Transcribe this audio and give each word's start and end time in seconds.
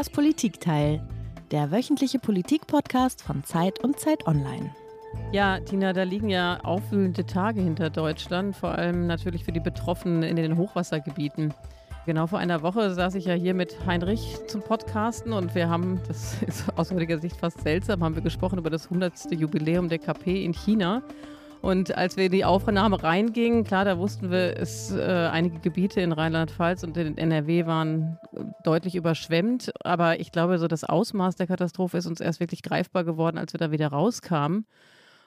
Das 0.00 0.08
Politikteil, 0.08 1.06
der 1.50 1.70
wöchentliche 1.70 2.18
Politik-Podcast 2.18 3.20
von 3.20 3.44
Zeit 3.44 3.84
und 3.84 4.00
Zeit 4.00 4.26
Online. 4.26 4.74
Ja, 5.30 5.60
Tina, 5.60 5.92
da 5.92 6.04
liegen 6.04 6.30
ja 6.30 6.58
aufwühlende 6.62 7.26
Tage 7.26 7.60
hinter 7.60 7.90
Deutschland, 7.90 8.56
vor 8.56 8.70
allem 8.70 9.06
natürlich 9.06 9.44
für 9.44 9.52
die 9.52 9.60
Betroffenen 9.60 10.22
in 10.22 10.36
den 10.36 10.56
Hochwassergebieten. 10.56 11.52
Genau 12.06 12.26
vor 12.26 12.38
einer 12.38 12.62
Woche 12.62 12.94
saß 12.94 13.14
ich 13.16 13.26
ja 13.26 13.34
hier 13.34 13.52
mit 13.52 13.76
Heinrich 13.84 14.38
zum 14.46 14.62
Podcasten 14.62 15.34
und 15.34 15.54
wir 15.54 15.68
haben, 15.68 16.00
das 16.08 16.42
ist 16.46 16.64
aus 16.78 16.90
heutiger 16.90 17.18
Sicht 17.18 17.36
fast 17.36 17.60
seltsam, 17.60 18.02
haben 18.02 18.14
wir 18.14 18.22
gesprochen 18.22 18.58
über 18.58 18.70
das 18.70 18.84
100. 18.84 19.32
Jubiläum 19.32 19.90
der 19.90 19.98
KP 19.98 20.42
in 20.42 20.54
China. 20.54 21.02
Und 21.62 21.94
als 21.94 22.16
wir 22.16 22.26
in 22.26 22.32
die 22.32 22.44
Aufnahme 22.44 23.02
reingingen, 23.02 23.64
klar, 23.64 23.84
da 23.84 23.98
wussten 23.98 24.30
wir, 24.30 24.56
es 24.58 24.92
äh, 24.92 25.28
einige 25.30 25.58
Gebiete 25.58 26.00
in 26.00 26.12
Rheinland-Pfalz 26.12 26.84
und 26.84 26.96
in 26.96 27.18
NRW 27.18 27.66
waren 27.66 28.18
deutlich 28.64 28.94
überschwemmt. 28.94 29.70
Aber 29.84 30.20
ich 30.20 30.32
glaube, 30.32 30.58
so 30.58 30.68
das 30.68 30.84
Ausmaß 30.84 31.36
der 31.36 31.46
Katastrophe 31.46 31.98
ist 31.98 32.06
uns 32.06 32.20
erst 32.20 32.40
wirklich 32.40 32.62
greifbar 32.62 33.04
geworden, 33.04 33.36
als 33.36 33.52
wir 33.52 33.58
da 33.58 33.70
wieder 33.70 33.88
rauskamen. 33.88 34.64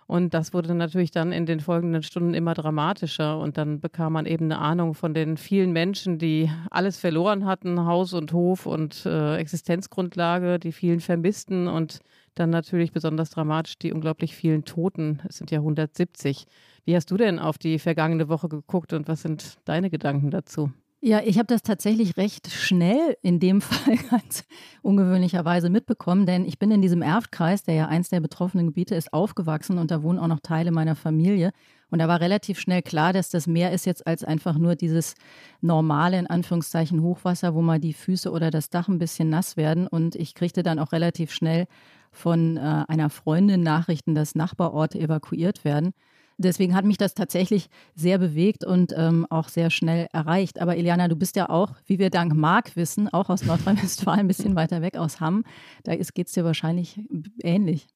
Und 0.08 0.34
das 0.34 0.54
wurde 0.54 0.74
natürlich 0.74 1.12
dann 1.12 1.32
in 1.32 1.46
den 1.46 1.60
folgenden 1.60 2.04
Stunden 2.04 2.34
immer 2.34 2.56
dramatischer. 2.56 3.40
Und 3.40 3.58
dann 3.58 3.80
bekam 3.80 4.14
man 4.14 4.26
eben 4.26 4.46
eine 4.46 4.60
Ahnung 4.60 4.96
von 4.96 5.14
den 5.14 5.38
vielen 5.38 5.72
Menschen, 5.72 6.18
die 6.18 6.50
alles 6.72 6.98
verloren 6.98 7.46
hatten, 7.46 7.86
Haus 7.86 8.14
und 8.14 8.34
Hof 8.34 8.66
und 8.66 9.06
äh, 9.06 9.38
Existenzgrundlage, 9.38 10.60
die 10.60 10.72
vielen 10.72 11.00
Vermissten 11.00 11.68
und 11.68 12.00
dann 12.36 12.50
natürlich 12.50 12.92
besonders 12.92 13.30
dramatisch 13.30 13.78
die 13.78 13.94
unglaublich 13.94 14.36
vielen 14.36 14.66
Toten. 14.66 15.22
Es 15.28 15.38
sind 15.38 15.52
ja 15.52 15.60
170. 15.60 16.46
Wie 16.86 16.96
hast 16.96 17.12
du 17.12 17.18
denn 17.18 17.40
auf 17.40 17.58
die 17.58 17.80
vergangene 17.80 18.30
Woche 18.30 18.50
geguckt 18.50 18.94
und 18.94 19.08
was 19.08 19.22
sind 19.22 19.58
deine 19.66 19.90
Gedanken 19.90 20.32
dazu? 20.32 20.72
Ja, 21.06 21.20
ich 21.22 21.38
habe 21.38 21.48
das 21.48 21.64
tatsächlich 21.64 22.16
recht 22.16 22.50
schnell 22.50 23.18
in 23.22 23.42
dem 23.42 23.60
Fall 23.62 23.98
ganz 24.10 24.46
ungewöhnlicherweise 24.82 25.70
mitbekommen, 25.70 26.26
denn 26.26 26.46
ich 26.46 26.60
bin 26.60 26.72
in 26.72 26.82
diesem 26.82 27.02
Erftkreis, 27.02 27.64
der 27.64 27.76
ja 27.76 27.88
eins 27.90 28.08
der 28.08 28.22
betroffenen 28.22 28.68
Gebiete 28.68 28.96
ist, 28.96 29.12
aufgewachsen 29.12 29.80
und 29.80 29.92
da 29.92 30.02
wohnen 30.02 30.18
auch 30.18 30.28
noch 30.28 30.40
Teile 30.40 30.72
meiner 30.72 30.96
Familie. 30.96 31.52
Und 31.90 32.00
da 32.00 32.08
war 32.08 32.22
relativ 32.22 32.58
schnell 32.58 32.82
klar, 32.82 33.12
dass 33.12 33.30
das 33.30 33.48
mehr 33.48 33.74
ist 33.74 33.86
jetzt 33.86 34.08
als 34.08 34.24
einfach 34.24 34.58
nur 34.58 34.76
dieses 34.76 35.16
normale, 35.60 36.18
in 36.18 36.28
Anführungszeichen, 36.28 37.02
Hochwasser, 37.02 37.54
wo 37.54 37.62
mal 37.62 37.82
die 37.82 37.94
Füße 37.94 38.32
oder 38.32 38.50
das 38.50 38.70
Dach 38.70 38.88
ein 38.88 38.98
bisschen 38.98 39.30
nass 39.30 39.58
werden. 39.58 39.88
Und 39.88 40.16
ich 40.16 40.36
kriegte 40.36 40.64
dann 40.64 40.80
auch 40.80 40.94
relativ 40.94 41.34
schnell 41.34 41.68
von 42.14 42.58
äh, 42.58 42.84
einer 42.88 43.10
Freundin 43.10 43.62
Nachrichten, 43.62 44.16
dass 44.16 44.36
Nachbarorte 44.36 45.00
evakuiert 45.00 45.66
werden. 45.66 45.94
Deswegen 46.38 46.76
hat 46.76 46.86
mich 46.86 46.98
das 46.98 47.14
tatsächlich 47.14 47.68
sehr 47.96 48.18
bewegt 48.18 48.66
und 48.66 48.94
ähm, 48.96 49.28
auch 49.30 49.50
sehr 49.50 49.70
schnell 49.70 50.08
erreicht. 50.14 50.60
Aber 50.60 50.76
Eliana, 50.76 51.08
du 51.08 51.16
bist 51.16 51.36
ja 51.36 51.50
auch, 51.50 51.76
wie 51.86 52.00
wir 52.00 52.10
dank 52.10 52.34
Marc 52.34 52.76
wissen, 52.76 53.08
auch 53.08 53.30
aus 53.30 53.44
Nordrhein-Westfalen, 53.44 54.22
ein 54.22 54.28
bisschen 54.28 54.56
weiter 54.56 54.82
weg 54.82 54.98
aus 54.98 55.20
Hamm. 55.20 55.44
Da 55.84 55.96
geht 55.96 56.28
es 56.28 56.34
dir 56.34 56.44
wahrscheinlich 56.44 57.00
ähnlich. 57.44 57.88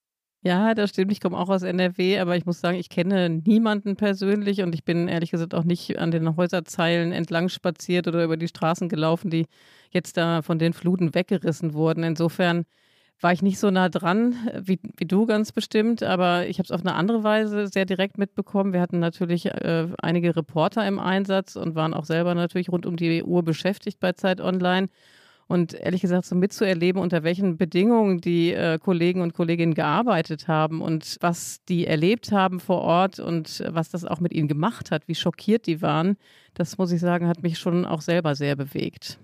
Ja, 0.43 0.75
das 0.75 0.91
stimmt. 0.91 1.11
Ich 1.11 1.19
komme 1.19 1.37
auch 1.37 1.49
aus 1.49 1.63
NRW, 1.63 2.19
aber 2.19 2.37
ich 2.37 2.45
muss 2.45 2.61
sagen, 2.61 2.77
ich 2.77 2.89
kenne 2.89 3.29
niemanden 3.29 3.95
persönlich 3.95 4.61
und 4.61 4.73
ich 4.75 4.85
bin 4.85 5.07
ehrlich 5.07 5.31
gesagt 5.31 5.53
auch 5.55 5.63
nicht 5.63 5.97
an 5.99 6.11
den 6.11 6.35
Häuserzeilen 6.37 7.11
entlang 7.11 7.49
spaziert 7.49 8.07
oder 8.07 8.23
über 8.23 8.37
die 8.37 8.47
Straßen 8.47 8.87
gelaufen, 8.87 9.29
die 9.31 9.47
jetzt 9.91 10.15
da 10.15 10.41
von 10.43 10.59
den 10.59 10.73
Fluten 10.73 11.15
weggerissen 11.15 11.73
wurden. 11.73 12.03
Insofern 12.03 12.65
war 13.19 13.33
ich 13.33 13.41
nicht 13.41 13.59
so 13.59 13.71
nah 13.71 13.89
dran 13.89 14.35
äh, 14.47 14.61
wie, 14.63 14.79
wie 14.97 15.05
du 15.05 15.25
ganz 15.25 15.51
bestimmt, 15.51 16.03
aber 16.03 16.47
ich 16.47 16.59
habe 16.59 16.65
es 16.65 16.71
auf 16.71 16.81
eine 16.81 16.95
andere 16.95 17.23
Weise 17.23 17.67
sehr 17.67 17.85
direkt 17.85 18.17
mitbekommen. 18.17 18.73
Wir 18.73 18.81
hatten 18.81 18.99
natürlich 18.99 19.45
äh, 19.47 19.87
einige 20.01 20.35
Reporter 20.35 20.87
im 20.87 20.99
Einsatz 20.99 21.55
und 21.55 21.75
waren 21.75 21.93
auch 21.93 22.05
selber 22.05 22.35
natürlich 22.35 22.69
rund 22.69 22.85
um 22.85 22.95
die 22.95 23.23
Uhr 23.23 23.43
beschäftigt 23.43 23.99
bei 23.99 24.13
Zeit 24.13 24.41
Online. 24.41 24.89
Und 25.47 25.73
ehrlich 25.73 26.01
gesagt, 26.01 26.25
so 26.25 26.35
mitzuerleben, 26.35 27.01
unter 27.01 27.23
welchen 27.23 27.55
Bedingungen 27.57 28.19
die 28.19 28.51
äh, 28.51 28.77
Kollegen 28.79 29.21
und 29.21 29.33
Kolleginnen 29.33 29.75
gearbeitet 29.75 30.49
haben 30.49 30.81
und 30.81 31.15
was 31.21 31.63
die 31.69 31.87
erlebt 31.87 32.33
haben 32.33 32.59
vor 32.59 32.81
Ort 32.81 33.19
und 33.19 33.63
was 33.65 33.89
das 33.89 34.03
auch 34.03 34.19
mit 34.19 34.33
ihnen 34.33 34.49
gemacht 34.49 34.91
hat, 34.91 35.07
wie 35.07 35.15
schockiert 35.15 35.65
die 35.65 35.81
waren, 35.81 36.17
das 36.53 36.77
muss 36.77 36.91
ich 36.91 36.99
sagen, 36.99 37.27
hat 37.27 37.43
mich 37.43 37.59
schon 37.59 37.85
auch 37.85 38.01
selber 38.01 38.35
sehr 38.35 38.57
bewegt. 38.57 39.19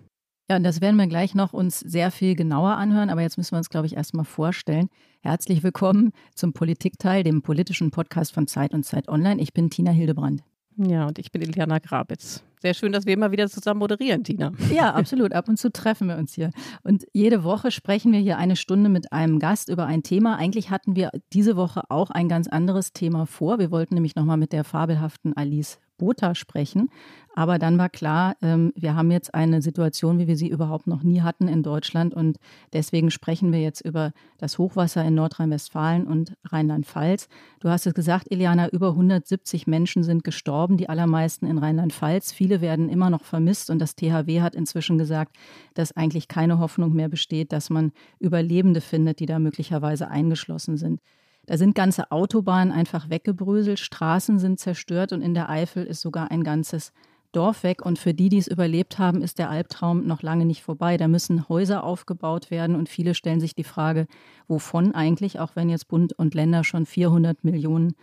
Ja, 0.50 0.58
und 0.58 0.64
das 0.64 0.82
werden 0.82 0.98
wir 0.98 1.08
gleich 1.08 1.36
noch 1.36 1.54
uns 1.54 1.80
sehr 1.80 2.12
viel 2.12 2.36
genauer 2.36 2.72
anhören, 2.72 3.10
aber 3.10 3.22
jetzt 3.22 3.38
müssen 3.38 3.54
wir 3.54 3.60
uns, 3.60 3.70
glaube 3.70 3.88
ich, 3.88 3.96
erstmal 3.96 4.26
vorstellen. 4.26 4.90
Herzlich 5.22 5.64
willkommen 5.64 6.12
zum 6.36 6.52
Politikteil, 6.52 7.24
dem 7.24 7.42
politischen 7.42 7.92
Podcast 7.92 8.34
von 8.34 8.46
Zeit 8.46 8.74
und 8.74 8.84
Zeit 8.84 9.08
Online. 9.08 9.42
Ich 9.42 9.54
bin 9.54 9.70
Tina 9.70 9.92
Hildebrand. 9.92 10.44
Ja, 10.76 11.08
und 11.08 11.18
ich 11.18 11.32
bin 11.32 11.42
Iliana 11.42 11.80
Grabitz. 11.80 12.44
Sehr 12.62 12.74
schön, 12.74 12.92
dass 12.92 13.06
wir 13.06 13.14
immer 13.14 13.32
wieder 13.32 13.48
zusammen 13.48 13.80
moderieren, 13.80 14.26
Tina. 14.26 14.52
Ja, 14.74 14.94
absolut. 14.94 15.32
Ab 15.32 15.48
und 15.48 15.58
zu 15.58 15.72
treffen 15.72 16.10
wir 16.10 16.18
uns 16.18 16.34
hier. 16.34 16.50
Und 16.84 17.06
jede 17.14 17.46
Woche 17.46 17.72
sprechen 17.72 18.12
wir 18.12 18.20
hier 18.20 18.38
eine 18.38 18.58
Stunde 18.58 18.90
mit 18.90 19.14
einem 19.14 19.40
Gast 19.40 19.70
über 19.70 19.86
ein 19.86 20.04
Thema. 20.04 20.36
Eigentlich 20.38 20.70
hatten 20.72 20.98
wir 20.98 21.12
diese 21.32 21.56
Woche 21.56 21.84
auch 21.88 22.10
ein 22.10 22.28
ganz 22.28 22.50
anderes 22.50 22.92
Thema 22.92 23.28
vor. 23.28 23.60
Wir 23.60 23.72
wollten 23.72 23.94
nämlich 23.94 24.16
nochmal 24.16 24.38
mit 24.38 24.52
der 24.52 24.66
fabelhaften 24.66 25.38
Alice 25.38 25.80
Botha 25.98 26.36
sprechen. 26.36 26.90
Aber 27.36 27.58
dann 27.58 27.80
war 27.80 27.90
klar, 27.90 28.36
ähm, 28.42 28.74
wir 28.76 28.96
haben 28.96 29.10
jetzt 29.10 29.34
eine 29.34 29.62
Situation, 29.62 30.20
wie 30.20 30.28
wir 30.28 30.38
sie 30.38 30.50
überhaupt 30.50 30.86
noch 30.86 31.02
nie 31.02 31.22
hatten 31.22 31.48
in 31.48 31.64
Deutschland. 31.64 32.14
Und 32.14 32.38
deswegen 32.74 33.10
sprechen 33.10 33.52
wir 33.52 33.60
jetzt 33.60 33.82
über 33.82 34.12
das 34.38 34.60
Hochwasser 34.60 35.04
in 35.04 35.16
Nordrhein-Westfalen 35.16 36.06
und 36.06 36.36
Rheinland-Pfalz. 36.46 37.28
Du 37.60 37.70
hast 37.70 37.88
es 37.88 37.96
gesagt, 37.96 38.32
Eliana, 38.32 38.70
über 38.70 38.90
170 38.90 39.66
Menschen 39.66 40.04
sind 40.04 40.24
gestorben, 40.24 40.78
die 40.78 40.90
allermeisten 40.90 41.48
in 41.48 41.58
Rheinland-Pfalz. 41.58 42.32
Viele 42.32 42.62
werden 42.62 42.88
immer 42.88 43.10
noch 43.10 43.24
vermisst. 43.24 43.72
Und 43.72 43.80
das 43.80 43.96
THW 43.96 44.42
hat 44.42 44.54
inzwischen 44.54 45.00
gesagt, 45.00 45.36
dass 45.74 45.92
eigentlich 45.92 46.28
keine 46.28 46.60
Hoffnung 46.60 46.94
mehr 46.94 47.10
besteht, 47.10 47.52
dass 47.52 47.72
man 47.72 47.94
Überlebende 48.20 48.82
findet, 48.82 49.20
die 49.20 49.26
da 49.26 49.40
möglicherweise 49.40 50.08
eingeschlossen 50.08 50.78
sind. 50.78 51.02
Da 51.46 51.58
sind 51.58 51.76
ganze 51.76 52.12
Autobahnen 52.12 52.72
einfach 52.72 53.10
weggebröselt, 53.10 53.80
Straßen 53.80 54.40
sind 54.40 54.60
zerstört 54.60 55.12
und 55.12 55.22
in 55.22 55.34
der 55.34 55.50
Eifel 55.50 55.84
ist 55.86 56.02
sogar 56.02 56.32
ein 56.32 56.44
ganzes 56.44 56.94
Dorf 57.34 57.64
weg. 57.64 57.86
Und 57.86 58.00
für 58.00 58.14
die, 58.14 58.30
die 58.30 58.38
es 58.38 58.48
überlebt 58.48 58.98
haben, 58.98 59.22
ist 59.22 59.40
der 59.40 59.50
Albtraum 59.50 60.08
noch 60.08 60.22
lange 60.22 60.46
nicht 60.46 60.64
vorbei. 60.64 60.96
Da 60.98 61.08
müssen 61.08 61.50
Häuser 61.50 61.84
aufgebaut 61.84 62.50
werden 62.50 62.76
und 62.76 62.88
viele 62.88 63.14
stellen 63.16 63.42
sich 63.42 63.56
die 63.56 63.66
Frage, 63.66 64.08
wovon 64.48 64.96
eigentlich, 64.96 65.40
auch 65.40 65.56
wenn 65.56 65.70
jetzt 65.70 65.90
Bund 65.90 66.14
und 66.14 66.34
Länder 66.34 66.64
schon 66.64 66.86
400 66.86 67.44
Millionen 67.44 67.96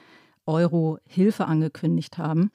Euro 0.47 0.99
Hilfe 1.07 1.47
angekündigt 1.47 2.19
haben. 2.19 2.51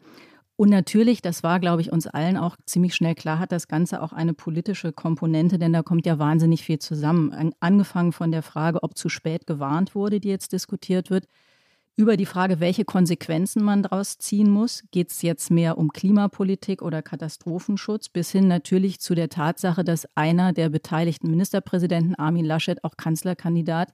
Und 0.57 0.69
natürlich, 0.69 1.21
das 1.21 1.43
war, 1.43 1.59
glaube 1.59 1.81
ich, 1.81 1.91
uns 1.91 2.07
allen 2.07 2.37
auch 2.37 2.55
ziemlich 2.65 2.95
schnell 2.95 3.13
klar, 3.13 3.39
hat 3.39 3.51
das 3.51 3.67
Ganze 3.67 4.01
auch 4.01 4.13
eine 4.13 4.33
politische 4.33 4.93
Komponente, 4.93 5.59
denn 5.59 5.73
da 5.73 5.83
kommt 5.83 6.05
ja 6.05 6.17
wahnsinnig 6.17 6.63
viel 6.63 6.79
zusammen. 6.79 7.53
Angefangen 7.59 8.13
von 8.13 8.31
der 8.31 8.41
Frage, 8.41 8.81
ob 8.81 8.97
zu 8.97 9.09
spät 9.09 9.47
gewarnt 9.47 9.95
wurde, 9.95 10.21
die 10.21 10.29
jetzt 10.29 10.53
diskutiert 10.53 11.09
wird, 11.09 11.27
über 11.97 12.17
die 12.17 12.25
Frage, 12.25 12.59
welche 12.59 12.83
Konsequenzen 12.83 13.63
man 13.63 13.83
daraus 13.83 14.17
ziehen 14.17 14.49
muss. 14.49 14.83
Geht 14.91 15.11
es 15.11 15.21
jetzt 15.21 15.49
mehr 15.49 15.77
um 15.77 15.91
Klimapolitik 15.91 16.81
oder 16.81 17.01
Katastrophenschutz, 17.01 18.09
bis 18.09 18.31
hin 18.31 18.47
natürlich 18.47 18.99
zu 18.99 19.15
der 19.15 19.29
Tatsache, 19.29 19.83
dass 19.83 20.07
einer 20.15 20.51
der 20.51 20.69
beteiligten 20.69 21.29
Ministerpräsidenten, 21.29 22.15
Armin 22.15 22.45
Laschet, 22.45 22.83
auch 22.83 22.97
Kanzlerkandidat 22.97 23.93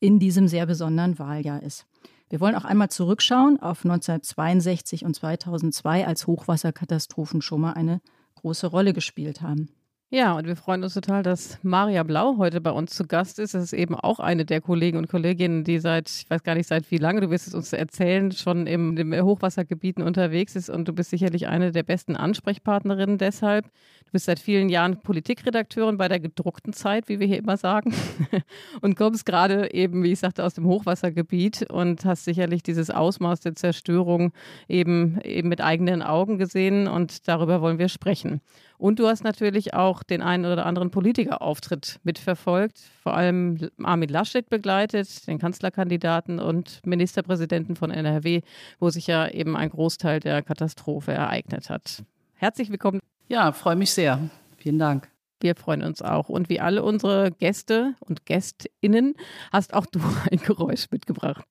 in 0.00 0.18
diesem 0.18 0.48
sehr 0.48 0.66
besonderen 0.66 1.18
Wahljahr 1.18 1.62
ist. 1.62 1.86
Wir 2.32 2.40
wollen 2.40 2.54
auch 2.54 2.64
einmal 2.64 2.88
zurückschauen 2.88 3.60
auf 3.60 3.84
1962 3.84 5.04
und 5.04 5.12
2002, 5.12 6.06
als 6.06 6.26
Hochwasserkatastrophen 6.26 7.42
schon 7.42 7.60
mal 7.60 7.74
eine 7.74 8.00
große 8.36 8.68
Rolle 8.68 8.94
gespielt 8.94 9.42
haben. 9.42 9.68
Ja, 10.14 10.34
und 10.34 10.46
wir 10.46 10.56
freuen 10.56 10.82
uns 10.84 10.92
total, 10.92 11.22
dass 11.22 11.58
Maria 11.62 12.02
Blau 12.02 12.36
heute 12.36 12.60
bei 12.60 12.70
uns 12.70 12.94
zu 12.94 13.06
Gast 13.06 13.38
ist. 13.38 13.54
Das 13.54 13.62
ist 13.62 13.72
eben 13.72 13.94
auch 13.94 14.20
eine 14.20 14.44
der 14.44 14.60
Kollegen 14.60 14.98
und 14.98 15.08
Kolleginnen, 15.08 15.64
die 15.64 15.78
seit, 15.78 16.10
ich 16.10 16.28
weiß 16.28 16.42
gar 16.42 16.54
nicht 16.54 16.68
seit 16.68 16.90
wie 16.90 16.98
lange, 16.98 17.22
du 17.22 17.30
wirst 17.30 17.46
es 17.46 17.54
uns 17.54 17.72
erzählen, 17.72 18.30
schon 18.30 18.66
im, 18.66 18.94
im 18.98 19.14
Hochwassergebieten 19.24 20.04
unterwegs 20.04 20.54
ist 20.54 20.68
und 20.68 20.86
du 20.86 20.92
bist 20.92 21.08
sicherlich 21.08 21.46
eine 21.46 21.72
der 21.72 21.82
besten 21.82 22.14
Ansprechpartnerinnen 22.14 23.16
deshalb. 23.16 23.64
Du 23.64 24.12
bist 24.12 24.26
seit 24.26 24.38
vielen 24.38 24.68
Jahren 24.68 25.00
Politikredakteurin 25.00 25.96
bei 25.96 26.08
der 26.08 26.20
gedruckten 26.20 26.74
Zeit, 26.74 27.08
wie 27.08 27.18
wir 27.18 27.26
hier 27.26 27.38
immer 27.38 27.56
sagen, 27.56 27.94
und 28.82 28.96
kommst 28.96 29.24
gerade 29.24 29.72
eben, 29.72 30.02
wie 30.02 30.12
ich 30.12 30.18
sagte, 30.18 30.44
aus 30.44 30.52
dem 30.52 30.66
Hochwassergebiet 30.66 31.70
und 31.70 32.04
hast 32.04 32.26
sicherlich 32.26 32.62
dieses 32.62 32.90
Ausmaß 32.90 33.40
der 33.40 33.54
Zerstörung 33.54 34.34
eben, 34.68 35.22
eben 35.22 35.48
mit 35.48 35.62
eigenen 35.62 36.02
Augen 36.02 36.36
gesehen 36.36 36.86
und 36.86 37.28
darüber 37.28 37.62
wollen 37.62 37.78
wir 37.78 37.88
sprechen. 37.88 38.42
Und 38.82 38.98
du 38.98 39.06
hast 39.06 39.22
natürlich 39.22 39.74
auch 39.74 40.02
den 40.02 40.22
einen 40.22 40.44
oder 40.44 40.66
anderen 40.66 40.90
Politikerauftritt 40.90 42.00
mitverfolgt, 42.02 42.80
vor 43.00 43.14
allem 43.14 43.70
Armin 43.80 44.08
Laschet 44.08 44.50
begleitet, 44.50 45.28
den 45.28 45.38
Kanzlerkandidaten 45.38 46.40
und 46.40 46.80
Ministerpräsidenten 46.84 47.76
von 47.76 47.92
NRW, 47.92 48.40
wo 48.80 48.90
sich 48.90 49.06
ja 49.06 49.28
eben 49.28 49.56
ein 49.56 49.70
Großteil 49.70 50.18
der 50.18 50.42
Katastrophe 50.42 51.12
ereignet 51.12 51.70
hat. 51.70 52.02
Herzlich 52.34 52.70
willkommen. 52.70 52.98
Ja, 53.28 53.52
freue 53.52 53.76
mich 53.76 53.92
sehr. 53.92 54.18
Vielen 54.56 54.80
Dank. 54.80 55.08
Wir 55.40 55.54
freuen 55.54 55.84
uns 55.84 56.02
auch. 56.02 56.28
Und 56.28 56.48
wie 56.48 56.58
alle 56.58 56.82
unsere 56.82 57.30
Gäste 57.30 57.94
und 58.00 58.26
Gästinnen 58.26 59.14
hast 59.52 59.74
auch 59.74 59.86
du 59.86 60.00
ein 60.32 60.38
Geräusch 60.38 60.90
mitgebracht. 60.90 61.44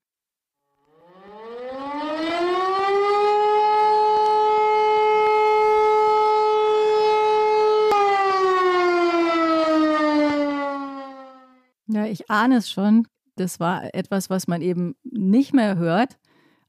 Ich 11.96 12.30
ahne 12.30 12.58
es 12.58 12.70
schon. 12.70 13.08
Das 13.36 13.60
war 13.60 13.94
etwas, 13.94 14.30
was 14.30 14.48
man 14.48 14.62
eben 14.62 14.96
nicht 15.04 15.54
mehr 15.54 15.78
hört. 15.78 16.18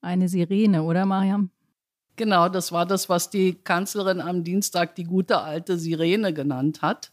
Eine 0.00 0.28
Sirene, 0.28 0.82
oder 0.82 1.06
Mariam? 1.06 1.50
Genau, 2.16 2.48
das 2.48 2.72
war 2.72 2.86
das, 2.86 3.08
was 3.08 3.30
die 3.30 3.54
Kanzlerin 3.54 4.20
am 4.20 4.44
Dienstag 4.44 4.94
die 4.96 5.04
gute 5.04 5.40
alte 5.40 5.78
Sirene 5.78 6.32
genannt 6.32 6.82
hat. 6.82 7.12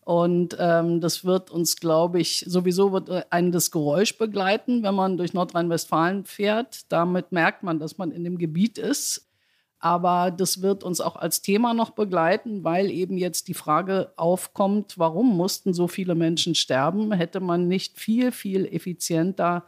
Und 0.00 0.56
ähm, 0.58 1.00
das 1.00 1.24
wird 1.24 1.50
uns, 1.50 1.76
glaube 1.76 2.20
ich, 2.20 2.44
sowieso 2.46 2.92
wird 2.92 3.32
einen 3.32 3.52
das 3.52 3.70
Geräusch 3.70 4.18
begleiten, 4.18 4.82
wenn 4.82 4.94
man 4.94 5.16
durch 5.16 5.32
Nordrhein-Westfalen 5.32 6.24
fährt. 6.24 6.92
Damit 6.92 7.32
merkt 7.32 7.62
man, 7.62 7.78
dass 7.78 7.96
man 7.96 8.10
in 8.10 8.24
dem 8.24 8.36
Gebiet 8.36 8.76
ist. 8.76 9.30
Aber 9.78 10.30
das 10.30 10.62
wird 10.62 10.82
uns 10.82 11.00
auch 11.00 11.16
als 11.16 11.42
Thema 11.42 11.74
noch 11.74 11.90
begleiten, 11.90 12.64
weil 12.64 12.90
eben 12.90 13.18
jetzt 13.18 13.48
die 13.48 13.54
Frage 13.54 14.12
aufkommt, 14.16 14.98
warum 14.98 15.36
mussten 15.36 15.74
so 15.74 15.88
viele 15.88 16.14
Menschen 16.14 16.54
sterben? 16.54 17.12
Hätte 17.12 17.40
man 17.40 17.68
nicht 17.68 17.98
viel, 17.98 18.32
viel 18.32 18.64
effizienter 18.66 19.64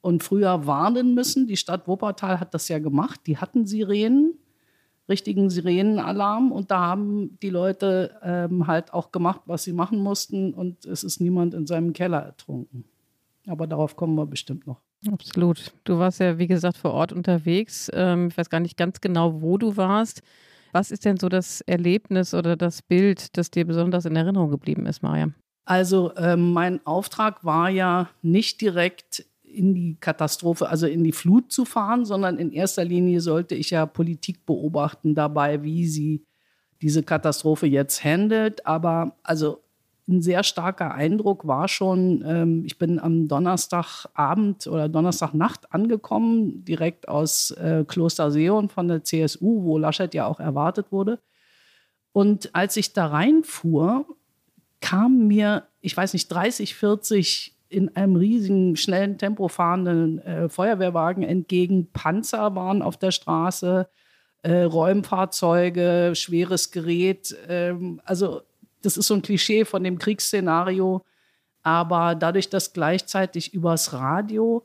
und 0.00 0.22
früher 0.22 0.66
warnen 0.66 1.14
müssen? 1.14 1.48
Die 1.48 1.56
Stadt 1.56 1.88
Wuppertal 1.88 2.38
hat 2.38 2.54
das 2.54 2.68
ja 2.68 2.78
gemacht. 2.78 3.20
Die 3.26 3.38
hatten 3.38 3.66
Sirenen 3.66 4.38
richtigen 5.08 5.50
Sirenenalarm 5.50 6.52
und 6.52 6.70
da 6.70 6.80
haben 6.80 7.38
die 7.40 7.50
Leute 7.50 8.18
ähm, 8.22 8.66
halt 8.66 8.92
auch 8.92 9.12
gemacht, 9.12 9.42
was 9.46 9.64
sie 9.64 9.72
machen 9.72 10.00
mussten 10.00 10.52
und 10.52 10.84
es 10.84 11.04
ist 11.04 11.20
niemand 11.20 11.54
in 11.54 11.66
seinem 11.66 11.92
Keller 11.92 12.18
ertrunken. 12.18 12.84
Aber 13.46 13.66
darauf 13.66 13.96
kommen 13.96 14.16
wir 14.16 14.26
bestimmt 14.26 14.66
noch. 14.66 14.80
Absolut. 15.12 15.72
Du 15.84 15.98
warst 15.98 16.20
ja, 16.20 16.38
wie 16.38 16.46
gesagt, 16.46 16.76
vor 16.76 16.92
Ort 16.92 17.12
unterwegs. 17.12 17.90
Ähm, 17.92 18.28
ich 18.28 18.38
weiß 18.38 18.50
gar 18.50 18.60
nicht 18.60 18.76
ganz 18.76 19.00
genau, 19.00 19.40
wo 19.40 19.58
du 19.58 19.76
warst. 19.76 20.22
Was 20.72 20.90
ist 20.90 21.04
denn 21.04 21.16
so 21.16 21.28
das 21.28 21.60
Erlebnis 21.62 22.34
oder 22.34 22.56
das 22.56 22.82
Bild, 22.82 23.36
das 23.36 23.50
dir 23.50 23.66
besonders 23.66 24.04
in 24.04 24.16
Erinnerung 24.16 24.50
geblieben 24.50 24.86
ist, 24.86 25.02
Maria? 25.02 25.30
Also 25.64 26.14
ähm, 26.16 26.52
mein 26.52 26.84
Auftrag 26.86 27.44
war 27.44 27.70
ja 27.70 28.08
nicht 28.22 28.60
direkt 28.60 29.26
in 29.42 29.74
die 29.74 29.96
Katastrophe, 29.98 30.68
also 30.68 30.86
in 30.86 31.02
die 31.02 31.12
Flut 31.12 31.50
zu 31.50 31.64
fahren, 31.64 32.04
sondern 32.04 32.38
in 32.38 32.52
erster 32.52 32.84
Linie 32.84 33.20
sollte 33.20 33.54
ich 33.54 33.70
ja 33.70 33.86
Politik 33.86 34.44
beobachten 34.44 35.14
dabei, 35.14 35.62
wie 35.62 35.86
sie 35.86 36.24
diese 36.82 37.02
Katastrophe 37.02 37.66
jetzt 37.66 38.04
handelt. 38.04 38.66
Aber 38.66 39.16
also 39.22 39.62
ein 40.08 40.22
sehr 40.22 40.44
starker 40.44 40.94
Eindruck 40.94 41.46
war 41.46 41.68
schon, 41.68 42.22
ähm, 42.26 42.64
ich 42.64 42.78
bin 42.78 42.98
am 43.00 43.26
Donnerstagabend 43.26 44.66
oder 44.66 44.88
Donnerstagnacht 44.88 45.72
angekommen, 45.72 46.64
direkt 46.64 47.08
aus 47.08 47.50
äh, 47.52 47.84
Kloster 47.86 48.30
Seon 48.30 48.68
von 48.68 48.86
der 48.88 49.02
CSU, 49.02 49.64
wo 49.64 49.78
Laschet 49.78 50.14
ja 50.14 50.26
auch 50.26 50.38
erwartet 50.38 50.92
wurde. 50.92 51.18
Und 52.12 52.54
als 52.54 52.76
ich 52.76 52.92
da 52.92 53.06
reinfuhr, 53.06 54.06
kam 54.80 55.26
mir, 55.26 55.64
ich 55.80 55.96
weiß 55.96 56.12
nicht, 56.12 56.28
30, 56.28 56.74
40 56.76 57.56
in 57.68 57.94
einem 57.96 58.16
riesigen, 58.16 58.76
schnellen 58.76 59.18
Tempo 59.18 59.48
fahrenden 59.48 60.20
äh, 60.20 60.48
Feuerwehrwagen 60.48 61.24
entgegen. 61.24 61.90
Panzer 61.92 62.54
waren 62.54 62.80
auf 62.80 62.96
der 62.96 63.10
Straße, 63.10 63.88
äh, 64.42 64.62
Räumfahrzeuge, 64.62 66.12
schweres 66.14 66.70
Gerät. 66.70 67.36
Ähm, 67.48 68.00
also 68.04 68.42
das 68.82 68.96
ist 68.96 69.06
so 69.06 69.14
ein 69.14 69.22
Klischee 69.22 69.64
von 69.64 69.82
dem 69.84 69.98
Kriegsszenario. 69.98 71.04
Aber 71.62 72.14
dadurch, 72.14 72.48
dass 72.48 72.72
gleichzeitig 72.72 73.52
übers 73.52 73.92
Radio 73.92 74.64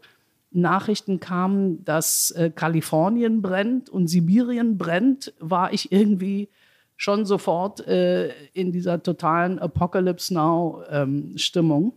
Nachrichten 0.52 1.20
kamen, 1.20 1.84
dass 1.86 2.32
äh, 2.32 2.52
Kalifornien 2.54 3.42
brennt 3.42 3.90
und 3.90 4.08
Sibirien 4.08 4.78
brennt, 4.78 5.34
war 5.40 5.74
ich 5.74 5.92
irgendwie 5.92 6.50
schon 6.98 7.26
sofort 7.26 7.88
äh, 7.88 8.32
in 8.54 8.72
dieser 8.72 9.02
totalen 9.02 9.58
Apocalypse 9.58 10.34
Now-Stimmung. 10.34 11.84
Ähm, 11.86 11.94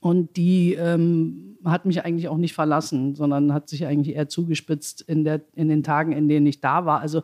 und 0.00 0.36
die 0.36 0.74
ähm, 0.74 1.58
hat 1.64 1.84
mich 1.84 2.04
eigentlich 2.04 2.28
auch 2.28 2.36
nicht 2.36 2.54
verlassen, 2.54 3.14
sondern 3.14 3.52
hat 3.52 3.68
sich 3.68 3.84
eigentlich 3.84 4.16
eher 4.16 4.28
zugespitzt 4.28 5.02
in, 5.02 5.24
der, 5.24 5.42
in 5.54 5.68
den 5.68 5.82
Tagen, 5.82 6.12
in 6.12 6.28
denen 6.28 6.46
ich 6.46 6.60
da 6.60 6.86
war. 6.86 7.00
Also 7.00 7.22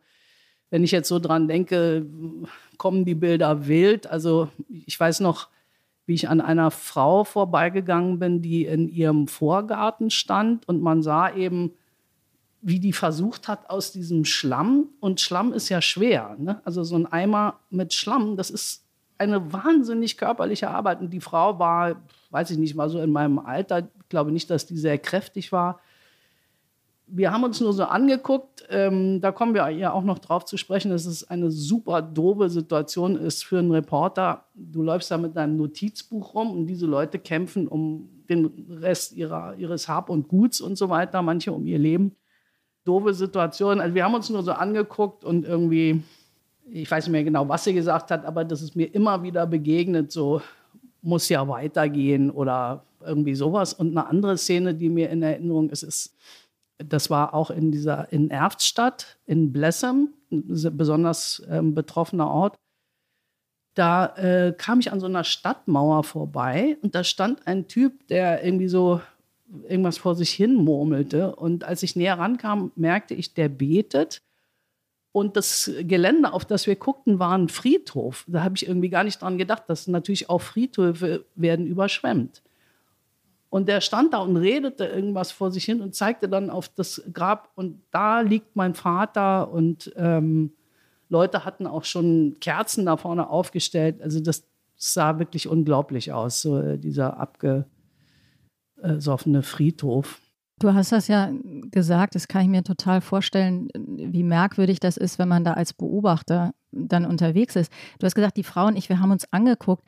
wenn 0.70 0.82
ich 0.82 0.90
jetzt 0.90 1.08
so 1.08 1.20
dran 1.20 1.46
denke, 1.46 2.04
kommen 2.78 3.04
die 3.04 3.14
Bilder 3.14 3.66
wild. 3.66 4.06
Also 4.06 4.48
ich 4.68 4.98
weiß 4.98 5.20
noch, 5.20 5.48
wie 6.06 6.14
ich 6.14 6.28
an 6.28 6.40
einer 6.40 6.70
Frau 6.70 7.24
vorbeigegangen 7.24 8.18
bin, 8.18 8.42
die 8.42 8.66
in 8.66 8.88
ihrem 8.88 9.26
Vorgarten 9.26 10.10
stand 10.10 10.68
und 10.68 10.82
man 10.82 11.02
sah 11.02 11.34
eben, 11.34 11.72
wie 12.60 12.80
die 12.80 12.92
versucht 12.92 13.48
hat 13.48 13.68
aus 13.68 13.92
diesem 13.92 14.24
Schlamm. 14.24 14.88
Und 15.00 15.20
Schlamm 15.20 15.52
ist 15.52 15.68
ja 15.68 15.82
schwer. 15.82 16.36
Ne? 16.38 16.60
Also 16.64 16.82
so 16.82 16.96
ein 16.96 17.06
Eimer 17.06 17.60
mit 17.70 17.92
Schlamm, 17.92 18.36
das 18.36 18.50
ist 18.50 18.86
eine 19.18 19.52
wahnsinnig 19.52 20.16
körperliche 20.16 20.70
Arbeit. 20.70 21.00
Und 21.00 21.10
die 21.10 21.20
Frau 21.20 21.58
war, 21.58 22.02
weiß 22.30 22.50
ich 22.50 22.58
nicht, 22.58 22.76
war 22.76 22.88
so 22.88 23.00
in 23.00 23.12
meinem 23.12 23.38
Alter. 23.38 23.88
Ich 24.00 24.08
glaube 24.08 24.32
nicht, 24.32 24.50
dass 24.50 24.66
die 24.66 24.78
sehr 24.78 24.98
kräftig 24.98 25.52
war. 25.52 25.80
Wir 27.16 27.32
haben 27.32 27.44
uns 27.44 27.60
nur 27.60 27.72
so 27.72 27.84
angeguckt. 27.84 28.64
Ähm, 28.70 29.20
da 29.20 29.30
kommen 29.30 29.54
wir 29.54 29.68
ja 29.70 29.92
auch 29.92 30.02
noch 30.02 30.18
drauf 30.18 30.44
zu 30.44 30.56
sprechen, 30.56 30.90
dass 30.90 31.06
es 31.06 31.28
eine 31.30 31.50
super 31.50 32.02
doofe 32.02 32.48
Situation 32.48 33.16
ist 33.16 33.44
für 33.44 33.58
einen 33.58 33.70
Reporter. 33.70 34.46
Du 34.54 34.82
läufst 34.82 35.10
da 35.10 35.18
mit 35.18 35.36
deinem 35.36 35.56
Notizbuch 35.56 36.34
rum 36.34 36.50
und 36.50 36.66
diese 36.66 36.86
Leute 36.86 37.18
kämpfen 37.18 37.68
um 37.68 38.08
den 38.28 38.66
Rest 38.68 39.12
ihrer, 39.12 39.54
ihres 39.56 39.88
Hab 39.88 40.08
und 40.08 40.28
Guts 40.28 40.60
und 40.60 40.76
so 40.76 40.88
weiter, 40.88 41.22
manche 41.22 41.52
um 41.52 41.66
ihr 41.66 41.78
Leben. 41.78 42.16
Doofe 42.84 43.14
Situation. 43.14 43.80
Also 43.80 43.94
wir 43.94 44.04
haben 44.04 44.14
uns 44.14 44.28
nur 44.28 44.42
so 44.42 44.52
angeguckt 44.52 45.24
und 45.24 45.46
irgendwie 45.46 46.02
ich 46.70 46.90
weiß 46.90 47.06
nicht 47.06 47.12
mehr 47.12 47.24
genau, 47.24 47.48
was 47.48 47.64
sie 47.64 47.74
gesagt 47.74 48.10
hat, 48.10 48.24
aber 48.24 48.44
das 48.44 48.62
ist 48.62 48.74
mir 48.74 48.92
immer 48.94 49.22
wieder 49.22 49.46
begegnet, 49.46 50.12
so 50.12 50.40
muss 51.02 51.28
ja 51.28 51.46
weitergehen 51.46 52.30
oder 52.30 52.84
irgendwie 53.04 53.34
sowas. 53.34 53.74
Und 53.74 53.90
eine 53.90 54.06
andere 54.06 54.38
Szene, 54.38 54.74
die 54.74 54.88
mir 54.88 55.10
in 55.10 55.22
Erinnerung 55.22 55.68
ist, 55.68 55.82
ist, 55.82 56.16
das 56.88 57.10
war 57.10 57.34
auch 57.34 57.50
in 57.50 57.72
dieser, 57.72 58.12
in 58.12 58.30
Erftstadt, 58.30 59.18
in 59.26 59.52
Blessem, 59.52 60.14
ein 60.30 60.76
besonders 60.76 61.42
ähm, 61.48 61.74
betroffener 61.74 62.28
Ort. 62.28 62.56
Da 63.74 64.14
äh, 64.16 64.54
kam 64.56 64.80
ich 64.80 64.92
an 64.92 65.00
so 65.00 65.06
einer 65.06 65.24
Stadtmauer 65.24 66.04
vorbei 66.04 66.76
und 66.82 66.94
da 66.94 67.02
stand 67.02 67.46
ein 67.46 67.66
Typ, 67.66 68.06
der 68.08 68.44
irgendwie 68.44 68.68
so 68.68 69.00
irgendwas 69.68 69.98
vor 69.98 70.14
sich 70.14 70.30
hin 70.30 70.54
murmelte. 70.54 71.34
Und 71.34 71.64
als 71.64 71.82
ich 71.82 71.96
näher 71.96 72.18
rankam, 72.18 72.72
merkte 72.76 73.14
ich, 73.14 73.34
der 73.34 73.48
betet 73.48 74.22
und 75.14 75.36
das 75.36 75.70
Gelände, 75.82 76.32
auf 76.32 76.44
das 76.44 76.66
wir 76.66 76.76
guckten, 76.76 77.20
war 77.20 77.36
ein 77.36 77.48
Friedhof. 77.48 78.24
Da 78.26 78.42
habe 78.42 78.56
ich 78.56 78.66
irgendwie 78.66 78.88
gar 78.88 79.04
nicht 79.04 79.22
dran 79.22 79.38
gedacht, 79.38 79.64
dass 79.68 79.86
natürlich 79.86 80.28
auch 80.28 80.40
Friedhöfe 80.40 81.24
werden 81.36 81.66
überschwemmt. 81.66 82.42
Und 83.54 83.68
der 83.68 83.80
stand 83.80 84.12
da 84.12 84.18
und 84.18 84.36
redete 84.36 84.84
irgendwas 84.84 85.30
vor 85.30 85.52
sich 85.52 85.64
hin 85.64 85.80
und 85.80 85.94
zeigte 85.94 86.28
dann 86.28 86.50
auf 86.50 86.68
das 86.68 87.00
Grab. 87.12 87.52
Und 87.54 87.80
da 87.92 88.20
liegt 88.20 88.56
mein 88.56 88.74
Vater. 88.74 89.52
Und 89.52 89.92
ähm, 89.94 90.54
Leute 91.08 91.44
hatten 91.44 91.68
auch 91.68 91.84
schon 91.84 92.34
Kerzen 92.40 92.84
da 92.84 92.96
vorne 92.96 93.30
aufgestellt. 93.30 94.02
Also 94.02 94.18
das 94.18 94.42
sah 94.74 95.20
wirklich 95.20 95.46
unglaublich 95.46 96.12
aus, 96.12 96.42
so 96.42 96.58
äh, 96.58 96.78
dieser 96.78 97.16
abgesoffene 98.82 99.44
Friedhof. 99.44 100.20
Du 100.58 100.74
hast 100.74 100.90
das 100.90 101.06
ja 101.06 101.30
gesagt, 101.70 102.16
das 102.16 102.26
kann 102.26 102.42
ich 102.42 102.48
mir 102.48 102.64
total 102.64 103.00
vorstellen, 103.00 103.68
wie 103.76 104.24
merkwürdig 104.24 104.80
das 104.80 104.96
ist, 104.96 105.20
wenn 105.20 105.28
man 105.28 105.44
da 105.44 105.52
als 105.52 105.72
Beobachter 105.72 106.54
dann 106.72 107.06
unterwegs 107.06 107.54
ist. 107.54 107.72
Du 108.00 108.06
hast 108.06 108.16
gesagt, 108.16 108.36
die 108.36 108.42
Frau 108.42 108.66
und 108.66 108.76
ich, 108.76 108.88
wir 108.88 108.98
haben 108.98 109.12
uns 109.12 109.32
angeguckt. 109.32 109.84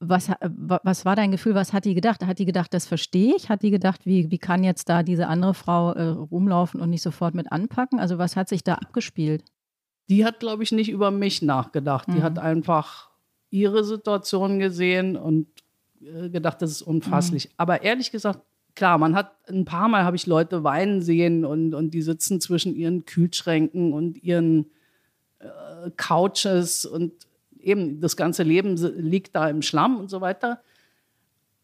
Was, 0.00 0.30
was 0.40 1.04
war 1.04 1.14
dein 1.14 1.30
Gefühl? 1.30 1.54
Was 1.54 1.72
hat 1.72 1.84
die 1.84 1.94
gedacht? 1.94 2.24
Hat 2.26 2.38
die 2.38 2.44
gedacht, 2.44 2.74
das 2.74 2.86
verstehe 2.86 3.36
ich? 3.36 3.48
Hat 3.48 3.62
die 3.62 3.70
gedacht, 3.70 4.04
wie, 4.04 4.30
wie 4.30 4.38
kann 4.38 4.64
jetzt 4.64 4.88
da 4.88 5.02
diese 5.02 5.28
andere 5.28 5.54
Frau 5.54 5.92
äh, 5.92 6.08
rumlaufen 6.08 6.80
und 6.80 6.90
nicht 6.90 7.02
sofort 7.02 7.34
mit 7.34 7.52
anpacken? 7.52 8.00
Also 8.00 8.18
was 8.18 8.34
hat 8.34 8.48
sich 8.48 8.64
da 8.64 8.74
abgespielt? 8.74 9.44
Die 10.08 10.24
hat, 10.24 10.40
glaube 10.40 10.62
ich, 10.62 10.72
nicht 10.72 10.90
über 10.90 11.10
mich 11.10 11.42
nachgedacht. 11.42 12.08
Die 12.08 12.18
mhm. 12.18 12.22
hat 12.22 12.38
einfach 12.38 13.10
ihre 13.50 13.84
Situation 13.84 14.58
gesehen 14.58 15.16
und 15.16 15.46
äh, 16.00 16.30
gedacht, 16.30 16.62
das 16.62 16.70
ist 16.70 16.82
unfasslich. 16.82 17.46
Mhm. 17.46 17.54
Aber 17.56 17.82
ehrlich 17.82 18.10
gesagt, 18.10 18.40
klar, 18.74 18.98
man 18.98 19.14
hat 19.14 19.36
ein 19.48 19.64
paar 19.64 19.88
Mal 19.88 20.04
habe 20.04 20.16
ich 20.16 20.26
Leute 20.26 20.62
weinen 20.62 21.02
sehen 21.02 21.44
und, 21.44 21.74
und 21.74 21.92
die 21.92 22.02
sitzen 22.02 22.40
zwischen 22.40 22.74
ihren 22.74 23.04
Kühlschränken 23.04 23.92
und 23.92 24.22
ihren 24.22 24.66
äh, 25.38 25.90
Couches 25.96 26.84
und 26.84 27.12
eben 27.66 28.00
das 28.00 28.16
ganze 28.16 28.44
Leben 28.44 28.76
liegt 28.76 29.34
da 29.34 29.48
im 29.48 29.60
Schlamm 29.60 29.98
und 29.98 30.08
so 30.08 30.20
weiter. 30.20 30.60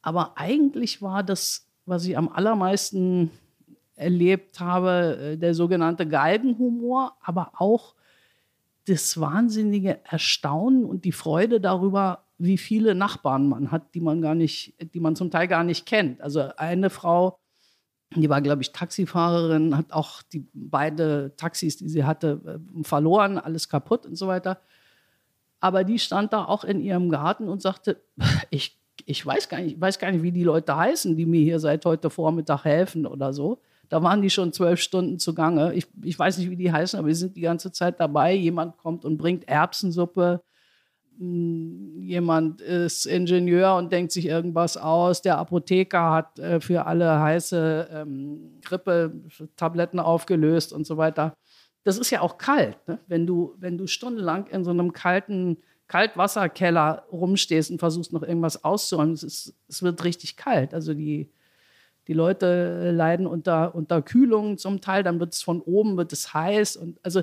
Aber 0.03 0.37
eigentlich 0.37 1.01
war 1.01 1.23
das, 1.23 1.69
was 1.87 2.05
ich 2.05 2.19
am 2.19 2.29
allermeisten 2.29 3.31
erlebt 3.95 4.59
habe, 4.61 5.17
äh, 5.17 5.37
der 5.39 5.55
sogenannte 5.55 6.07
Galgenhumor, 6.07 7.17
aber 7.23 7.53
auch 7.57 7.95
das 8.87 9.21
wahnsinnige 9.21 10.01
Erstaunen 10.05 10.85
und 10.85 11.05
die 11.05 11.13
Freude 11.13 11.61
darüber, 11.61 12.25
wie 12.39 12.59
viele 12.59 12.97
Nachbarn 12.97 13.49
man 13.49 13.71
hat, 13.71 13.95
die 13.95 14.01
man 14.01 14.21
gar 14.21 14.35
nicht, 14.35 14.75
die 14.93 14.99
man 14.99 15.15
zum 15.15 15.31
Teil 15.31 15.47
gar 15.47 15.63
nicht 15.63 15.87
kennt. 15.87 16.21
Also 16.21 16.41
eine 16.57 16.91
Frau, 16.91 17.39
die 18.17 18.29
war, 18.29 18.41
glaube 18.41 18.63
ich, 18.63 18.73
Taxifahrerin, 18.73 19.77
hat 19.77 19.93
auch 19.93 20.23
die 20.23 20.49
beide 20.53 21.33
Taxis, 21.37 21.77
die 21.77 21.89
sie 21.89 22.03
hatte, 22.03 22.41
äh, 22.45 22.83
verloren, 22.83 23.39
alles 23.39 23.69
kaputt 23.69 24.05
und 24.05 24.17
so 24.17 24.27
weiter. 24.27 24.61
Aber 25.62 25.85
die 25.85 26.00
stand 26.00 26.33
da 26.33 26.45
auch 26.45 26.64
in 26.64 26.81
ihrem 26.81 27.09
Garten 27.09 27.49
und 27.49 27.62
sagte, 27.62 28.02
ich, 28.50 28.78
ich 29.07 29.25
weiß 29.25 29.49
gar 29.49 29.61
nicht, 29.61 29.76
ich 29.76 29.81
weiß 29.81 29.99
gar 29.99 30.11
nicht, 30.11 30.23
wie 30.23 30.33
die 30.33 30.42
Leute 30.42 30.76
heißen, 30.76 31.16
die 31.16 31.25
mir 31.25 31.40
hier 31.40 31.61
seit 31.61 31.87
heute 31.87 32.11
Vormittag 32.11 32.64
helfen 32.64 33.07
oder 33.07 33.33
so. 33.33 33.61
Da 33.88 34.02
waren 34.02 34.23
die 34.23 34.31
schon 34.31 34.52
zwölf 34.52 34.81
Stunden 34.81 35.21
zugange. 35.21 35.73
Ich, 35.75 35.87
ich 36.02 36.19
weiß 36.19 36.38
nicht, 36.38 36.50
wie 36.50 36.57
die 36.57 36.73
heißen, 36.73 36.99
aber 36.99 37.09
die 37.09 37.14
sind 37.14 37.37
die 37.37 37.42
ganze 37.42 37.71
Zeit 37.71 38.00
dabei. 38.00 38.35
Jemand 38.35 38.76
kommt 38.76 39.04
und 39.04 39.19
bringt 39.19 39.47
Erbsensuppe. 39.49 40.42
Hm, 41.19 42.00
jemand 42.00 42.61
ist 42.61 43.07
Ingenieur 43.07 43.76
und 43.76 43.92
denkt 43.92 44.11
sich 44.11 44.26
irgendwas 44.26 44.76
aus. 44.76 45.23
Der 45.23 45.38
Apotheker 45.38 46.11
hat 46.11 46.38
äh, 46.40 46.61
für 46.61 46.87
alle 46.87 47.21
heiße 47.21 47.88
ähm, 47.92 48.59
Grippe-Tabletten 48.62 50.00
aufgelöst 50.00 50.73
und 50.73 50.87
so 50.87 50.97
weiter. 50.97 51.35
Das 51.85 51.99
ist 51.99 52.11
ja 52.11 52.21
auch 52.21 52.39
kalt, 52.39 52.77
ne? 52.87 52.99
wenn, 53.07 53.27
du, 53.27 53.55
wenn 53.59 53.77
du 53.77 53.87
stundenlang 53.87 54.47
in 54.47 54.65
so 54.65 54.71
einem 54.71 54.93
kalten 54.93 55.59
Kaltwasserkeller 55.93 57.07
rumstehst 57.12 57.71
und 57.71 57.79
versuchst 57.79 58.15
noch 58.15 58.23
irgendwas 58.23 58.65
auszuräumen. 58.65 59.12
Es, 59.12 59.23
ist, 59.23 59.55
es 59.69 59.83
wird 59.83 60.05
richtig 60.05 60.37
kalt. 60.37 60.73
Also 60.73 60.95
die, 60.95 61.29
die 62.09 62.15
Leute 62.15 62.93
leiden 62.93 63.27
unter, 63.27 63.75
unter 63.75 64.01
Kühlung 64.01 64.57
zum 64.57 64.81
Teil, 64.81 65.03
dann 65.03 65.21
wird 65.21 65.35
es 65.35 65.43
von 65.43 65.61
oben 65.61 65.99
wird 65.99 66.12
es 66.15 66.33
heiß. 66.33 66.77
Und 66.77 66.99
also 67.03 67.23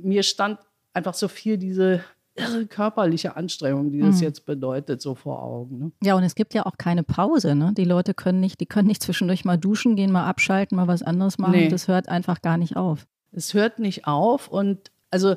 mir 0.00 0.22
stand 0.22 0.60
einfach 0.92 1.14
so 1.14 1.26
viel 1.26 1.58
diese 1.58 2.04
irre 2.36 2.66
körperliche 2.66 3.36
Anstrengung, 3.36 3.90
die 3.90 4.00
das 4.00 4.16
mhm. 4.16 4.22
jetzt 4.22 4.46
bedeutet, 4.46 5.02
so 5.02 5.14
vor 5.14 5.42
Augen. 5.42 5.78
Ne? 5.78 5.92
Ja, 6.02 6.14
und 6.14 6.22
es 6.22 6.34
gibt 6.34 6.54
ja 6.54 6.66
auch 6.66 6.78
keine 6.78 7.02
Pause. 7.02 7.54
Ne? 7.54 7.72
Die 7.76 7.84
Leute 7.84 8.14
können 8.14 8.40
nicht, 8.40 8.60
die 8.60 8.66
können 8.66 8.88
nicht 8.88 9.02
zwischendurch 9.02 9.44
mal 9.44 9.58
duschen 9.58 9.96
gehen, 9.96 10.12
mal 10.12 10.26
abschalten, 10.26 10.76
mal 10.76 10.88
was 10.88 11.02
anderes 11.02 11.38
machen. 11.38 11.52
Nee. 11.52 11.68
Das 11.68 11.88
hört 11.88 12.08
einfach 12.08 12.40
gar 12.40 12.56
nicht 12.56 12.76
auf. 12.76 13.06
Es 13.34 13.54
hört 13.54 13.78
nicht 13.78 14.06
auf 14.06 14.48
und 14.48 14.90
also 15.10 15.36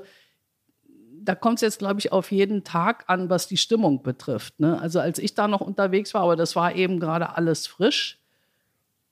da 1.28 1.36
kommt 1.36 1.56
es 1.58 1.62
jetzt, 1.62 1.80
glaube 1.80 2.00
ich, 2.00 2.12
auf 2.12 2.32
jeden 2.32 2.64
Tag 2.64 3.04
an, 3.08 3.30
was 3.30 3.48
die 3.48 3.58
Stimmung 3.58 4.02
betrifft. 4.02 4.60
Ne? 4.60 4.80
Also 4.80 5.00
als 5.00 5.20
ich 5.20 5.34
da 5.34 5.48
noch 5.48 5.62
unterwegs 5.62 6.14
war, 6.14 6.22
aber 6.22 6.36
das 6.36 6.56
war 6.56 6.74
eben 6.76 7.00
gerade 7.00 7.36
alles 7.36 7.68
frisch 7.68 8.20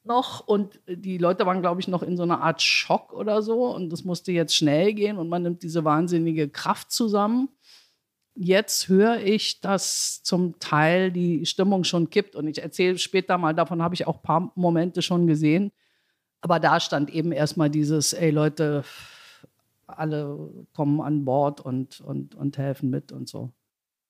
noch 0.06 0.48
und 0.48 0.80
die 0.88 1.18
Leute 1.18 1.46
waren, 1.46 1.62
glaube 1.62 1.82
ich, 1.82 1.88
noch 1.88 2.04
in 2.04 2.16
so 2.16 2.24
einer 2.24 2.42
Art 2.42 2.62
Schock 2.62 3.12
oder 3.12 3.42
so 3.42 3.74
und 3.76 3.90
das 3.90 4.04
musste 4.04 4.32
jetzt 4.32 4.56
schnell 4.56 4.94
gehen 4.94 5.18
und 5.18 5.30
man 5.30 5.42
nimmt 5.42 5.64
diese 5.64 5.84
wahnsinnige 5.84 6.48
Kraft 6.48 6.92
zusammen. 6.92 7.50
Jetzt 8.36 8.88
höre 8.88 9.18
ich, 9.22 9.62
dass 9.62 10.22
zum 10.24 10.60
Teil 10.60 11.12
die 11.12 11.46
Stimmung 11.46 11.84
schon 11.84 12.10
kippt 12.10 12.36
und 12.36 12.48
ich 12.48 12.62
erzähle 12.62 12.98
später 12.98 13.38
mal, 13.38 13.54
davon 13.54 13.82
habe 13.82 13.96
ich 13.96 14.08
auch 14.08 14.18
ein 14.18 14.24
paar 14.24 14.52
Momente 14.56 15.02
schon 15.02 15.26
gesehen. 15.26 15.72
Aber 16.42 16.60
da 16.60 16.80
stand 16.80 17.10
eben 17.10 17.32
erstmal 17.32 17.70
dieses, 17.70 18.14
ey 18.14 18.30
Leute, 18.30 18.84
alle 19.88 20.68
kommen 20.74 21.02
an 21.02 21.26
Bord 21.26 21.62
und, 21.62 22.02
und, 22.02 22.36
und 22.36 22.58
helfen 22.58 22.90
mit 22.90 23.12
und 23.12 23.28
so. 23.28 23.52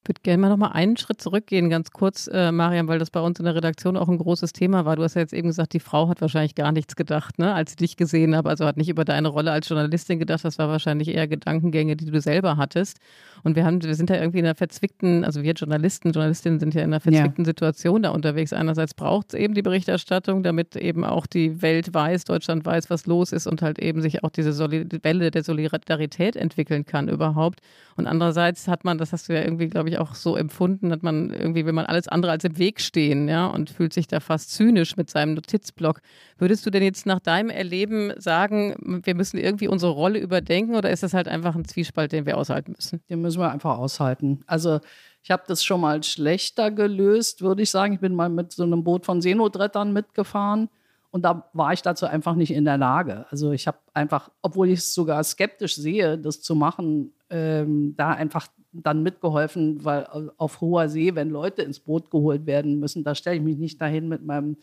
Ich 0.05 0.09
würde 0.09 0.21
gerne 0.21 0.39
mal 0.39 0.49
noch 0.49 0.57
mal 0.57 0.67
einen 0.67 0.97
Schritt 0.97 1.19
zurückgehen, 1.19 1.67
ganz 1.67 1.89
kurz, 1.89 2.29
äh, 2.31 2.51
Mariam, 2.51 2.87
weil 2.87 2.99
das 2.99 3.09
bei 3.09 3.19
uns 3.21 3.39
in 3.39 3.45
der 3.45 3.55
Redaktion 3.55 3.97
auch 3.97 4.07
ein 4.07 4.19
großes 4.19 4.53
Thema 4.53 4.85
war. 4.85 4.95
Du 4.95 5.01
hast 5.01 5.15
ja 5.15 5.21
jetzt 5.21 5.33
eben 5.33 5.47
gesagt, 5.47 5.73
die 5.73 5.79
Frau 5.79 6.09
hat 6.09 6.21
wahrscheinlich 6.21 6.53
gar 6.53 6.71
nichts 6.71 6.95
gedacht, 6.95 7.39
ne, 7.39 7.55
als 7.55 7.71
sie 7.71 7.77
dich 7.77 7.97
gesehen 7.97 8.35
hat. 8.35 8.45
Also 8.45 8.67
hat 8.67 8.77
nicht 8.77 8.89
über 8.89 9.03
deine 9.03 9.29
Rolle 9.29 9.51
als 9.51 9.67
Journalistin 9.67 10.19
gedacht. 10.19 10.45
Das 10.45 10.59
war 10.59 10.69
wahrscheinlich 10.69 11.07
eher 11.07 11.27
Gedankengänge, 11.27 11.95
die 11.95 12.05
du 12.05 12.21
selber 12.21 12.57
hattest. 12.57 12.99
Und 13.41 13.55
wir 13.55 13.65
haben, 13.65 13.81
wir 13.81 13.95
sind 13.95 14.11
ja 14.11 14.17
irgendwie 14.17 14.37
in 14.37 14.45
einer 14.45 14.53
verzwickten, 14.53 15.25
also 15.25 15.41
wir 15.41 15.53
Journalisten, 15.53 16.11
Journalistinnen 16.11 16.59
sind 16.59 16.75
ja 16.75 16.81
in 16.81 16.91
einer 16.91 16.99
verzwickten 16.99 17.43
ja. 17.43 17.49
Situation 17.49 18.03
da 18.03 18.11
unterwegs. 18.11 18.53
Einerseits 18.53 18.93
braucht 18.93 19.33
es 19.33 19.39
eben 19.39 19.55
die 19.55 19.63
Berichterstattung, 19.63 20.43
damit 20.43 20.75
eben 20.75 21.03
auch 21.03 21.25
die 21.25 21.63
Welt 21.63 21.95
weiß, 21.95 22.25
Deutschland 22.25 22.63
weiß, 22.63 22.91
was 22.91 23.07
los 23.07 23.31
ist 23.31 23.47
und 23.47 23.63
halt 23.63 23.79
eben 23.79 24.03
sich 24.03 24.23
auch 24.23 24.29
diese 24.29 24.53
Solid 24.53 25.03
Welle 25.03 25.31
der 25.31 25.43
Solidarität 25.43 26.35
entwickeln 26.35 26.85
kann 26.85 27.09
überhaupt. 27.09 27.61
Und 27.95 28.05
andererseits 28.05 28.67
hat 28.67 28.83
man, 28.83 28.99
das 28.99 29.11
hast 29.11 29.29
du 29.29 29.33
ja 29.33 29.41
irgendwie, 29.41 29.67
glaube 29.67 29.89
ich, 29.89 29.94
auch 29.97 30.15
so 30.15 30.35
empfunden, 30.35 30.91
hat 30.91 31.03
man 31.03 31.31
irgendwie, 31.31 31.65
will 31.65 31.73
man 31.73 31.85
alles 31.85 32.07
andere 32.07 32.31
als 32.31 32.43
im 32.43 32.57
Weg 32.57 32.81
stehen, 32.81 33.27
ja, 33.27 33.47
und 33.47 33.69
fühlt 33.69 33.93
sich 33.93 34.07
da 34.07 34.19
fast 34.19 34.51
zynisch 34.51 34.97
mit 34.97 35.09
seinem 35.09 35.33
Notizblock. 35.33 36.01
Würdest 36.37 36.65
du 36.65 36.69
denn 36.69 36.83
jetzt 36.83 37.05
nach 37.05 37.19
deinem 37.19 37.49
Erleben 37.49 38.13
sagen, 38.17 39.01
wir 39.03 39.15
müssen 39.15 39.37
irgendwie 39.37 39.67
unsere 39.67 39.91
Rolle 39.91 40.19
überdenken 40.19 40.75
oder 40.75 40.89
ist 40.89 41.03
das 41.03 41.13
halt 41.13 41.27
einfach 41.27 41.55
ein 41.55 41.65
Zwiespalt, 41.65 42.11
den 42.11 42.25
wir 42.25 42.37
aushalten 42.37 42.73
müssen? 42.75 43.01
Den 43.09 43.21
müssen 43.21 43.39
wir 43.39 43.51
einfach 43.51 43.77
aushalten. 43.77 44.41
Also 44.47 44.79
ich 45.23 45.31
habe 45.31 45.43
das 45.47 45.63
schon 45.63 45.81
mal 45.81 46.03
schlechter 46.03 46.69
gelöst, 46.69 47.41
würde 47.41 47.63
ich 47.63 47.71
sagen. 47.71 47.93
Ich 47.93 47.99
bin 47.99 48.13
mal 48.13 48.29
mit 48.29 48.51
so 48.51 48.63
einem 48.63 48.83
Boot 48.83 49.05
von 49.05 49.21
Seenotrettern 49.21 49.91
mitgefahren. 49.91 50.69
Und 51.15 51.23
da 51.23 51.49
war 51.53 51.71
ich 51.71 51.81
dazu 51.81 52.05
einfach 52.05 52.35
nicht 52.35 52.51
in 52.51 52.65
der 52.65 52.77
Lage. 52.77 53.25
Also 53.31 53.51
ich 53.53 53.67
habe 53.67 53.79
einfach, 53.93 54.29
obwohl 54.41 54.67
ich 54.69 54.79
es 54.79 54.93
sogar 54.93 55.23
skeptisch 55.23 55.75
sehe, 55.75 56.17
das 56.17 56.41
zu 56.41 56.55
machen, 56.55 57.13
ähm, 57.29 57.95
da 57.95 58.09
einfach 58.09 58.47
dann 58.83 59.03
mitgeholfen, 59.03 59.83
weil 59.85 60.05
auf 60.37 60.61
hoher 60.61 60.89
See, 60.89 61.15
wenn 61.15 61.29
Leute 61.29 61.61
ins 61.61 61.79
Boot 61.79 62.11
geholt 62.11 62.45
werden 62.45 62.79
müssen, 62.79 63.03
da 63.03 63.15
stelle 63.15 63.37
ich 63.37 63.43
mich 63.43 63.57
nicht 63.57 63.81
dahin 63.81 64.07
mit 64.07 64.23
meinem 64.23 64.57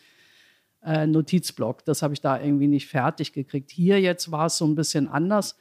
äh, 0.84 1.06
Notizblock. 1.06 1.84
Das 1.84 2.02
habe 2.02 2.14
ich 2.14 2.20
da 2.20 2.40
irgendwie 2.40 2.68
nicht 2.68 2.88
fertig 2.88 3.32
gekriegt. 3.32 3.70
Hier 3.70 4.00
jetzt 4.00 4.30
war 4.30 4.46
es 4.46 4.58
so 4.58 4.66
ein 4.66 4.74
bisschen 4.74 5.08
anders. 5.08 5.56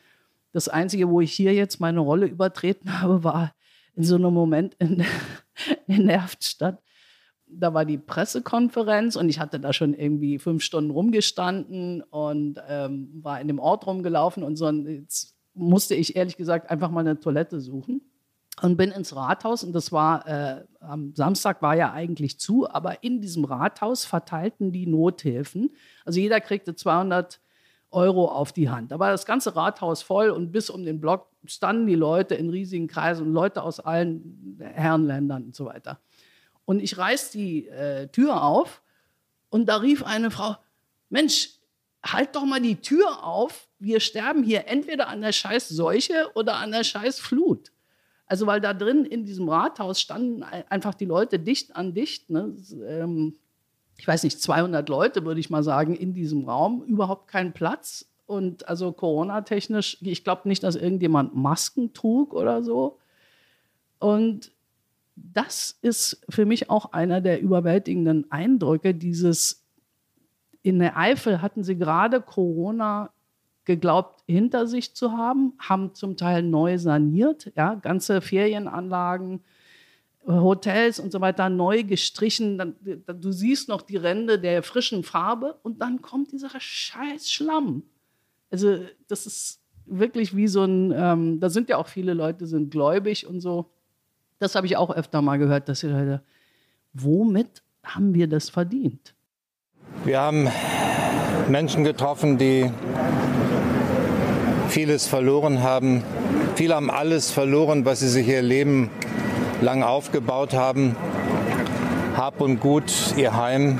Das 0.52 0.68
Einzige, 0.68 1.10
wo 1.10 1.22
ich 1.22 1.32
hier 1.32 1.54
jetzt 1.54 1.80
meine 1.80 2.00
Rolle 2.00 2.26
übertreten 2.28 3.02
habe, 3.02 3.24
war 3.24 3.54
in 3.96 4.04
so 4.04 4.16
einem 4.16 4.34
Moment 4.34 4.76
in, 4.80 5.04
in 5.88 6.06
Nervstadt. 6.06 6.82
Da 7.54 7.74
war 7.74 7.84
die 7.84 7.98
Pressekonferenz 7.98 9.18
und 9.18 9.28
ich 9.28 9.40
hatte 9.40 9.60
da 9.60 9.74
schon 9.74 9.94
irgendwie 9.94 10.40
fünf 10.40 10.64
Stunden 10.64 10.90
rumgestanden 10.90 12.02
und 12.02 12.62
ähm, 12.68 13.10
war 13.22 13.42
in 13.42 13.48
dem 13.48 13.60
Ort 13.60 13.86
rumgelaufen 13.86 14.44
und 14.44 14.56
so. 14.56 14.68
Und 14.68 14.88
jetzt 14.88 15.36
musste 15.54 15.96
ich 15.96 16.16
ehrlich 16.16 16.38
gesagt 16.38 16.70
einfach 16.70 16.90
mal 16.92 17.02
eine 17.02 17.20
Toilette 17.20 17.60
suchen 17.60 18.02
und 18.62 18.78
bin 18.78 18.92
ins 18.92 19.16
Rathaus 19.16 19.64
und 19.64 19.74
das 19.74 19.92
war 19.92 20.28
äh, 20.28 20.64
am 20.80 21.16
Samstag 21.16 21.62
war 21.62 21.76
ja 21.76 21.92
eigentlich 21.92 22.40
zu, 22.40 22.70
aber 22.70 23.04
in 23.04 23.22
diesem 23.22 23.44
Rathaus 23.46 24.06
verteilten 24.06 24.72
die 24.72 24.86
Nothilfen. 24.86 25.72
Also 26.06 26.20
jeder 26.20 26.40
kriegte 26.42 26.76
200 26.76 27.40
Euro 27.90 28.28
auf 28.28 28.54
die 28.54 28.70
Hand. 28.70 28.92
Da 28.92 29.00
war 29.00 29.12
das 29.12 29.26
ganze 29.26 29.56
Rathaus 29.56 30.02
voll 30.02 30.30
und 30.30 30.52
bis 30.52 30.70
um 30.70 30.86
den 30.86 31.02
Block 31.02 31.28
standen 31.46 31.88
die 31.88 31.96
Leute 31.96 32.36
in 32.36 32.50
riesigen 32.50 32.88
Kreisen, 32.88 33.34
Leute 33.34 33.64
aus 33.64 33.80
allen 33.80 34.58
Herrenländern 34.60 35.46
und 35.46 35.56
so 35.56 35.66
weiter. 35.66 36.00
Und 36.66 36.82
ich 36.82 36.98
reiß 36.98 37.32
die 37.32 37.68
äh, 37.68 38.08
Tür 38.08 38.44
auf 38.44 38.82
und 39.50 39.68
da 39.68 39.78
rief 39.78 40.04
eine 40.04 40.30
Frau: 40.30 40.56
Mensch, 41.10 41.50
halt 42.06 42.36
doch 42.36 42.46
mal 42.46 42.62
die 42.62 42.78
Tür 42.78 43.24
auf. 43.24 43.68
Wir 43.80 44.00
sterben 44.00 44.44
hier 44.44 44.68
entweder 44.68 45.08
an 45.08 45.22
der 45.22 45.32
scheiß 45.32 45.70
Seuche 45.70 46.30
oder 46.36 46.56
an 46.56 46.72
der 46.72 46.84
scheiß 46.84 47.20
Flut. 47.20 47.72
Also 48.32 48.48
weil 48.48 48.62
da 48.62 48.74
drin 48.74 49.04
in 49.04 49.26
diesem 49.26 49.50
Rathaus 49.50 50.00
standen 50.00 50.42
einfach 50.42 50.94
die 50.94 51.04
Leute 51.04 51.38
dicht 51.38 51.76
an 51.76 51.94
dicht. 51.94 52.30
Ne? 52.30 52.56
Ähm, 52.88 53.36
ich 53.98 54.08
weiß 54.08 54.24
nicht, 54.24 54.42
200 54.42 54.88
Leute 54.88 55.26
würde 55.26 55.42
ich 55.42 55.50
mal 55.50 55.64
sagen 55.64 55.98
in 55.98 56.14
diesem 56.14 56.46
Raum, 56.46 56.82
überhaupt 56.84 57.28
keinen 57.28 57.52
Platz. 57.52 58.10
Und 58.28 58.70
also 58.70 58.94
Corona-technisch, 58.94 59.98
ich 60.00 60.24
glaube 60.24 60.48
nicht, 60.48 60.64
dass 60.64 60.78
irgendjemand 60.78 61.36
Masken 61.36 61.92
trug 61.92 62.34
oder 62.34 62.64
so. 62.64 63.00
Und 64.00 64.54
das 65.18 65.78
ist 65.82 66.26
für 66.30 66.46
mich 66.46 66.70
auch 66.70 66.94
einer 66.94 67.20
der 67.20 67.42
überwältigenden 67.42 68.32
Eindrücke, 68.32 68.96
dieses 68.96 69.66
in 70.64 70.80
der 70.80 70.96
Eifel 70.98 71.42
hatten 71.42 71.66
sie 71.66 71.76
gerade 71.76 72.22
Corona 72.22 73.12
geglaubt, 73.66 74.24
hinter 74.28 74.68
sich 74.68 74.96
zu 74.96 75.12
haben, 75.14 75.54
haben 75.60 75.94
zum 75.94 76.18
Teil 76.18 76.44
neu 76.44 76.78
saniert, 76.78 77.52
ja, 77.56 77.76
ganze 77.76 78.22
Ferienanlagen, 78.22 79.42
Hotels 80.28 81.00
und 81.00 81.12
so 81.12 81.22
weiter 81.22 81.50
neu 81.50 81.84
gestrichen. 81.84 82.58
Dann, 82.58 82.76
du 82.84 83.32
siehst 83.32 83.70
noch 83.70 83.82
die 83.82 83.98
Ränder 83.98 84.38
der 84.38 84.64
frischen 84.64 85.04
Farbe 85.04 85.58
und 85.64 85.82
dann 85.82 86.02
kommt 86.02 86.32
dieser 86.32 86.50
scheiß 86.60 87.32
Schlamm. 87.32 87.84
Also 88.52 88.80
das 89.08 89.26
ist 89.26 89.62
wirklich 89.86 90.36
wie 90.36 90.48
so 90.48 90.64
ein, 90.64 90.94
ähm, 90.96 91.40
da 91.40 91.50
sind 91.50 91.70
ja 91.70 91.78
auch 91.78 91.88
viele 91.88 92.14
Leute, 92.14 92.46
sind 92.46 92.72
gläubig 92.72 93.26
und 93.28 93.42
so. 93.42 93.72
Das 94.40 94.56
habe 94.56 94.68
ich 94.68 94.78
auch 94.78 94.92
öfter 94.92 95.22
mal 95.22 95.38
gehört, 95.38 95.70
dass 95.70 95.82
die 95.82 95.88
Leute, 95.88 96.22
womit 96.94 97.64
haben 97.84 98.14
wir 98.14 98.28
das 98.28 98.50
verdient? 98.50 99.14
Wir 100.04 100.20
haben 100.20 100.50
Menschen 101.50 101.84
getroffen, 101.84 102.38
die 102.38 102.72
vieles 104.72 105.06
verloren 105.06 105.62
haben. 105.64 106.02
Viele 106.56 106.76
haben 106.76 106.90
alles 106.90 107.30
verloren, 107.30 107.84
was 107.84 108.00
sie 108.00 108.08
sich 108.08 108.28
ihr 108.28 108.42
Leben 108.42 108.90
lang 109.60 109.84
aufgebaut 109.84 110.54
haben. 110.54 110.96
Hab 112.16 112.40
und 112.40 112.62
Gut, 112.62 112.92
ihr 113.18 113.36
Heim, 113.36 113.80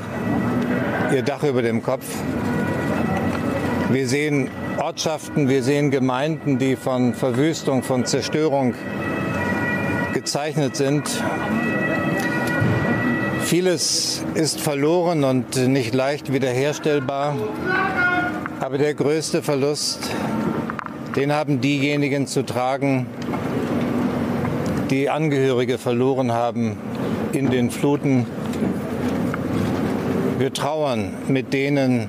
ihr 1.14 1.22
Dach 1.22 1.44
über 1.44 1.62
dem 1.62 1.82
Kopf. 1.82 2.04
Wir 3.90 4.06
sehen 4.06 4.50
Ortschaften, 4.78 5.48
wir 5.48 5.62
sehen 5.62 5.90
Gemeinden, 5.90 6.58
die 6.58 6.76
von 6.76 7.14
Verwüstung, 7.14 7.82
von 7.82 8.04
Zerstörung 8.04 8.74
gezeichnet 10.12 10.76
sind. 10.76 11.08
Vieles 13.40 14.22
ist 14.34 14.60
verloren 14.60 15.24
und 15.24 15.56
nicht 15.56 15.94
leicht 15.94 16.34
wiederherstellbar. 16.34 17.34
Aber 18.60 18.76
der 18.76 18.94
größte 18.94 19.42
Verlust 19.42 20.10
den 21.16 21.32
haben 21.32 21.60
diejenigen 21.60 22.26
zu 22.26 22.44
tragen, 22.44 23.06
die 24.90 25.10
Angehörige 25.10 25.78
verloren 25.78 26.32
haben, 26.32 26.76
in 27.32 27.50
den 27.50 27.70
Fluten. 27.70 28.26
Wir 30.38 30.52
trauern 30.52 31.14
mit 31.28 31.52
denen, 31.52 32.08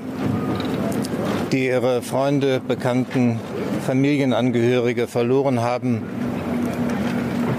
die 1.51 1.67
ihre 1.67 2.01
Freunde, 2.01 2.62
Bekannten, 2.65 3.39
Familienangehörige 3.86 5.07
verloren 5.07 5.62
haben. 5.62 6.01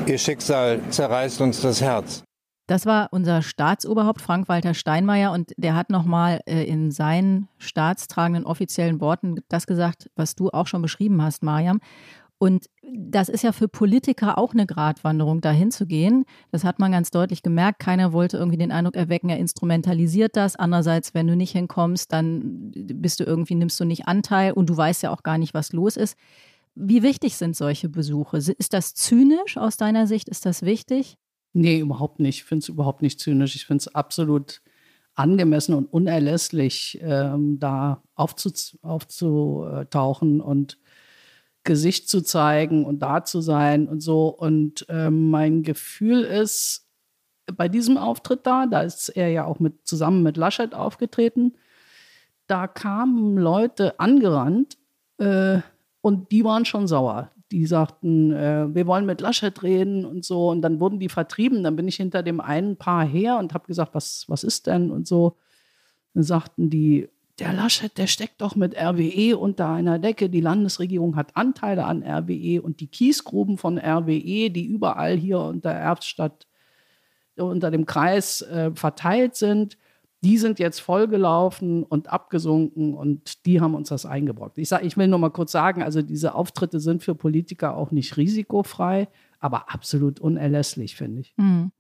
Ihr 0.07 0.19
Schicksal 0.19 0.81
zerreißt 0.91 1.41
uns 1.41 1.61
das 1.61 1.81
Herz. 1.81 2.24
Das 2.67 2.87
war 2.87 3.09
unser 3.11 3.43
Staatsoberhaupt 3.43 4.23
Frank-Walter 4.23 4.73
Steinmeier 4.73 5.33
und 5.33 5.53
der 5.59 5.77
hat 5.77 5.91
nochmal 5.91 6.41
äh, 6.47 6.65
in 6.65 6.91
seinen 6.91 7.49
staatstragenden 7.59 8.47
offiziellen 8.47 9.01
Worten 9.01 9.41
das 9.49 9.67
gesagt, 9.67 10.11
was 10.17 10.35
du 10.35 10.49
auch 10.51 10.67
schon 10.67 10.81
beschrieben 10.81 11.23
hast, 11.23 11.43
Mariam. 11.43 11.81
Und 12.39 12.67
das 12.83 13.29
ist 13.29 13.43
ja 13.43 13.53
für 13.53 13.69
Politiker 13.69 14.39
auch 14.39 14.53
eine 14.53 14.67
Gratwanderung, 14.67 15.41
dahin 15.41 15.71
zu 15.71 15.87
gehen. 15.87 16.25
Das 16.51 16.65
hat 16.65 16.79
man 16.79 16.93
ganz 16.93 17.11
deutlich 17.11 17.43
gemerkt. 17.43 17.79
Keiner 17.79 18.13
wollte 18.13 18.37
irgendwie 18.37 18.59
den 18.59 18.73
Eindruck 18.73 18.97
erwecken, 18.97 19.29
er 19.29 19.39
instrumentalisiert 19.39 20.37
das. 20.37 20.57
Andererseits, 20.57 21.15
wenn 21.15 21.27
du 21.27 21.37
nicht 21.37 21.53
hinkommst, 21.53 22.13
dann 22.13 22.73
bist 22.75 23.21
du 23.21 23.25
irgendwie, 23.25 23.55
nimmst 23.55 23.79
du 23.79 23.85
nicht 23.85 24.09
Anteil 24.09 24.53
und 24.53 24.69
du 24.69 24.77
weißt 24.77 25.03
ja 25.03 25.11
auch 25.11 25.23
gar 25.23 25.39
nicht, 25.39 25.55
was 25.55 25.73
los 25.73 25.97
ist. 25.97 26.17
Wie 26.75 27.03
wichtig 27.03 27.37
sind 27.37 27.57
solche 27.57 27.89
Besuche? 27.89 28.37
Ist 28.37 28.73
das 28.73 28.95
zynisch 28.95 29.57
aus 29.57 29.77
deiner 29.77 30.07
Sicht? 30.07 30.29
Ist 30.29 30.45
das 30.45 30.63
wichtig? 30.63 31.17
Nee, 31.55 31.79
überhaupt 31.79 32.21
nicht. 32.21 32.39
Ich 32.39 32.45
finde 32.45 32.65
es 32.65 32.69
überhaupt 32.69 33.01
nicht 33.01 33.21
zynisch. 33.21 33.55
Ich 33.55 33.67
finde 33.67 33.83
es 33.83 33.95
absolut 33.95 34.61
angemessen 35.15 35.75
und 35.75 35.87
unerlässlich, 35.87 36.99
ähm, 37.01 37.61
da 37.61 38.03
aufzutauchen 38.17 40.41
und 40.41 40.79
Gesicht 41.63 42.09
zu 42.09 42.23
zeigen 42.23 42.85
und 42.85 42.99
da 42.99 43.25
zu 43.25 43.41
sein 43.41 43.87
und 43.89 44.01
so. 44.01 44.27
Und 44.29 44.85
ähm, 44.89 45.31
mein 45.31 45.63
Gefühl 45.63 46.25
ist, 46.25 46.89
bei 47.57 47.69
diesem 47.69 47.99
Auftritt 47.99 48.45
da, 48.47 48.67
da 48.67 48.83
ist 48.83 49.11
er 49.11 49.29
ja 49.29 49.45
auch 49.45 49.61
mit, 49.61 49.87
zusammen 49.87 50.25
mit 50.25 50.37
Laschet 50.37 50.75
aufgetreten, 50.75 51.55
da 52.49 52.67
kamen 52.67 53.39
Leute 53.39 54.01
angerannt 54.01 54.77
äh, 55.19 55.61
und 56.01 56.33
die 56.33 56.45
waren 56.45 56.65
schon 56.65 56.89
sauer. 56.89 57.31
Die 57.53 57.67
sagten, 57.67 58.33
äh, 58.33 58.75
wir 58.75 58.87
wollen 58.87 59.07
mit 59.07 59.21
Laschet 59.21 59.63
reden 59.63 60.05
und 60.05 60.25
so. 60.25 60.49
Und 60.49 60.63
dann 60.63 60.81
wurden 60.81 60.99
die 60.99 61.09
vertrieben. 61.09 61.63
Dann 61.63 61.77
bin 61.77 61.89
ich 61.89 61.97
hinter 61.97 62.23
dem 62.23 62.41
einen 62.41 62.77
Paar 62.77 63.07
her 63.07 63.39
und 63.39 63.55
habe 63.55 63.67
gesagt, 63.67 63.95
was, 63.95 64.25
was 64.29 64.45
ist 64.45 64.67
denn 64.67 64.91
und 64.91 65.07
so. 65.07 65.37
Dann 66.15 66.23
sagten 66.23 66.71
die, 66.71 67.09
der 67.39 67.53
Laschet, 67.53 67.97
der 67.99 68.07
steckt 68.07 68.41
doch 68.41 68.55
mit 68.55 68.77
RWE 68.77 69.37
unter 69.37 69.69
einer 69.69 69.99
Decke. 69.99 70.31
Die 70.31 70.41
Landesregierung 70.41 71.17
hat 71.17 71.37
Anteile 71.37 71.85
an 71.85 72.03
RWE 72.03 72.63
und 72.63 72.81
die 72.81 72.87
Kiesgruben 72.87 73.59
von 73.59 73.79
RWE, 73.79 74.51
die 74.51 74.67
überall 74.67 75.17
hier 75.17 75.41
unter 75.41 75.71
Erbstadt, 75.71 76.47
unter 77.37 77.73
dem 77.73 77.87
Kreis 77.87 78.43
äh, 78.43 78.71
verteilt 78.75 79.35
sind, 79.35 79.77
die 80.25 80.39
sind 80.39 80.59
jetzt 80.59 80.81
vollgelaufen 80.81 81.83
und 81.83 82.11
abgesunken 82.11 82.95
und 82.95 83.45
die 83.45 83.61
haben 83.61 83.75
uns 83.75 83.91
das 83.91 84.07
eingebrockt. 84.07 84.57
Ich, 84.57 84.71
sag, 84.71 84.83
ich 84.83 84.97
will 84.97 85.07
nur 85.07 85.19
mal 85.19 85.31
kurz 85.31 85.53
sagen, 85.53 85.83
also 85.83 86.01
diese 86.01 86.35
Auftritte 86.35 86.81
sind 86.81 87.03
für 87.03 87.15
Politiker 87.15 87.77
auch 87.77 87.91
nicht 87.91 88.17
risikofrei, 88.17 89.09
aber 89.39 89.73
absolut 89.73 90.21
unerlässlich, 90.21 90.97
finde 90.97 91.21
ich. 91.21 91.35
Mhm. 91.37 91.73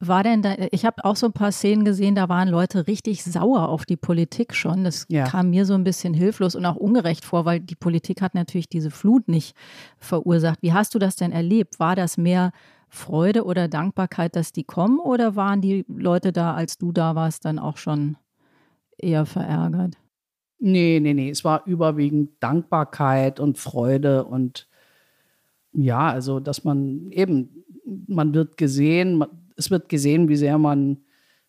War 0.00 0.24
denn 0.24 0.42
da, 0.42 0.56
ich 0.72 0.84
habe 0.84 1.04
auch 1.04 1.14
so 1.14 1.26
ein 1.26 1.32
paar 1.32 1.52
Szenen 1.52 1.84
gesehen, 1.84 2.14
da 2.14 2.28
waren 2.28 2.48
Leute 2.48 2.88
richtig 2.88 3.22
sauer 3.22 3.68
auf 3.68 3.84
die 3.84 3.96
Politik 3.96 4.54
schon. 4.54 4.82
Das 4.82 5.04
ja. 5.08 5.24
kam 5.24 5.50
mir 5.50 5.64
so 5.64 5.74
ein 5.74 5.84
bisschen 5.84 6.14
hilflos 6.14 6.56
und 6.56 6.66
auch 6.66 6.74
ungerecht 6.74 7.24
vor, 7.24 7.44
weil 7.44 7.60
die 7.60 7.76
Politik 7.76 8.22
hat 8.22 8.34
natürlich 8.34 8.68
diese 8.68 8.90
Flut 8.90 9.28
nicht 9.28 9.54
verursacht. 9.98 10.60
Wie 10.62 10.72
hast 10.72 10.94
du 10.94 10.98
das 10.98 11.14
denn 11.14 11.30
erlebt? 11.30 11.78
War 11.78 11.94
das 11.94 12.16
mehr 12.16 12.52
Freude 12.94 13.44
oder 13.46 13.68
Dankbarkeit, 13.68 14.36
dass 14.36 14.52
die 14.52 14.64
kommen 14.64 14.98
oder 15.00 15.34
waren 15.34 15.62
die 15.62 15.86
Leute 15.88 16.30
da, 16.30 16.52
als 16.52 16.76
du 16.76 16.92
da 16.92 17.14
warst, 17.14 17.46
dann 17.46 17.58
auch 17.58 17.78
schon 17.78 18.18
eher 18.98 19.24
verärgert? 19.24 19.96
Nee, 20.58 21.00
nee, 21.00 21.14
nee. 21.14 21.30
Es 21.30 21.42
war 21.42 21.66
überwiegend 21.66 22.32
Dankbarkeit 22.40 23.40
und 23.40 23.56
Freude 23.56 24.24
und 24.24 24.68
ja, 25.72 26.10
also 26.10 26.38
dass 26.38 26.64
man 26.64 27.10
eben, 27.10 27.64
man 28.08 28.34
wird 28.34 28.58
gesehen, 28.58 29.16
man, 29.16 29.30
es 29.56 29.70
wird 29.70 29.88
gesehen, 29.88 30.28
wie 30.28 30.36
sehr 30.36 30.58
man 30.58 30.98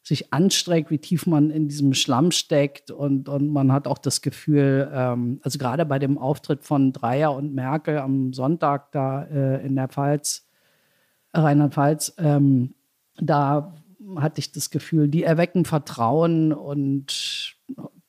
sich 0.02 0.32
anstrengt, 0.32 0.92
wie 0.92 1.00
tief 1.00 1.28
man 1.28 1.50
in 1.50 1.68
diesem 1.68 1.94
Schlamm 1.94 2.32
steckt 2.32 2.90
und, 2.90 3.28
und 3.28 3.50
man 3.50 3.74
hat 3.74 3.86
auch 3.86 3.98
das 3.98 4.22
Gefühl, 4.22 4.90
ähm, 4.94 5.42
also 5.44 5.60
gerade 5.60 5.86
bei 5.86 6.00
dem 6.00 6.18
Auftritt 6.18 6.64
von 6.64 6.94
Dreier 6.94 7.36
und 7.36 7.54
Merkel 7.54 7.98
am 7.98 8.32
Sonntag 8.32 8.94
da 8.94 9.24
äh, 9.24 9.66
in 9.66 9.76
der 9.76 9.90
Pfalz, 9.90 10.43
Rheinland-Pfalz, 11.34 12.16
ähm, 12.18 12.74
da 13.18 13.74
hatte 14.18 14.40
ich 14.40 14.52
das 14.52 14.70
Gefühl, 14.70 15.08
die 15.08 15.24
erwecken 15.24 15.66
Vertrauen 15.66 16.54
und 16.54 17.56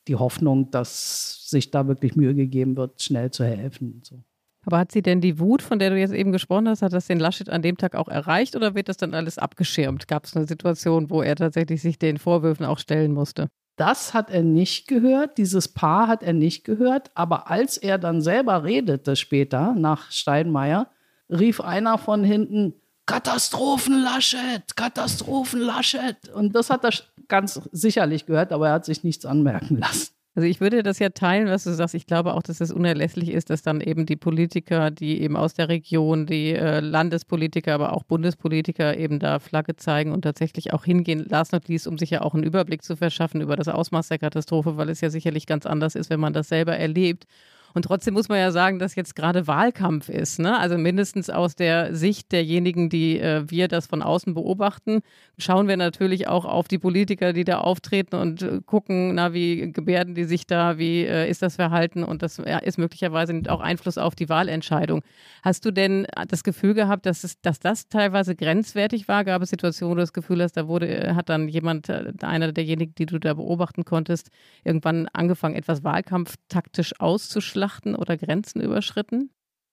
die 0.07 0.15
Hoffnung, 0.15 0.69
dass 0.71 1.49
sich 1.49 1.71
da 1.71 1.87
wirklich 1.87 2.15
Mühe 2.15 2.35
gegeben 2.35 2.77
wird, 2.77 3.01
schnell 3.01 3.31
zu 3.31 3.43
helfen. 3.43 4.01
So. 4.03 4.21
Aber 4.65 4.79
hat 4.79 4.91
sie 4.91 5.01
denn 5.01 5.21
die 5.21 5.39
Wut, 5.39 5.61
von 5.61 5.79
der 5.79 5.91
du 5.91 5.97
jetzt 5.97 6.13
eben 6.13 6.31
gesprochen 6.31 6.67
hast, 6.67 6.81
hat 6.81 6.93
das 6.93 7.07
den 7.07 7.19
Laschet 7.19 7.49
an 7.49 7.61
dem 7.61 7.77
Tag 7.77 7.95
auch 7.95 8.07
erreicht 8.07 8.55
oder 8.55 8.75
wird 8.75 8.89
das 8.89 8.97
dann 8.97 9.13
alles 9.13 9.37
abgeschirmt? 9.37 10.07
Gab 10.07 10.25
es 10.25 10.35
eine 10.35 10.47
Situation, 10.47 11.09
wo 11.09 11.21
er 11.21 11.35
tatsächlich 11.35 11.81
sich 11.81 11.99
den 11.99 12.17
Vorwürfen 12.17 12.65
auch 12.65 12.79
stellen 12.79 13.13
musste? 13.13 13.47
Das 13.77 14.13
hat 14.13 14.31
er 14.31 14.41
nicht 14.41 14.87
gehört, 14.87 15.37
dieses 15.37 15.67
Paar 15.67 16.07
hat 16.07 16.23
er 16.23 16.33
nicht 16.33 16.63
gehört, 16.63 17.11
aber 17.13 17.51
als 17.51 17.77
er 17.77 17.97
dann 17.97 18.21
selber 18.21 18.63
redete 18.63 19.15
später 19.15 19.73
nach 19.73 20.11
Steinmeier, 20.11 20.87
rief 21.29 21.59
einer 21.59 21.97
von 21.97 22.23
hinten, 22.23 22.73
Katastrophen 23.05 24.01
Laschet, 24.01 24.75
Katastrophen 24.75 25.61
Laschet. 25.61 26.17
Und 26.33 26.55
das 26.55 26.69
hat 26.69 26.83
er 26.83 26.91
ganz 27.27 27.61
sicherlich 27.71 28.25
gehört, 28.25 28.51
aber 28.51 28.67
er 28.69 28.73
hat 28.73 28.85
sich 28.85 29.03
nichts 29.03 29.25
anmerken 29.25 29.77
lassen. 29.77 30.15
Also 30.37 30.49
ich 30.49 30.59
würde 30.59 30.83
das 30.83 30.99
ja 30.99 31.09
teilen, 31.09 31.47
was 31.47 31.63
du 31.63 31.73
sagst. 31.73 31.95
Ich 31.95 32.07
glaube 32.07 32.33
auch, 32.33 32.43
dass 32.43 32.59
es 32.59 32.69
unerlässlich 32.69 33.29
ist, 33.29 33.49
dass 33.49 33.61
dann 33.61 33.79
eben 33.79 34.05
die 34.05 34.17
Politiker, 34.17 34.91
die 34.91 35.21
eben 35.21 35.37
aus 35.37 35.53
der 35.53 35.69
Region, 35.69 36.25
die 36.25 36.51
äh, 36.51 36.81
Landespolitiker, 36.81 37.73
aber 37.73 37.93
auch 37.93 38.03
Bundespolitiker 38.03 38.97
eben 38.97 39.19
da 39.19 39.39
Flagge 39.39 39.77
zeigen 39.77 40.11
und 40.11 40.23
tatsächlich 40.23 40.73
auch 40.73 40.83
hingehen, 40.83 41.25
last 41.29 41.53
not 41.53 41.69
least, 41.69 41.87
um 41.87 41.97
sich 41.97 42.09
ja 42.09 42.21
auch 42.21 42.33
einen 42.33 42.43
Überblick 42.43 42.83
zu 42.83 42.97
verschaffen 42.97 43.39
über 43.39 43.55
das 43.55 43.69
Ausmaß 43.69 44.09
der 44.09 44.19
Katastrophe, 44.19 44.75
weil 44.75 44.89
es 44.89 44.99
ja 44.99 45.09
sicherlich 45.09 45.47
ganz 45.47 45.65
anders 45.65 45.95
ist, 45.95 46.09
wenn 46.09 46.19
man 46.19 46.33
das 46.33 46.49
selber 46.49 46.75
erlebt. 46.75 47.27
Und 47.75 47.81
trotzdem 47.81 48.13
muss 48.13 48.29
man 48.29 48.39
ja 48.39 48.51
sagen, 48.51 48.79
dass 48.79 48.95
jetzt 48.95 49.17
gerade 49.17 49.47
Wahlkampf 49.47 50.07
ist. 50.07 50.39
Ne? 50.39 50.57
Also 50.57 50.77
mindestens 50.77 51.29
aus 51.29 51.57
der 51.57 51.93
Sicht 51.93 52.31
derjenigen, 52.31 52.89
die 52.89 53.19
äh, 53.19 53.43
wir 53.47 53.67
das 53.67 53.85
von 53.85 54.01
außen 54.01 54.33
beobachten, 54.33 55.01
schauen 55.37 55.67
wir 55.67 55.75
natürlich 55.75 56.29
auch 56.29 56.45
auf 56.45 56.69
die 56.69 56.77
Politiker, 56.77 57.33
die 57.33 57.43
da 57.43 57.57
auftreten 57.57 58.15
und 58.15 58.41
äh, 58.41 58.61
gucken, 58.65 59.15
na, 59.15 59.33
wie 59.33 59.73
gebärden 59.73 60.15
die 60.15 60.23
sich 60.23 60.47
da, 60.47 60.77
wie 60.77 61.01
äh, 61.01 61.29
ist 61.29 61.41
das 61.41 61.57
Verhalten 61.57 62.05
und 62.05 62.23
das 62.23 62.37
ja, 62.37 62.59
ist 62.59 62.77
möglicherweise 62.77 63.41
auch 63.49 63.59
Einfluss 63.59 63.97
auf 63.97 64.15
die 64.15 64.29
Wahlentscheidung. 64.29 65.03
Hast 65.43 65.65
du 65.65 65.71
denn 65.71 66.07
das 66.29 66.45
Gefühl 66.45 66.75
gehabt, 66.75 67.05
dass, 67.05 67.25
es, 67.25 67.41
dass 67.41 67.59
das 67.59 67.89
teilweise 67.89 68.37
grenzwertig 68.37 69.09
war? 69.09 69.25
Gab 69.25 69.41
es 69.41 69.49
Situationen, 69.49 69.91
wo 69.91 69.95
du 69.95 70.01
das 70.01 70.13
Gefühl 70.13 70.41
hast, 70.41 70.53
da 70.53 70.69
wurde, 70.69 70.87
äh, 70.87 71.13
hat 71.13 71.27
dann 71.27 71.49
jemand, 71.49 71.89
äh, 71.89 72.13
einer 72.21 72.53
derjenigen, 72.53 72.95
die 72.95 73.05
du 73.05 73.19
da 73.19 73.33
beobachten 73.33 73.83
konntest, 73.83 74.29
irgendwann 74.63 75.09
angefangen, 75.11 75.55
etwas 75.55 75.83
wahlkampftaktisch 75.83 77.01
auszuschlagen? 77.01 77.64
Ausschlachten 77.65 77.95
oder 77.95 78.17
Grenzen 78.17 78.61
überschritten? 78.61 79.29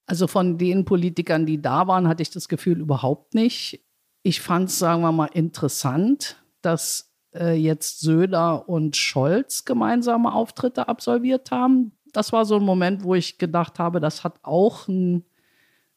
Also 0.07 0.27
von 0.27 0.59
den 0.59 0.85
Politikern, 0.85 1.47
die 1.47 1.61
da 1.63 1.87
waren, 1.87 2.09
hatte 2.09 2.23
ich 2.23 2.31
das 2.31 2.49
Gefühl 2.49 2.81
überhaupt 2.81 3.35
nicht. 3.35 3.85
Ich 4.23 4.41
fand 4.41 4.69
es, 4.69 4.79
sagen 4.79 5.03
wir 5.03 5.13
mal, 5.13 5.27
interessant, 5.33 6.43
dass 6.61 7.13
äh, 7.35 7.55
jetzt 7.55 8.01
Söder 8.01 8.69
und 8.69 8.97
Scholz 8.97 9.65
gemeinsame 9.65 10.33
Auftritte 10.33 10.89
absolviert 10.89 11.51
haben. 11.51 11.93
Das 12.13 12.33
war 12.33 12.45
so 12.45 12.57
ein 12.57 12.65
Moment, 12.65 13.05
wo 13.05 13.15
ich 13.15 13.39
gedacht 13.39 13.79
habe, 13.79 14.01
das 14.01 14.25
hat 14.25 14.39
auch 14.43 14.89
einen 14.89 15.25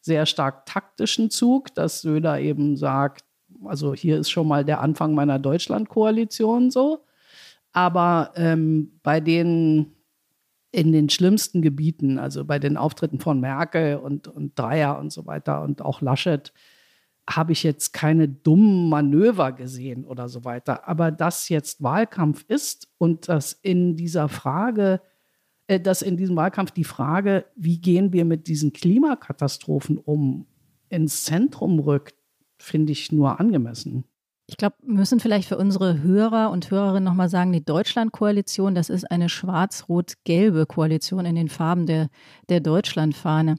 sehr 0.01 0.25
stark 0.25 0.65
taktischen 0.65 1.31
Zug, 1.31 1.73
dass 1.73 2.01
Söder 2.01 2.39
eben 2.39 2.77
sagt, 2.77 3.25
also 3.65 3.93
hier 3.93 4.19
ist 4.19 4.29
schon 4.29 4.47
mal 4.47 4.63
der 4.63 4.81
Anfang 4.81 5.15
meiner 5.15 5.39
Deutschlandkoalition 5.39 6.69
so. 6.69 7.05
Aber 7.73 8.31
ähm, 8.35 8.99
bei 9.03 9.19
den 9.19 9.94
in 10.75 10.91
den 10.91 11.07
schlimmsten 11.07 11.61
Gebieten, 11.61 12.19
also 12.19 12.43
bei 12.43 12.59
den 12.59 12.75
Auftritten 12.75 13.19
von 13.19 13.39
Merkel 13.39 13.95
und, 13.95 14.27
und 14.27 14.59
Dreier 14.59 14.99
und 14.99 15.09
so 15.09 15.25
weiter 15.25 15.61
und 15.61 15.81
auch 15.81 16.01
Laschet, 16.01 16.51
habe 17.29 17.53
ich 17.53 17.63
jetzt 17.63 17.93
keine 17.93 18.27
dummen 18.27 18.89
Manöver 18.89 19.53
gesehen 19.53 20.03
oder 20.03 20.27
so 20.27 20.43
weiter. 20.43 20.85
Aber 20.85 21.11
dass 21.11 21.47
jetzt 21.47 21.81
Wahlkampf 21.81 22.43
ist 22.49 22.89
und 22.97 23.29
dass 23.29 23.53
in 23.53 23.95
dieser 23.95 24.27
Frage, 24.27 24.99
äh, 25.67 25.79
dass 25.79 26.01
in 26.01 26.17
diesem 26.17 26.35
Wahlkampf 26.35 26.71
die 26.71 26.83
Frage, 26.83 27.45
wie 27.55 27.79
gehen 27.79 28.11
wir 28.11 28.25
mit 28.25 28.47
diesen 28.47 28.73
Klimakatastrophen 28.73 29.97
um, 29.97 30.45
ins 30.89 31.23
Zentrum 31.23 31.79
rückt, 31.79 32.15
finde 32.59 32.91
ich 32.91 33.13
nur 33.13 33.39
angemessen. 33.39 34.03
Ich 34.47 34.57
glaube, 34.57 34.75
wir 34.83 34.93
müssen 34.93 35.19
vielleicht 35.19 35.47
für 35.47 35.57
unsere 35.57 36.03
Hörer 36.03 36.51
und 36.51 36.69
Hörerinnen 36.69 37.03
nochmal 37.03 37.29
sagen, 37.29 37.51
die 37.51 37.65
Deutschlandkoalition, 37.65 38.75
das 38.75 38.89
ist 38.89 39.09
eine 39.09 39.27
schwarz-rot-gelbe 39.27 40.67
Koalition 40.67 41.25
in 41.25 41.35
den 41.35 41.49
Farben 41.49 41.87
der, 41.87 42.09
der 42.49 42.59
Deutschlandfahne. 42.59 43.55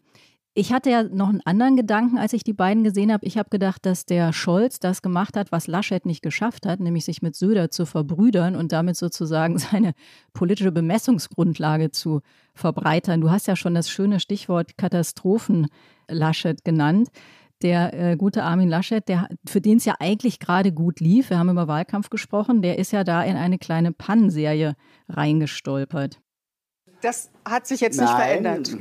Ich 0.59 0.73
hatte 0.73 0.89
ja 0.89 1.03
noch 1.03 1.29
einen 1.29 1.43
anderen 1.45 1.77
Gedanken, 1.77 2.17
als 2.17 2.33
ich 2.33 2.43
die 2.43 2.55
beiden 2.55 2.83
gesehen 2.83 3.13
habe. 3.13 3.27
Ich 3.27 3.37
habe 3.37 3.51
gedacht, 3.51 3.85
dass 3.85 4.07
der 4.07 4.33
Scholz 4.33 4.79
das 4.79 5.03
gemacht 5.03 5.37
hat, 5.37 5.53
was 5.53 5.67
Laschet 5.67 6.07
nicht 6.07 6.23
geschafft 6.23 6.65
hat, 6.65 6.81
nämlich 6.81 7.05
sich 7.05 7.21
mit 7.21 7.37
Söder 7.37 7.71
zu 7.71 7.85
verbrüdern 7.85 8.57
und 8.57 8.73
damit 8.73 8.97
sozusagen 8.97 9.59
seine 9.59 9.93
politische 10.33 10.73
Bemessungsgrundlage 10.73 11.91
zu 11.91 12.23
verbreitern. 12.55 13.21
Du 13.21 13.31
hast 13.31 13.49
ja 13.49 13.57
schon 13.57 13.75
das 13.75 13.91
schöne 13.91 14.19
Stichwort 14.19 14.79
Katastrophen 14.79 15.67
Laschet 16.09 16.65
genannt. 16.65 17.09
Der 17.63 17.95
äh, 17.95 18.17
gute 18.17 18.43
Armin 18.43 18.69
Laschet, 18.69 19.09
der, 19.09 19.29
für 19.47 19.61
den 19.61 19.79
es 19.79 19.85
ja 19.87 19.95
eigentlich 19.99 20.41
gerade 20.41 20.73
gut 20.73 21.01
lief, 21.01 21.31
wir 21.31 21.39
haben 21.39 21.49
über 21.49 21.69
Wahlkampf 21.69 22.11
gesprochen, 22.11 22.61
der 22.61 22.79
ist 22.79 22.93
ja 22.93 23.03
da 23.03 23.23
in 23.23 23.37
eine 23.37 23.59
kleine 23.59 23.93
Pannenserie 23.93 24.75
reingestolpert. 25.09 26.21
Das 27.01 27.31
hat 27.47 27.67
sich 27.67 27.81
jetzt 27.81 27.99
nicht 27.99 28.11
Nein. 28.11 28.17
verändert 28.17 28.77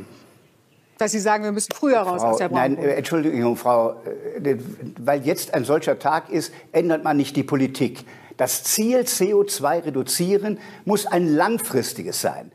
dass 0.97 1.11
Sie 1.11 1.19
sagen, 1.19 1.43
wir 1.43 1.51
müssen 1.51 1.73
früher 1.73 1.99
raus 1.99 2.21
Frau, 2.21 2.31
aus 2.31 2.37
der 2.37 2.49
Brandenburg. 2.49 2.85
Nein, 2.85 2.95
äh, 2.95 2.97
Entschuldigung, 2.97 3.55
Frau, 3.55 4.01
äh, 4.43 4.57
weil 4.99 5.25
jetzt 5.25 5.53
ein 5.53 5.65
solcher 5.65 5.99
Tag 5.99 6.29
ist, 6.29 6.53
ändert 6.71 7.03
man 7.03 7.17
nicht 7.17 7.35
die 7.35 7.43
Politik. 7.43 8.05
Das 8.37 8.63
Ziel 8.63 8.99
CO2 8.99 9.85
reduzieren 9.85 10.59
muss 10.83 11.05
ein 11.05 11.27
langfristiges 11.27 12.21
sein. 12.21 12.51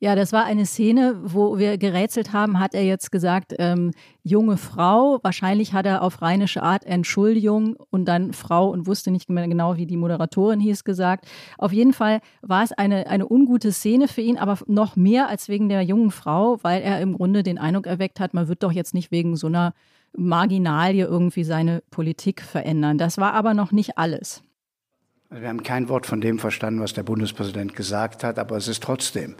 Ja, 0.00 0.14
das 0.14 0.32
war 0.32 0.44
eine 0.44 0.64
Szene, 0.64 1.16
wo 1.24 1.58
wir 1.58 1.76
gerätselt 1.76 2.32
haben, 2.32 2.60
hat 2.60 2.72
er 2.72 2.84
jetzt 2.84 3.10
gesagt, 3.10 3.54
ähm, 3.58 3.90
junge 4.22 4.56
Frau, 4.56 5.18
wahrscheinlich 5.24 5.72
hat 5.72 5.86
er 5.86 6.02
auf 6.02 6.22
rheinische 6.22 6.62
Art 6.62 6.84
Entschuldigung 6.84 7.74
und 7.90 8.04
dann 8.04 8.32
Frau 8.32 8.70
und 8.70 8.86
wusste 8.86 9.10
nicht 9.10 9.28
mehr 9.28 9.48
genau, 9.48 9.76
wie 9.76 9.86
die 9.86 9.96
Moderatorin 9.96 10.60
hieß, 10.60 10.84
gesagt. 10.84 11.26
Auf 11.58 11.72
jeden 11.72 11.92
Fall 11.92 12.20
war 12.42 12.62
es 12.62 12.70
eine, 12.70 13.08
eine 13.08 13.28
ungute 13.28 13.72
Szene 13.72 14.06
für 14.06 14.20
ihn, 14.20 14.38
aber 14.38 14.58
noch 14.66 14.94
mehr 14.94 15.28
als 15.28 15.48
wegen 15.48 15.68
der 15.68 15.82
jungen 15.82 16.12
Frau, 16.12 16.58
weil 16.62 16.80
er 16.80 17.00
im 17.00 17.14
Grunde 17.14 17.42
den 17.42 17.58
Eindruck 17.58 17.88
erweckt 17.88 18.20
hat, 18.20 18.34
man 18.34 18.46
wird 18.46 18.62
doch 18.62 18.72
jetzt 18.72 18.94
nicht 18.94 19.10
wegen 19.10 19.34
so 19.34 19.48
einer 19.48 19.74
Marginalie 20.16 21.06
irgendwie 21.06 21.42
seine 21.42 21.82
Politik 21.90 22.40
verändern. 22.40 22.98
Das 22.98 23.18
war 23.18 23.32
aber 23.34 23.52
noch 23.52 23.72
nicht 23.72 23.98
alles. 23.98 24.42
Wir 25.30 25.48
haben 25.48 25.64
kein 25.64 25.88
Wort 25.88 26.06
von 26.06 26.20
dem 26.20 26.38
verstanden, 26.38 26.80
was 26.80 26.92
der 26.92 27.02
Bundespräsident 27.02 27.74
gesagt 27.74 28.22
hat, 28.22 28.38
aber 28.38 28.56
es 28.56 28.68
ist 28.68 28.82
trotzdem 28.82 29.34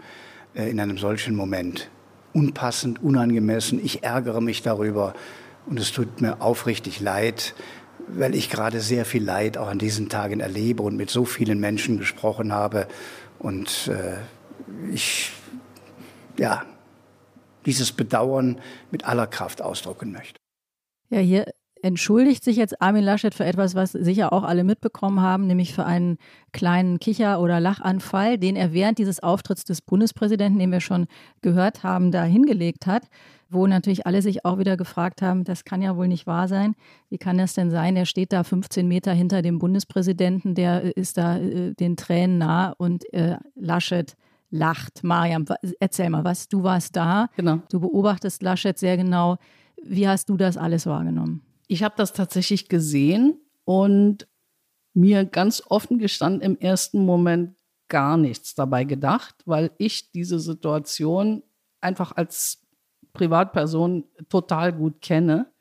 in 0.53 0.79
einem 0.79 0.97
solchen 0.97 1.35
Moment. 1.35 1.89
Unpassend, 2.33 3.01
unangemessen. 3.01 3.83
Ich 3.83 4.03
ärgere 4.03 4.41
mich 4.41 4.61
darüber 4.61 5.13
und 5.65 5.79
es 5.79 5.91
tut 5.91 6.21
mir 6.21 6.41
aufrichtig 6.41 6.99
leid, 6.99 7.53
weil 8.07 8.35
ich 8.35 8.49
gerade 8.49 8.81
sehr 8.81 9.05
viel 9.05 9.23
Leid 9.23 9.57
auch 9.57 9.67
an 9.67 9.79
diesen 9.79 10.09
Tagen 10.09 10.39
erlebe 10.39 10.83
und 10.83 10.95
mit 10.95 11.09
so 11.09 11.25
vielen 11.25 11.59
Menschen 11.59 11.97
gesprochen 11.97 12.53
habe. 12.53 12.87
Und 13.37 13.87
äh, 13.87 14.17
ich, 14.93 15.31
ja, 16.37 16.65
dieses 17.65 17.91
Bedauern 17.91 18.59
mit 18.91 19.05
aller 19.05 19.27
Kraft 19.27 19.61
ausdrücken 19.61 20.11
möchte. 20.11 20.39
Ja, 21.09 21.19
hier 21.19 21.45
entschuldigt 21.81 22.43
sich 22.43 22.57
jetzt 22.57 22.81
Armin 22.81 23.03
Laschet 23.03 23.33
für 23.33 23.45
etwas, 23.45 23.75
was 23.75 23.91
sicher 23.91 24.33
auch 24.33 24.43
alle 24.43 24.63
mitbekommen 24.63 25.21
haben, 25.21 25.47
nämlich 25.47 25.73
für 25.73 25.85
einen 25.85 26.17
kleinen 26.51 26.99
Kicher- 26.99 27.39
oder 27.39 27.59
Lachanfall, 27.59 28.37
den 28.37 28.55
er 28.55 28.73
während 28.73 28.97
dieses 28.97 29.21
Auftritts 29.21 29.63
des 29.63 29.81
Bundespräsidenten, 29.81 30.59
den 30.59 30.71
wir 30.71 30.81
schon 30.81 31.07
gehört 31.41 31.83
haben, 31.83 32.11
da 32.11 32.23
hingelegt 32.23 32.85
hat, 32.85 33.09
wo 33.49 33.65
natürlich 33.65 34.05
alle 34.05 34.21
sich 34.21 34.45
auch 34.45 34.59
wieder 34.59 34.77
gefragt 34.77 35.21
haben, 35.21 35.43
das 35.43 35.63
kann 35.63 35.81
ja 35.81 35.95
wohl 35.95 36.07
nicht 36.07 36.27
wahr 36.27 36.47
sein. 36.47 36.75
Wie 37.09 37.17
kann 37.17 37.37
das 37.37 37.53
denn 37.53 37.71
sein? 37.71 37.95
Er 37.95 38.05
steht 38.05 38.31
da 38.31 38.43
15 38.43 38.87
Meter 38.87 39.11
hinter 39.13 39.41
dem 39.41 39.59
Bundespräsidenten, 39.59 40.55
der 40.55 40.95
ist 40.95 41.17
da 41.17 41.37
äh, 41.37 41.73
den 41.73 41.97
Tränen 41.97 42.37
nah 42.37 42.71
und 42.77 43.11
äh, 43.13 43.37
Laschet 43.55 44.15
lacht. 44.51 45.03
Mariam, 45.03 45.45
erzähl 45.79 46.09
mal, 46.09 46.23
was 46.23 46.47
du 46.47 46.63
warst 46.63 46.95
da. 46.95 47.27
Genau. 47.35 47.59
Du 47.69 47.79
beobachtest 47.79 48.41
Laschet 48.41 48.77
sehr 48.77 48.97
genau. 48.97 49.37
Wie 49.83 50.07
hast 50.07 50.29
du 50.29 50.37
das 50.37 50.57
alles 50.57 50.85
wahrgenommen? 50.85 51.41
Ich 51.69 51.83
habe 51.83 51.93
das 51.95 52.13
tatsächlich 52.13 52.67
gesehen 52.67 53.39
und 53.63 54.27
mir 54.93 55.23
ganz 55.23 55.63
offen 55.67 55.99
gestanden 55.99 56.41
im 56.41 56.57
ersten 56.57 57.05
Moment 57.05 57.55
gar 57.87 58.17
nichts 58.17 58.55
dabei 58.55 58.83
gedacht, 58.83 59.35
weil 59.45 59.71
ich 59.77 60.11
diese 60.11 60.39
Situation 60.39 61.43
einfach 61.79 62.11
als 62.15 62.65
Privatperson 63.13 64.03
total 64.29 64.73
gut 64.73 64.99
kenne. 65.01 65.51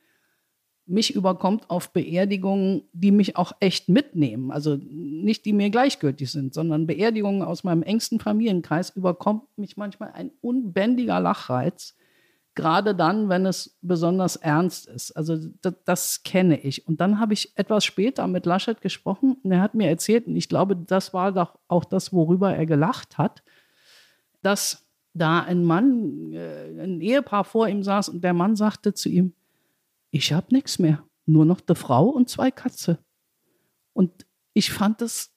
Mich 0.87 1.15
überkommt 1.15 1.69
auf 1.69 1.93
Beerdigungen, 1.93 2.85
die 2.95 3.13
mich 3.13 3.37
auch 3.37 3.53
echt 3.61 3.91
mitnehmen. 3.91 4.51
Also 4.51 4.79
nicht 4.81 5.45
die 5.45 5.53
mir 5.53 5.69
gleichgültig 5.69 6.33
sind, 6.33 6.55
sondern 6.55 6.87
Beerdigungen 6.87 7.43
aus 7.43 7.65
meinem 7.65 7.83
engsten 7.83 8.19
Familienkreis 8.19 8.91
überkommt 8.91 9.45
mich 9.59 9.77
manchmal 9.77 10.13
ein 10.13 10.31
unbändiger 10.41 11.21
Lachreiz 11.21 11.95
gerade 12.59 12.93
dann, 12.93 13.29
wenn 13.29 13.47
es 13.47 13.79
besonders 13.83 14.35
ernst 14.35 14.89
ist. 14.89 15.13
Also 15.13 15.37
das, 15.63 15.75
das 15.85 16.23
kenne 16.25 16.59
ich. 16.59 16.89
Und 16.89 17.01
dann 17.01 17.21
habe 17.21 17.33
ich 17.33 17.57
etwas 17.57 17.85
später 17.85 18.27
mit 18.27 18.47
Laschet 18.47 18.81
gesprochen 18.81 19.37
und 19.45 19.53
er 19.53 19.61
hat 19.61 19.75
mir 19.75 19.89
erzählt, 19.89 20.27
und 20.27 20.35
ich 20.35 20.49
glaube, 20.49 20.75
das 20.75 21.15
war 21.15 21.31
doch 21.31 21.57
auch 21.69 21.85
das, 21.85 22.13
worüber 22.13 22.53
er 22.53 22.67
gelacht 22.67 23.17
hat, 23.17 23.45
dass 24.43 24.89
da 25.15 25.41
ein 25.41 25.63
Mann, 25.63 26.33
äh, 26.33 26.83
ein 26.83 27.01
Ehepaar 27.01 27.45
vor 27.45 27.69
ihm 27.69 27.85
saß 27.85 28.09
und 28.09 28.25
der 28.25 28.35
Mann 28.35 28.57
sagte 28.57 28.93
zu 28.93 29.09
ihm, 29.09 29.35
ich 30.11 30.33
habe 30.33 30.49
nichts 30.51 30.81
mehr, 30.81 31.05
nur 31.27 31.45
noch 31.45 31.61
eine 31.65 31.77
Frau 31.77 32.07
und 32.09 32.29
zwei 32.29 32.51
Katze. 32.51 32.99
Und 33.93 34.27
ich 34.53 34.73
fand 34.73 35.01
das 35.01 35.33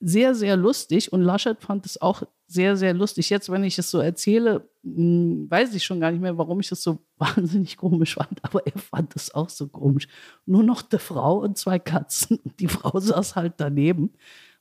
sehr, 0.00 0.34
sehr 0.34 0.56
lustig 0.56 1.12
und 1.12 1.22
Laschet 1.22 1.62
fand 1.62 1.86
es 1.86 2.02
auch 2.02 2.24
sehr, 2.46 2.76
sehr 2.76 2.94
lustig. 2.94 3.30
Jetzt, 3.30 3.50
wenn 3.50 3.64
ich 3.64 3.78
es 3.78 3.90
so 3.90 3.98
erzähle, 3.98 4.68
hm, 4.82 5.46
weiß 5.50 5.74
ich 5.74 5.84
schon 5.84 6.00
gar 6.00 6.10
nicht 6.10 6.20
mehr, 6.20 6.36
warum 6.36 6.60
ich 6.60 6.68
das 6.68 6.82
so 6.82 6.98
wahnsinnig 7.18 7.76
komisch 7.76 8.14
fand, 8.14 8.44
aber 8.44 8.66
er 8.66 8.78
fand 8.78 9.16
es 9.16 9.34
auch 9.34 9.48
so 9.48 9.68
komisch. 9.68 10.06
Nur 10.46 10.62
noch 10.62 10.82
eine 10.90 10.98
Frau 10.98 11.38
und 11.38 11.58
zwei 11.58 11.78
Katzen. 11.78 12.38
Und 12.44 12.60
die 12.60 12.68
Frau 12.68 12.98
saß 12.98 13.36
halt 13.36 13.54
daneben 13.58 14.12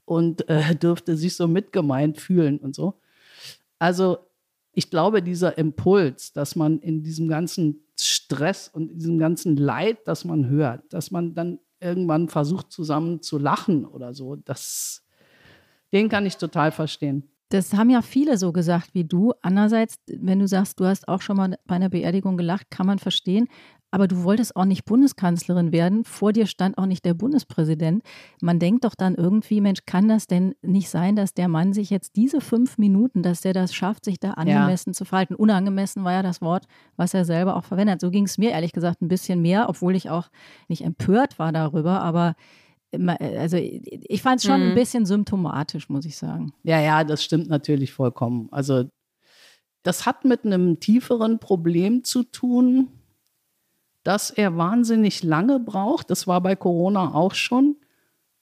und 0.05 0.47
äh, 0.49 0.75
dürfte 0.75 1.17
sich 1.17 1.35
so 1.35 1.47
mitgemeint 1.47 2.19
fühlen 2.19 2.57
und 2.59 2.75
so. 2.75 2.99
Also 3.79 4.17
ich 4.73 4.89
glaube, 4.89 5.21
dieser 5.21 5.57
Impuls, 5.57 6.33
dass 6.33 6.55
man 6.55 6.79
in 6.79 7.03
diesem 7.03 7.27
ganzen 7.27 7.83
Stress 7.99 8.69
und 8.69 8.91
in 8.91 8.97
diesem 8.97 9.19
ganzen 9.19 9.55
Leid, 9.55 9.99
das 10.05 10.25
man 10.25 10.47
hört, 10.47 10.91
dass 10.91 11.11
man 11.11 11.35
dann 11.35 11.59
irgendwann 11.79 12.29
versucht, 12.29 12.71
zusammen 12.71 13.21
zu 13.21 13.37
lachen 13.37 13.85
oder 13.85 14.13
so, 14.13 14.35
das, 14.35 15.05
den 15.91 16.09
kann 16.09 16.25
ich 16.25 16.37
total 16.37 16.71
verstehen. 16.71 17.29
Das 17.53 17.71
haben 17.75 17.91
ja 17.91 18.01
viele 18.01 18.39
so 18.39 18.51
gesagt 18.51 18.95
wie 18.95 19.03
du. 19.03 19.31
Andererseits, 19.43 19.97
wenn 20.07 20.39
du 20.39 20.47
sagst, 20.47 20.79
du 20.79 20.85
hast 20.85 21.07
auch 21.07 21.21
schon 21.21 21.37
mal 21.37 21.55
bei 21.67 21.75
einer 21.75 21.89
Beerdigung 21.89 22.35
gelacht, 22.35 22.71
kann 22.71 22.87
man 22.87 22.97
verstehen. 22.97 23.47
Aber 23.91 24.07
du 24.07 24.23
wolltest 24.23 24.55
auch 24.55 24.65
nicht 24.65 24.85
Bundeskanzlerin 24.85 25.71
werden. 25.71 26.03
Vor 26.03 26.33
dir 26.33 26.47
stand 26.47 26.79
auch 26.79 26.87
nicht 26.87 27.05
der 27.05 27.13
Bundespräsident. 27.13 28.01
Man 28.41 28.57
denkt 28.57 28.85
doch 28.85 28.95
dann 28.95 29.13
irgendwie, 29.13 29.61
Mensch, 29.61 29.81
kann 29.85 30.07
das 30.07 30.25
denn 30.25 30.55
nicht 30.63 30.89
sein, 30.89 31.15
dass 31.15 31.35
der 31.35 31.47
Mann 31.47 31.73
sich 31.73 31.91
jetzt 31.91 32.15
diese 32.15 32.41
fünf 32.41 32.79
Minuten, 32.79 33.21
dass 33.21 33.41
der 33.41 33.53
das 33.53 33.71
schafft, 33.71 34.05
sich 34.05 34.19
da 34.19 34.31
angemessen 34.31 34.89
ja. 34.89 34.93
zu 34.93 35.05
verhalten? 35.05 35.35
Unangemessen 35.35 36.03
war 36.03 36.13
ja 36.13 36.23
das 36.23 36.41
Wort, 36.41 36.65
was 36.95 37.13
er 37.13 37.23
selber 37.23 37.55
auch 37.55 37.65
verwendet. 37.65 38.01
So 38.01 38.09
ging 38.09 38.23
es 38.23 38.39
mir 38.39 38.49
ehrlich 38.49 38.71
gesagt 38.71 39.03
ein 39.03 39.09
bisschen 39.09 39.43
mehr, 39.43 39.69
obwohl 39.69 39.95
ich 39.95 40.09
auch 40.09 40.29
nicht 40.69 40.83
empört 40.83 41.37
war 41.37 41.51
darüber. 41.51 42.01
Aber 42.01 42.33
also 43.19 43.57
ich 43.57 44.21
fand 44.21 44.39
es 44.39 44.45
schon 44.45 44.61
mhm. 44.61 44.69
ein 44.69 44.75
bisschen 44.75 45.05
symptomatisch, 45.05 45.89
muss 45.89 46.05
ich 46.05 46.17
sagen. 46.17 46.53
Ja, 46.63 46.79
ja, 46.79 47.03
das 47.03 47.23
stimmt 47.23 47.49
natürlich 47.49 47.93
vollkommen. 47.93 48.47
Also 48.51 48.85
das 49.83 50.05
hat 50.05 50.25
mit 50.25 50.45
einem 50.45 50.79
tieferen 50.79 51.39
Problem 51.39 52.03
zu 52.03 52.23
tun, 52.23 52.89
dass 54.03 54.31
er 54.31 54.57
wahnsinnig 54.57 55.23
lange 55.23 55.59
braucht, 55.59 56.09
das 56.09 56.27
war 56.27 56.41
bei 56.41 56.55
Corona 56.55 57.13
auch 57.13 57.35
schon, 57.35 57.77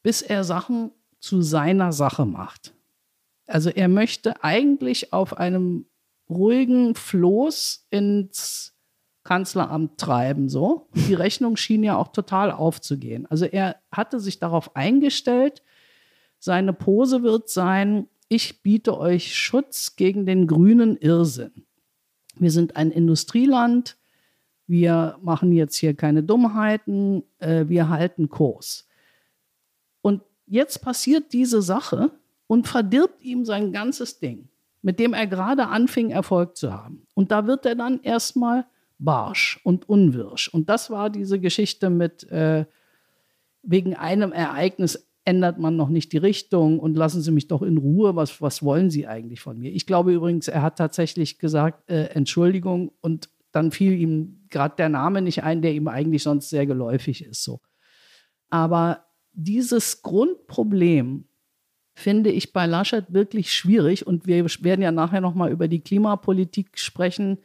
bis 0.03 0.21
er 0.21 0.43
Sachen 0.43 0.91
zu 1.19 1.41
seiner 1.41 1.93
Sache 1.93 2.25
macht. 2.25 2.73
Also 3.47 3.69
er 3.69 3.87
möchte 3.87 4.43
eigentlich 4.43 5.13
auf 5.13 5.37
einem 5.37 5.85
ruhigen 6.29 6.95
Floß 6.95 7.87
ins 7.89 8.73
Kanzleramt 9.23 9.99
treiben, 9.99 10.49
so. 10.49 10.87
die 10.93 11.13
Rechnung 11.13 11.55
schien 11.57 11.83
ja 11.83 11.95
auch 11.95 12.09
total 12.09 12.51
aufzugehen. 12.51 13.27
Also 13.27 13.45
er 13.45 13.77
hatte 13.91 14.19
sich 14.19 14.39
darauf 14.39 14.75
eingestellt, 14.75 15.61
seine 16.39 16.73
Pose 16.73 17.21
wird 17.21 17.49
sein, 17.49 18.07
ich 18.27 18.63
biete 18.63 18.97
euch 18.97 19.35
Schutz 19.35 19.95
gegen 19.95 20.25
den 20.25 20.47
grünen 20.47 20.97
Irrsinn. 20.97 21.65
Wir 22.37 22.49
sind 22.49 22.77
ein 22.77 22.89
Industrieland, 22.89 23.97
wir 24.65 25.17
machen 25.21 25.51
jetzt 25.51 25.75
hier 25.75 25.93
keine 25.93 26.23
Dummheiten, 26.23 27.23
äh, 27.39 27.65
wir 27.67 27.89
halten 27.89 28.29
Kurs. 28.29 28.87
Und 30.01 30.23
jetzt 30.47 30.81
passiert 30.81 31.33
diese 31.33 31.61
Sache 31.61 32.11
und 32.47 32.67
verdirbt 32.67 33.21
ihm 33.21 33.45
sein 33.45 33.71
ganzes 33.71 34.19
Ding, 34.19 34.47
mit 34.81 34.97
dem 34.97 35.13
er 35.13 35.27
gerade 35.27 35.67
anfing, 35.67 36.09
Erfolg 36.09 36.57
zu 36.57 36.73
haben. 36.73 37.05
Und 37.13 37.31
da 37.31 37.45
wird 37.45 37.65
er 37.65 37.75
dann 37.75 38.01
erstmal 38.01 38.65
barsch 39.03 39.59
und 39.63 39.89
unwirsch. 39.89 40.47
Und 40.47 40.69
das 40.69 40.89
war 40.89 41.09
diese 41.09 41.39
Geschichte 41.39 41.89
mit, 41.89 42.23
äh, 42.31 42.65
wegen 43.63 43.95
einem 43.95 44.31
Ereignis 44.31 45.07
ändert 45.23 45.59
man 45.59 45.75
noch 45.75 45.89
nicht 45.89 46.13
die 46.13 46.17
Richtung 46.17 46.79
und 46.79 46.95
lassen 46.95 47.21
Sie 47.21 47.31
mich 47.31 47.47
doch 47.47 47.61
in 47.61 47.77
Ruhe, 47.77 48.15
was, 48.15 48.41
was 48.41 48.63
wollen 48.63 48.89
Sie 48.89 49.07
eigentlich 49.07 49.39
von 49.39 49.57
mir? 49.57 49.71
Ich 49.71 49.85
glaube 49.85 50.13
übrigens, 50.13 50.47
er 50.47 50.61
hat 50.61 50.77
tatsächlich 50.77 51.37
gesagt, 51.37 51.89
äh, 51.89 52.05
Entschuldigung 52.13 52.91
und 53.01 53.29
dann 53.51 53.71
fiel 53.71 53.93
ihm 53.93 54.45
gerade 54.49 54.75
der 54.77 54.89
Name 54.89 55.21
nicht 55.21 55.43
ein, 55.43 55.61
der 55.61 55.73
ihm 55.73 55.87
eigentlich 55.87 56.23
sonst 56.23 56.49
sehr 56.49 56.65
geläufig 56.65 57.23
ist. 57.23 57.43
So. 57.43 57.59
Aber 58.49 59.05
dieses 59.33 60.01
Grundproblem 60.01 61.25
finde 61.93 62.31
ich 62.31 62.53
bei 62.53 62.65
Laschet 62.65 63.05
wirklich 63.13 63.53
schwierig. 63.53 64.07
Und 64.07 64.25
wir 64.25 64.45
werden 64.45 64.81
ja 64.81 64.91
nachher 64.91 65.21
noch 65.21 65.35
mal 65.35 65.51
über 65.51 65.67
die 65.67 65.81
Klimapolitik 65.81 66.79
sprechen. 66.79 67.39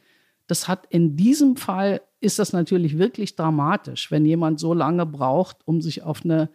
Das 0.47 0.67
hat 0.67 0.87
in 0.89 1.15
diesem 1.15 1.57
Fall 1.57 2.01
ist 2.19 2.39
das 2.39 2.53
natürlich 2.53 2.97
wirklich 2.97 3.35
dramatisch, 3.35 4.11
wenn 4.11 4.25
jemand 4.25 4.59
so 4.59 4.73
lange 4.73 5.05
braucht, 5.05 5.57
um 5.65 5.81
sich 5.81 6.03
auf 6.03 6.23
eine 6.23 6.49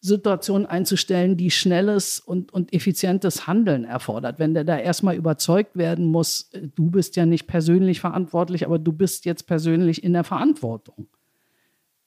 Situation 0.00 0.66
einzustellen, 0.66 1.36
die 1.36 1.50
schnelles 1.50 2.20
und, 2.20 2.52
und 2.52 2.72
effizientes 2.72 3.46
Handeln 3.46 3.84
erfordert. 3.84 4.38
Wenn 4.38 4.54
der 4.54 4.64
da 4.64 4.78
erstmal 4.78 5.16
überzeugt 5.16 5.76
werden 5.76 6.06
muss, 6.06 6.48
äh, 6.52 6.68
du 6.74 6.90
bist 6.90 7.16
ja 7.16 7.26
nicht 7.26 7.46
persönlich 7.46 8.00
verantwortlich, 8.00 8.64
aber 8.64 8.78
du 8.78 8.92
bist 8.92 9.24
jetzt 9.24 9.46
persönlich 9.46 10.04
in 10.04 10.12
der 10.12 10.24
Verantwortung. 10.24 11.08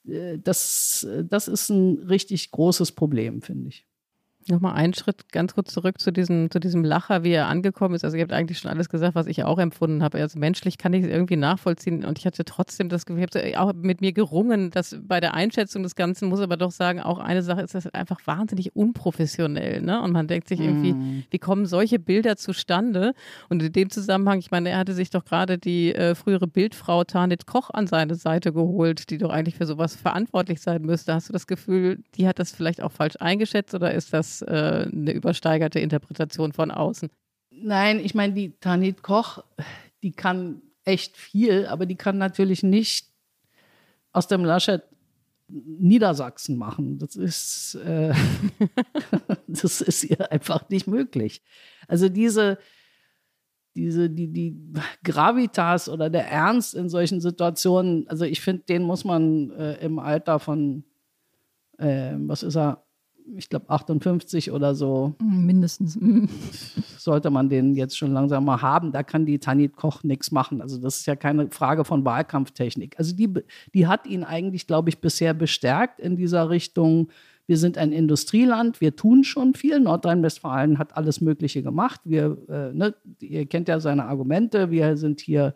Äh, 0.07 0.39
das, 0.39 1.03
äh, 1.03 1.25
das 1.25 1.47
ist 1.47 1.69
ein 1.69 1.99
richtig 2.07 2.51
großes 2.51 2.93
Problem, 2.93 3.41
finde 3.41 3.69
ich. 3.69 3.85
Nochmal 4.49 4.73
einen 4.73 4.93
Schritt 4.93 5.31
ganz 5.31 5.53
kurz 5.53 5.71
zurück 5.71 5.99
zu 5.99 6.11
diesem, 6.11 6.49
zu 6.49 6.59
diesem 6.59 6.83
Lacher, 6.83 7.23
wie 7.23 7.31
er 7.31 7.47
angekommen 7.47 7.95
ist. 7.95 8.03
Also 8.03 8.17
ihr 8.17 8.23
habt 8.23 8.33
eigentlich 8.33 8.59
schon 8.59 8.71
alles 8.71 8.89
gesagt, 8.89 9.15
was 9.15 9.27
ich 9.27 9.43
auch 9.43 9.59
empfunden 9.59 10.01
habe. 10.01 10.19
Also 10.19 10.39
menschlich 10.39 10.77
kann 10.77 10.93
ich 10.93 11.03
es 11.03 11.09
irgendwie 11.09 11.35
nachvollziehen 11.35 12.03
und 12.03 12.17
ich 12.17 12.25
hatte 12.25 12.43
trotzdem 12.45 12.89
das 12.89 13.05
Gefühl, 13.05 13.27
ich 13.33 13.55
habe 13.55 13.59
auch 13.59 13.73
mit 13.73 14.01
mir 14.01 14.11
gerungen, 14.11 14.71
dass 14.71 14.97
bei 15.01 15.19
der 15.19 15.33
Einschätzung 15.33 15.83
des 15.83 15.95
Ganzen 15.95 16.29
muss 16.29 16.39
aber 16.39 16.57
doch 16.57 16.71
sagen, 16.71 16.99
auch 16.99 17.19
eine 17.19 17.43
Sache 17.43 17.61
ist 17.61 17.75
das 17.75 17.87
einfach 17.87 18.19
wahnsinnig 18.25 18.75
unprofessionell. 18.75 19.81
Ne? 19.81 20.01
Und 20.01 20.11
man 20.11 20.27
denkt 20.27 20.47
sich 20.47 20.59
irgendwie, 20.59 20.93
mm. 20.93 21.23
wie 21.29 21.39
kommen 21.39 21.65
solche 21.65 21.99
Bilder 21.99 22.35
zustande? 22.35 23.13
Und 23.49 23.61
in 23.61 23.71
dem 23.71 23.89
Zusammenhang, 23.89 24.39
ich 24.39 24.51
meine, 24.51 24.69
er 24.69 24.77
hatte 24.77 24.93
sich 24.93 25.09
doch 25.09 25.25
gerade 25.25 25.57
die 25.57 25.93
äh, 25.93 26.15
frühere 26.15 26.47
Bildfrau 26.47 27.03
Tanit 27.03 27.45
Koch 27.45 27.69
an 27.71 27.87
seine 27.87 28.15
Seite 28.15 28.51
geholt, 28.51 29.09
die 29.09 29.17
doch 29.17 29.29
eigentlich 29.29 29.55
für 29.55 29.65
sowas 29.65 29.95
verantwortlich 29.95 30.61
sein 30.61 30.81
müsste. 30.81 31.13
Hast 31.13 31.29
du 31.29 31.33
das 31.33 31.47
Gefühl, 31.47 31.99
die 32.15 32.27
hat 32.27 32.39
das 32.39 32.51
vielleicht 32.51 32.81
auch 32.81 32.91
falsch 32.91 33.15
eingeschätzt 33.19 33.75
oder 33.75 33.93
ist 33.93 34.13
das 34.13 34.38
äh, 34.41 34.87
eine 34.91 35.11
übersteigerte 35.11 35.79
Interpretation 35.79 36.53
von 36.53 36.71
außen. 36.71 37.09
Nein, 37.51 37.99
ich 37.99 38.15
meine, 38.15 38.33
die 38.33 38.53
Tanit 38.59 39.03
Koch, 39.03 39.43
die 40.03 40.11
kann 40.11 40.61
echt 40.85 41.17
viel, 41.17 41.65
aber 41.65 41.85
die 41.85 41.95
kann 41.95 42.17
natürlich 42.17 42.63
nicht 42.63 43.07
aus 44.11 44.27
dem 44.27 44.45
Laschet 44.45 44.83
Niedersachsen 45.49 46.57
machen. 46.57 46.99
Das 46.99 47.15
ist, 47.15 47.75
äh, 47.75 48.13
das 49.47 49.81
ist 49.81 50.03
ihr 50.03 50.31
einfach 50.31 50.69
nicht 50.69 50.87
möglich. 50.87 51.41
Also 51.87 52.07
diese, 52.09 52.59
diese, 53.75 54.09
die, 54.09 54.27
die 54.27 54.57
Gravitas 55.03 55.89
oder 55.89 56.09
der 56.09 56.29
Ernst 56.29 56.75
in 56.75 56.89
solchen 56.89 57.21
Situationen, 57.21 58.07
also 58.07 58.25
ich 58.25 58.41
finde, 58.41 58.63
den 58.63 58.83
muss 58.83 59.03
man 59.03 59.51
äh, 59.51 59.75
im 59.83 59.99
Alter 59.99 60.39
von, 60.39 60.83
äh, 61.77 62.13
was 62.17 62.43
ist 62.43 62.55
er, 62.55 62.83
ich 63.35 63.49
glaube 63.49 63.69
58 63.69 64.51
oder 64.51 64.75
so. 64.75 65.15
Mm, 65.21 65.45
mindestens. 65.45 65.95
Mm. 65.99 66.25
Sollte 66.97 67.29
man 67.29 67.49
den 67.49 67.75
jetzt 67.75 67.97
schon 67.97 68.13
langsam 68.13 68.45
mal 68.45 68.61
haben. 68.61 68.91
Da 68.91 69.03
kann 69.03 69.25
die 69.25 69.39
Tanit 69.39 69.75
Koch 69.75 70.03
nichts 70.03 70.31
machen. 70.31 70.61
Also 70.61 70.77
das 70.77 70.99
ist 70.99 71.05
ja 71.05 71.15
keine 71.15 71.49
Frage 71.51 71.85
von 71.85 72.05
Wahlkampftechnik. 72.05 72.97
Also 72.97 73.15
die, 73.15 73.33
die 73.73 73.87
hat 73.87 74.07
ihn 74.07 74.23
eigentlich, 74.23 74.67
glaube 74.67 74.89
ich, 74.89 74.99
bisher 74.99 75.33
bestärkt 75.33 75.99
in 75.99 76.15
dieser 76.15 76.49
Richtung. 76.49 77.09
Wir 77.47 77.57
sind 77.57 77.77
ein 77.77 77.91
Industrieland, 77.91 78.79
wir 78.79 78.95
tun 78.95 79.23
schon 79.23 79.55
viel. 79.55 79.79
Nordrhein-Westfalen 79.79 80.77
hat 80.77 80.95
alles 80.95 81.19
Mögliche 81.19 81.63
gemacht. 81.63 82.01
Wir, 82.03 82.37
äh, 82.47 82.73
ne, 82.73 82.93
ihr 83.19 83.47
kennt 83.47 83.67
ja 83.67 83.79
seine 83.79 84.05
Argumente. 84.05 84.69
Wir 84.69 84.97
sind 84.97 85.19
hier 85.19 85.55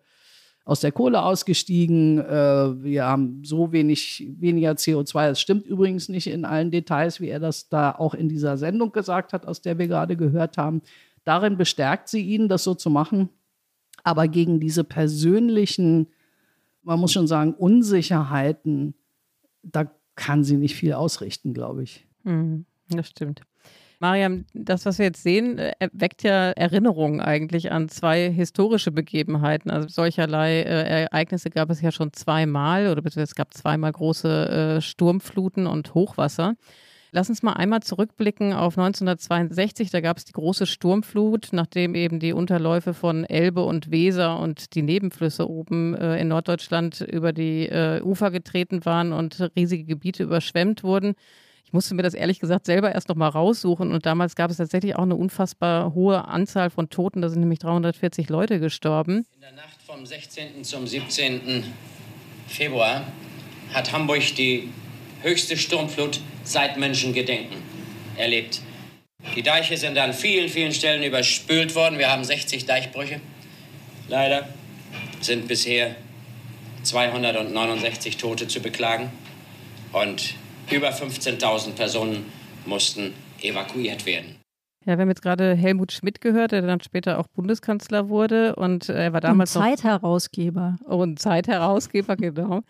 aus 0.64 0.80
der 0.80 0.92
Kohle 0.92 1.22
ausgestiegen. 1.22 2.18
Äh, 2.18 2.82
wir 2.82 3.04
haben 3.04 3.42
so 3.44 3.72
wenig, 3.72 4.26
weniger 4.38 4.72
CO2. 4.72 5.28
Das 5.28 5.40
stimmt 5.40 5.66
übrigens 5.66 6.08
nicht 6.08 6.26
in 6.26 6.44
allen 6.44 6.70
Details, 6.70 7.20
wie 7.20 7.28
er 7.28 7.40
das 7.40 7.68
da 7.68 7.92
auch 7.92 8.14
in 8.14 8.28
dieser 8.28 8.56
Sendung 8.56 8.92
gesagt 8.92 9.32
hat, 9.32 9.46
aus 9.46 9.60
der 9.60 9.78
wir 9.78 9.88
gerade 9.88 10.16
gehört 10.16 10.56
haben. 10.56 10.82
Darin 11.24 11.56
bestärkt 11.56 12.08
sie 12.08 12.22
ihn, 12.22 12.48
das 12.48 12.64
so 12.64 12.74
zu 12.74 12.90
machen. 12.90 13.28
Aber 14.02 14.28
gegen 14.28 14.60
diese 14.60 14.84
persönlichen, 14.84 16.08
man 16.82 17.00
muss 17.00 17.12
schon 17.12 17.26
sagen, 17.26 17.54
Unsicherheiten, 17.54 18.94
da 19.62 19.90
kann 20.14 20.44
sie 20.44 20.56
nicht 20.56 20.76
viel 20.76 20.92
ausrichten, 20.92 21.54
glaube 21.54 21.82
ich. 21.82 22.06
Mhm, 22.22 22.66
das 22.88 23.08
stimmt. 23.08 23.42
Mariam, 24.00 24.44
das, 24.54 24.86
was 24.86 24.98
wir 24.98 25.06
jetzt 25.06 25.22
sehen, 25.22 25.58
äh, 25.58 25.72
weckt 25.92 26.22
ja 26.22 26.50
Erinnerungen 26.50 27.20
eigentlich 27.20 27.72
an 27.72 27.88
zwei 27.88 28.30
historische 28.30 28.90
Begebenheiten. 28.90 29.70
Also 29.70 29.88
solcherlei 29.88 30.62
äh, 30.62 31.04
Ereignisse 31.04 31.50
gab 31.50 31.70
es 31.70 31.80
ja 31.80 31.92
schon 31.92 32.12
zweimal 32.12 32.88
oder 32.88 33.02
es 33.04 33.34
gab 33.34 33.54
zweimal 33.54 33.92
große 33.92 34.76
äh, 34.76 34.80
Sturmfluten 34.80 35.66
und 35.66 35.94
Hochwasser. 35.94 36.54
Lass 37.12 37.28
uns 37.28 37.44
mal 37.44 37.52
einmal 37.52 37.80
zurückblicken 37.80 38.52
auf 38.52 38.76
1962. 38.76 39.92
Da 39.92 40.00
gab 40.00 40.16
es 40.16 40.24
die 40.24 40.32
große 40.32 40.66
Sturmflut, 40.66 41.50
nachdem 41.52 41.94
eben 41.94 42.18
die 42.18 42.32
Unterläufe 42.32 42.92
von 42.92 43.22
Elbe 43.24 43.62
und 43.62 43.92
Weser 43.92 44.40
und 44.40 44.74
die 44.74 44.82
Nebenflüsse 44.82 45.48
oben 45.48 45.94
äh, 45.94 46.20
in 46.20 46.26
Norddeutschland 46.26 47.00
über 47.02 47.32
die 47.32 47.68
äh, 47.68 48.02
Ufer 48.02 48.32
getreten 48.32 48.84
waren 48.84 49.12
und 49.12 49.48
riesige 49.56 49.84
Gebiete 49.84 50.24
überschwemmt 50.24 50.82
wurden 50.82 51.14
musste 51.74 51.94
mir 51.94 52.02
das 52.02 52.14
ehrlich 52.14 52.40
gesagt 52.40 52.64
selber 52.64 52.94
erst 52.94 53.08
noch 53.08 53.16
mal 53.16 53.28
raussuchen. 53.28 53.92
Und 53.92 54.06
damals 54.06 54.36
gab 54.36 54.50
es 54.50 54.56
tatsächlich 54.56 54.96
auch 54.96 55.02
eine 55.02 55.16
unfassbar 55.16 55.92
hohe 55.92 56.26
Anzahl 56.26 56.70
von 56.70 56.88
Toten. 56.88 57.20
Da 57.20 57.28
sind 57.28 57.40
nämlich 57.40 57.58
340 57.58 58.30
Leute 58.30 58.60
gestorben. 58.60 59.26
In 59.34 59.40
der 59.40 59.52
Nacht 59.52 59.82
vom 59.84 60.06
16. 60.06 60.64
zum 60.64 60.86
17. 60.86 61.64
Februar 62.46 63.02
hat 63.74 63.92
Hamburg 63.92 64.22
die 64.36 64.70
höchste 65.22 65.56
Sturmflut 65.56 66.20
seit 66.44 66.78
Menschengedenken 66.78 67.56
erlebt. 68.16 68.60
Die 69.34 69.42
Deiche 69.42 69.76
sind 69.76 69.98
an 69.98 70.12
vielen, 70.12 70.48
vielen 70.48 70.72
Stellen 70.72 71.02
überspült 71.02 71.74
worden. 71.74 71.98
Wir 71.98 72.10
haben 72.10 72.22
60 72.22 72.66
Deichbrüche. 72.66 73.20
Leider 74.08 74.48
sind 75.20 75.48
bisher 75.48 75.96
269 76.84 78.18
Tote 78.18 78.46
zu 78.46 78.60
beklagen. 78.60 79.10
Und 79.92 80.34
über 80.70 80.90
15.000 80.90 81.72
Personen 81.74 82.24
mussten 82.66 83.12
evakuiert 83.40 84.06
werden. 84.06 84.36
Ja, 84.86 84.98
wir 84.98 85.02
haben 85.02 85.08
jetzt 85.08 85.22
gerade 85.22 85.54
Helmut 85.54 85.92
Schmidt 85.92 86.20
gehört, 86.20 86.52
der 86.52 86.60
dann 86.60 86.80
später 86.80 87.18
auch 87.18 87.26
Bundeskanzler 87.28 88.10
wurde 88.10 88.54
und 88.56 88.90
er 88.90 89.14
war 89.14 89.20
damals 89.20 89.56
und 89.56 89.62
Zeitherausgeber. 89.62 90.76
Noch, 90.82 90.98
und 90.98 91.18
Zeitherausgeber, 91.18 92.16
genau. 92.18 92.60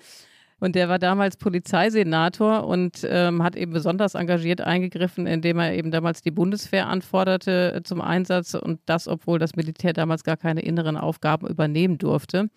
Und 0.61 0.77
der 0.77 0.89
war 0.89 1.01
damals 1.01 1.37
Polizeisenator 1.37 2.67
und 2.67 3.07
ähm, 3.11 3.43
hat 3.43 3.57
eben 3.57 3.73
besonders 3.73 4.15
engagiert 4.15 4.61
eingegriffen, 4.61 5.27
indem 5.27 5.59
er 5.59 5.75
eben 5.75 5.91
damals 5.91 6.23
die 6.23 6.31
Bundeswehr 6.31 6.87
anforderte 6.87 7.83
zum 7.85 8.01
Einsatz 8.01 8.55
und 8.55 8.81
das, 8.87 9.09
obwohl 9.09 9.41
das 9.41 9.57
Militär 9.57 9.93
damals 9.93 10.23
gar 10.23 10.37
keine 10.37 10.63
inneren 10.63 10.97
Aufgaben 10.97 11.49
übernehmen 11.49 11.99
durfte. 11.99 12.49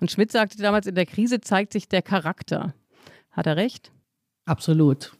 Und 0.00 0.10
Schmidt 0.10 0.32
sagte 0.32 0.58
damals, 0.58 0.86
in 0.86 0.96
der 0.96 1.06
Krise 1.06 1.40
zeigt 1.40 1.72
sich 1.72 1.88
der 1.88 2.02
Charakter. 2.02 2.74
Hat 3.30 3.46
er 3.46 3.56
recht? 3.56 3.93
Absolut. 4.44 5.12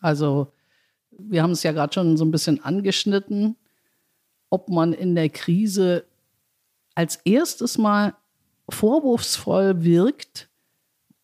Also 0.00 0.52
wir 1.10 1.42
haben 1.42 1.50
es 1.52 1.62
ja 1.62 1.72
gerade 1.72 1.92
schon 1.92 2.16
so 2.16 2.24
ein 2.24 2.30
bisschen 2.30 2.62
angeschnitten, 2.62 3.56
ob 4.48 4.68
man 4.68 4.92
in 4.92 5.14
der 5.14 5.28
Krise 5.28 6.04
als 6.94 7.16
erstes 7.24 7.78
mal 7.78 8.14
vorwurfsvoll 8.68 9.84
wirkt, 9.84 10.48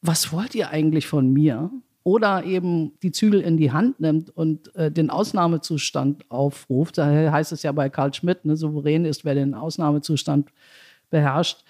was 0.00 0.32
wollt 0.32 0.54
ihr 0.54 0.70
eigentlich 0.70 1.06
von 1.06 1.32
mir? 1.32 1.70
Oder 2.04 2.44
eben 2.44 2.92
die 3.02 3.10
Zügel 3.10 3.40
in 3.40 3.56
die 3.56 3.72
Hand 3.72 3.98
nimmt 3.98 4.30
und 4.30 4.74
äh, 4.76 4.92
den 4.92 5.10
Ausnahmezustand 5.10 6.30
aufruft. 6.30 6.98
Da 6.98 7.32
heißt 7.32 7.50
es 7.50 7.64
ja 7.64 7.72
bei 7.72 7.88
Karl 7.88 8.14
Schmidt, 8.14 8.44
ne, 8.44 8.56
souverän 8.56 9.04
ist, 9.04 9.24
wer 9.24 9.34
den 9.34 9.54
Ausnahmezustand 9.54 10.50
beherrscht. 11.10 11.64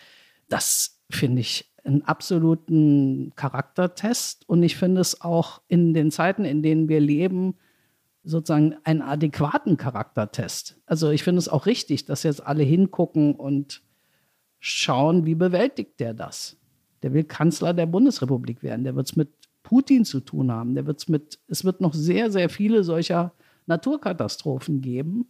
Das 0.49 1.01
finde 1.09 1.41
ich 1.41 1.73
einen 1.87 2.03
absoluten 2.03 3.33
Charaktertest 3.37 4.49
und 4.49 4.63
ich 4.63 4.77
finde 4.77 5.01
es 5.01 5.21
auch 5.21 5.63
in 5.69 5.95
den 5.95 6.11
Zeiten, 6.11 6.45
in 6.45 6.63
denen 6.63 6.89
wir 6.89 7.01
leben, 7.01 7.55
sozusagen 8.25 8.75
einen 8.83 9.03
adäquaten 9.03 9.77
Charaktertest. 9.77 10.81
Also 10.85 11.11
ich 11.11 11.23
finde 11.23 11.39
es 11.39 11.49
auch 11.49 11.67
richtig, 11.67 12.05
dass 12.07 12.25
jetzt 12.25 12.45
alle 12.45 12.65
hingucken 12.65 13.35
und 13.35 13.83
schauen, 14.59 15.25
wie 15.25 15.37
bewältigt 15.37 16.01
der 16.01 16.13
das. 16.13 16.57
Der 17.03 17.13
will 17.13 17.25
Kanzler 17.25 17.73
der 17.73 17.87
Bundesrepublik 17.87 18.65
werden. 18.65 18.83
Der 18.83 18.97
wird 18.97 19.09
es 19.09 19.17
mit 19.17 19.29
Putin 19.63 20.05
zu 20.05 20.21
tun 20.21 20.51
haben. 20.51 20.75
Der 20.75 20.87
wird's 20.87 21.09
mit, 21.09 21.39
es 21.47 21.65
wird 21.65 21.81
noch 21.81 21.95
sehr, 21.95 22.33
sehr 22.33 22.49
viele 22.49 22.83
solcher 22.83 23.33
Naturkatastrophen 23.67 24.81
geben. 24.81 25.29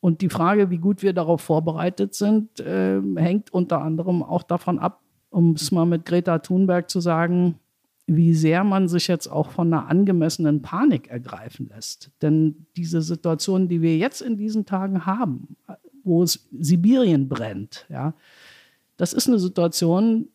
Und 0.00 0.20
die 0.20 0.28
Frage, 0.28 0.68
wie 0.70 0.78
gut 0.78 1.02
wir 1.02 1.14
darauf 1.14 1.40
vorbereitet 1.40 2.14
sind, 2.14 2.60
äh, 2.60 3.00
hängt 3.16 3.52
unter 3.52 3.80
anderem 3.80 4.22
auch 4.22 4.42
davon 4.42 4.78
ab, 4.78 5.02
um 5.36 5.52
es 5.52 5.70
mal 5.70 5.84
mit 5.84 6.06
Greta 6.06 6.38
Thunberg 6.38 6.88
zu 6.88 7.00
sagen, 7.00 7.56
wie 8.06 8.32
sehr 8.32 8.64
man 8.64 8.88
sich 8.88 9.06
jetzt 9.06 9.26
auch 9.26 9.50
von 9.50 9.70
einer 9.70 9.88
angemessenen 9.88 10.62
Panik 10.62 11.08
ergreifen 11.08 11.68
lässt. 11.68 12.10
Denn 12.22 12.64
diese 12.74 13.02
Situation, 13.02 13.68
die 13.68 13.82
wir 13.82 13.98
jetzt 13.98 14.22
in 14.22 14.38
diesen 14.38 14.64
Tagen 14.64 15.04
haben, 15.04 15.58
wo 16.04 16.22
es 16.22 16.48
Sibirien 16.58 17.28
brennt, 17.28 17.84
ja, 17.90 18.14
das 18.96 19.12
ist 19.12 19.28
eine 19.28 19.38
Situation, 19.38 20.30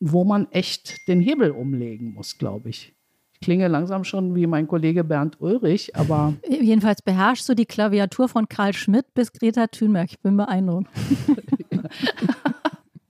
wo 0.00 0.24
man 0.24 0.50
echt 0.50 1.08
den 1.08 1.22
Hebel 1.22 1.52
umlegen 1.52 2.12
muss, 2.12 2.36
glaube 2.36 2.68
ich. 2.68 2.92
Ich 3.32 3.40
klinge 3.40 3.68
langsam 3.68 4.04
schon 4.04 4.34
wie 4.34 4.46
mein 4.46 4.68
Kollege 4.68 5.02
Bernd 5.02 5.40
Ulrich, 5.40 5.96
aber. 5.96 6.34
Jedenfalls 6.46 7.00
beherrschst 7.00 7.48
du 7.48 7.54
die 7.54 7.64
Klaviatur 7.64 8.28
von 8.28 8.50
Karl 8.50 8.74
Schmidt 8.74 9.14
bis 9.14 9.32
Greta 9.32 9.66
Thunberg. 9.68 10.10
Ich 10.10 10.18
bin 10.18 10.36
beeindruckt. 10.36 10.88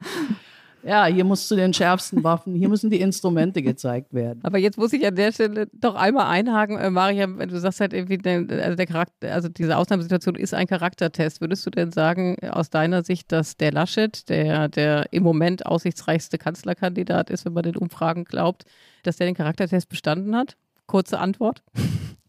Ja, 0.82 1.06
hier 1.06 1.24
musst 1.24 1.50
du 1.50 1.56
den 1.56 1.74
schärfsten 1.74 2.24
Waffen, 2.24 2.54
hier 2.54 2.68
müssen 2.68 2.90
die 2.90 3.00
Instrumente 3.00 3.62
gezeigt 3.62 4.14
werden. 4.14 4.40
Aber 4.42 4.58
jetzt 4.58 4.78
muss 4.78 4.92
ich 4.92 5.06
an 5.06 5.14
der 5.14 5.32
Stelle 5.32 5.68
doch 5.72 5.94
einmal 5.94 6.26
einhaken, 6.26 6.78
äh, 6.78 6.90
Mariam, 6.90 7.38
wenn 7.38 7.48
du 7.48 7.60
sagst 7.60 7.80
halt 7.80 7.92
irgendwie, 7.92 8.18
also 8.26 8.76
der 8.76 8.86
Charakter, 8.86 9.32
also 9.32 9.48
diese 9.48 9.76
Ausnahmesituation 9.76 10.36
ist 10.36 10.54
ein 10.54 10.66
Charaktertest. 10.66 11.40
Würdest 11.40 11.66
du 11.66 11.70
denn 11.70 11.92
sagen, 11.92 12.36
aus 12.50 12.70
deiner 12.70 13.02
Sicht, 13.04 13.30
dass 13.32 13.56
der 13.56 13.72
Laschet, 13.72 14.28
der, 14.28 14.68
der 14.68 15.12
im 15.12 15.22
Moment 15.22 15.66
aussichtsreichste 15.66 16.38
Kanzlerkandidat 16.38 17.30
ist, 17.30 17.44
wenn 17.44 17.52
man 17.52 17.64
den 17.64 17.76
Umfragen 17.76 18.24
glaubt, 18.24 18.64
dass 19.02 19.16
der 19.16 19.26
den 19.26 19.34
Charaktertest 19.34 19.88
bestanden 19.88 20.34
hat? 20.34 20.56
Kurze 20.86 21.18
Antwort. 21.18 21.62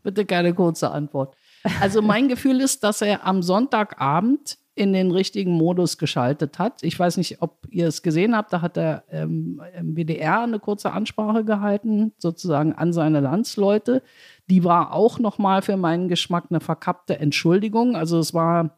Bitte 0.03 0.25
keine 0.25 0.53
kurze 0.53 0.91
Antwort. 0.91 1.35
Also 1.79 2.01
mein 2.01 2.27
Gefühl 2.27 2.59
ist, 2.59 2.83
dass 2.83 3.01
er 3.01 3.25
am 3.25 3.43
Sonntagabend 3.43 4.57
in 4.73 4.93
den 4.93 5.11
richtigen 5.11 5.51
Modus 5.51 5.97
geschaltet 5.97 6.57
hat. 6.57 6.81
Ich 6.81 6.97
weiß 6.97 7.17
nicht, 7.17 7.41
ob 7.41 7.67
ihr 7.69 7.87
es 7.87 8.01
gesehen 8.01 8.35
habt, 8.35 8.53
da 8.53 8.61
hat 8.61 8.77
er 8.77 9.03
ähm, 9.11 9.61
im 9.77 9.95
WDR 9.95 10.43
eine 10.43 10.59
kurze 10.59 10.91
Ansprache 10.91 11.43
gehalten, 11.43 12.13
sozusagen 12.17 12.73
an 12.73 12.93
seine 12.93 13.19
Landsleute. 13.19 14.01
Die 14.49 14.63
war 14.63 14.93
auch 14.93 15.19
nochmal 15.19 15.61
für 15.61 15.75
meinen 15.75 16.07
Geschmack 16.07 16.45
eine 16.49 16.61
verkappte 16.61 17.19
Entschuldigung. 17.19 17.97
Also 17.97 18.17
es 18.19 18.33
war 18.33 18.77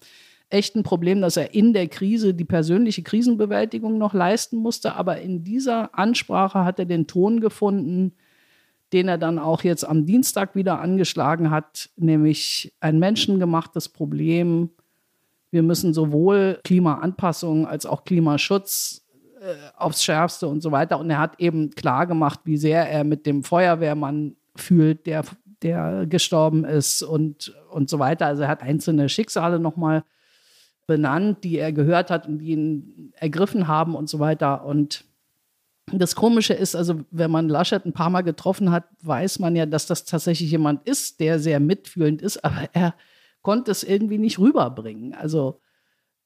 echt 0.49 0.75
ein 0.75 0.83
Problem, 0.83 1.21
dass 1.21 1.37
er 1.37 1.53
in 1.53 1.73
der 1.73 1.87
Krise 1.87 2.33
die 2.33 2.45
persönliche 2.45 3.03
Krisenbewältigung 3.03 3.97
noch 3.99 4.13
leisten 4.13 4.57
musste. 4.57 4.95
Aber 4.95 5.21
in 5.21 5.43
dieser 5.43 5.97
Ansprache 5.97 6.65
hat 6.65 6.79
er 6.79 6.85
den 6.85 7.05
Ton 7.05 7.39
gefunden, 7.39 8.13
den 8.93 9.07
er 9.07 9.17
dann 9.17 9.37
auch 9.39 9.63
jetzt 9.63 9.83
am 9.83 10.05
Dienstag 10.05 10.55
wieder 10.55 10.79
angeschlagen 10.79 11.51
hat, 11.51 11.89
nämlich 11.97 12.73
ein 12.79 12.99
menschengemachtes 12.99 13.89
Problem 13.89 14.69
wir 15.53 15.61
müssen 15.61 15.93
sowohl 15.93 16.59
Klimaanpassung 16.63 17.67
als 17.67 17.85
auch 17.85 18.05
Klimaschutz 18.05 19.05
äh, 19.39 19.53
aufs 19.77 20.03
Schärfste 20.03 20.47
und 20.47 20.61
so 20.61 20.71
weiter. 20.71 20.99
Und 20.99 21.11
er 21.11 21.19
hat 21.19 21.39
eben 21.39 21.69
klar 21.69 22.07
gemacht, 22.07 22.39
wie 22.43 22.57
sehr 22.57 22.89
er 22.89 23.03
mit 23.03 23.27
dem 23.27 23.43
Feuerwehrmann 23.43 24.35
fühlt, 24.55 25.05
der, 25.05 25.23
der 25.61 26.07
gestorben 26.07 26.65
ist 26.65 27.03
und, 27.03 27.53
und 27.69 27.87
so 27.87 27.99
weiter. 27.99 28.25
Also 28.25 28.43
er 28.43 28.47
hat 28.47 28.63
einzelne 28.63 29.09
Schicksale 29.09 29.59
nochmal 29.59 30.03
benannt, 30.87 31.43
die 31.43 31.59
er 31.59 31.71
gehört 31.71 32.09
hat 32.09 32.27
und 32.27 32.39
die 32.39 32.53
ihn 32.53 33.13
ergriffen 33.15 33.67
haben 33.67 33.93
und 33.93 34.09
so 34.09 34.17
weiter. 34.17 34.65
Und 34.65 35.05
das 35.91 36.15
Komische 36.15 36.55
ist, 36.55 36.75
also 36.75 37.01
wenn 37.11 37.29
man 37.29 37.47
Laschet 37.47 37.85
ein 37.85 37.93
paar 37.93 38.09
Mal 38.09 38.21
getroffen 38.21 38.71
hat, 38.71 38.85
weiß 39.03 39.37
man 39.37 39.55
ja, 39.55 39.67
dass 39.67 39.85
das 39.85 40.03
tatsächlich 40.05 40.49
jemand 40.49 40.87
ist, 40.89 41.19
der 41.19 41.37
sehr 41.37 41.59
mitfühlend 41.59 42.23
ist, 42.23 42.43
aber 42.43 42.69
er 42.73 42.95
konnte 43.43 43.71
es 43.71 43.83
irgendwie 43.83 44.17
nicht 44.17 44.39
rüberbringen. 44.39 45.13
Also, 45.13 45.61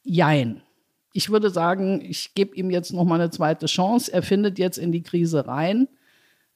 jein. 0.03 0.61
Ich 1.13 1.29
würde 1.29 1.49
sagen, 1.49 2.01
ich 2.01 2.33
gebe 2.35 2.55
ihm 2.55 2.69
jetzt 2.69 2.93
noch 2.93 3.03
mal 3.03 3.15
eine 3.15 3.29
zweite 3.29 3.65
Chance. 3.65 4.13
Er 4.13 4.23
findet 4.23 4.59
jetzt 4.59 4.77
in 4.77 4.91
die 4.91 5.03
Krise 5.03 5.47
rein. 5.47 5.87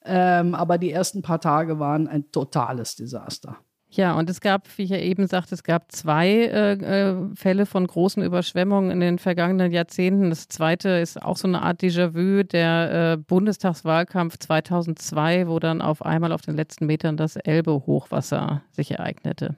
Ähm, 0.04 0.56
aber 0.56 0.78
die 0.78 0.91
ersten 0.91 1.21
paar 1.21 1.41
Tage 1.41 1.80
waren 1.80 2.08
ein 2.08 2.32
totales 2.32 2.95
Desaster. 2.95 3.58
Ja, 3.93 4.17
und 4.17 4.30
es 4.30 4.39
gab, 4.39 4.69
wie 4.78 4.84
ich 4.84 4.89
ja 4.89 4.97
eben 4.97 5.28
sagte, 5.28 5.54
es 5.54 5.63
gab 5.63 5.91
zwei 5.91 6.30
äh, 6.30 6.74
äh, 6.74 7.36
Fälle 7.36 7.65
von 7.65 7.86
großen 7.86 8.24
Überschwemmungen 8.24 8.89
in 8.89 9.02
den 9.02 9.19
vergangenen 9.19 9.69
Jahrzehnten. 9.74 10.30
Das 10.30 10.47
zweite 10.47 10.89
ist 10.89 11.21
auch 11.21 11.36
so 11.36 11.45
eine 11.45 11.62
Art 11.62 11.82
Déjà-vu, 11.82 12.43
der 12.43 13.13
äh, 13.13 13.17
Bundestagswahlkampf 13.17 14.38
2002, 14.39 15.50
wo 15.50 15.60
dann 15.60 15.82
auf 15.82 16.06
einmal 16.06 16.32
auf 16.32 16.41
den 16.41 16.56
letzten 16.56 16.86
Metern 16.86 17.17
das 17.17 17.36
Elbe-Hochwasser 17.36 18.63
sich 18.71 18.91
ereignete. 18.91 19.58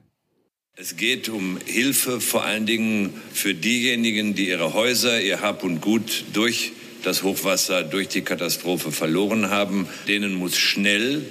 Es 0.76 0.96
geht 0.96 1.28
um 1.28 1.56
Hilfe 1.64 2.20
vor 2.20 2.42
allen 2.42 2.66
Dingen 2.66 3.14
für 3.32 3.54
diejenigen, 3.54 4.34
die 4.34 4.48
ihre 4.48 4.74
Häuser, 4.74 5.20
ihr 5.20 5.40
Hab 5.40 5.62
und 5.62 5.80
Gut 5.80 6.24
durch 6.32 6.72
das 7.04 7.22
Hochwasser, 7.22 7.84
durch 7.84 8.08
die 8.08 8.22
Katastrophe 8.22 8.90
verloren 8.90 9.50
haben. 9.50 9.86
Denen 10.08 10.34
muss 10.34 10.56
schnell 10.56 11.22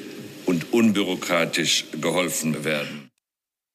und 0.45 0.71
unbürokratisch 0.71 1.87
geholfen 1.99 2.63
werden. 2.63 3.09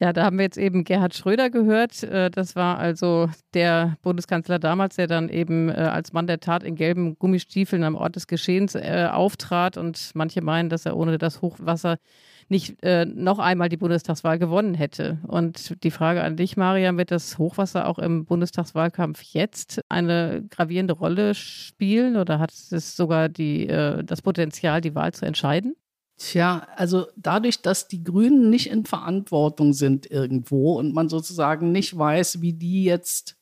Ja, 0.00 0.14
da 0.14 0.24
haben 0.24 0.38
wir 0.38 0.44
jetzt 0.44 0.56
eben 0.56 0.84
Gerhard 0.84 1.14
Schröder 1.14 1.50
gehört. 1.50 2.02
Äh, 2.02 2.30
das 2.30 2.56
war 2.56 2.78
also 2.78 3.28
der 3.52 3.98
Bundeskanzler 4.00 4.58
damals, 4.58 4.96
der 4.96 5.06
dann 5.06 5.28
eben 5.28 5.68
äh, 5.68 5.72
als 5.72 6.14
Mann 6.14 6.26
der 6.26 6.40
Tat 6.40 6.62
in 6.62 6.76
gelben 6.76 7.18
Gummistiefeln 7.18 7.84
am 7.84 7.94
Ort 7.94 8.16
des 8.16 8.26
Geschehens 8.26 8.74
äh, 8.74 9.08
auftrat. 9.12 9.76
Und 9.76 10.12
manche 10.14 10.40
meinen, 10.40 10.70
dass 10.70 10.86
er 10.86 10.96
ohne 10.96 11.18
das 11.18 11.42
Hochwasser 11.42 11.98
nicht 12.48 12.82
äh, 12.82 13.04
noch 13.04 13.38
einmal 13.38 13.68
die 13.68 13.76
Bundestagswahl 13.76 14.38
gewonnen 14.38 14.74
hätte. 14.74 15.18
Und 15.26 15.82
die 15.84 15.90
Frage 15.90 16.22
an 16.22 16.36
dich, 16.36 16.56
Mariam, 16.56 16.96
wird 16.96 17.10
das 17.10 17.36
Hochwasser 17.38 17.86
auch 17.86 17.98
im 17.98 18.24
Bundestagswahlkampf 18.24 19.22
jetzt 19.22 19.80
eine 19.88 20.44
gravierende 20.48 20.94
Rolle 20.94 21.34
spielen 21.34 22.16
oder 22.16 22.38
hat 22.38 22.52
es 22.52 22.96
sogar 22.96 23.28
die, 23.28 23.68
äh, 23.68 24.02
das 24.02 24.22
Potenzial, 24.22 24.80
die 24.80 24.94
Wahl 24.94 25.12
zu 25.12 25.26
entscheiden? 25.26 25.76
Tja, 26.16 26.66
also 26.74 27.06
dadurch, 27.16 27.62
dass 27.62 27.86
die 27.86 28.02
Grünen 28.02 28.50
nicht 28.50 28.70
in 28.70 28.84
Verantwortung 28.84 29.72
sind 29.72 30.10
irgendwo 30.10 30.72
und 30.76 30.92
man 30.92 31.08
sozusagen 31.08 31.70
nicht 31.70 31.96
weiß, 31.96 32.40
wie 32.40 32.54
die 32.54 32.82
jetzt, 32.82 33.36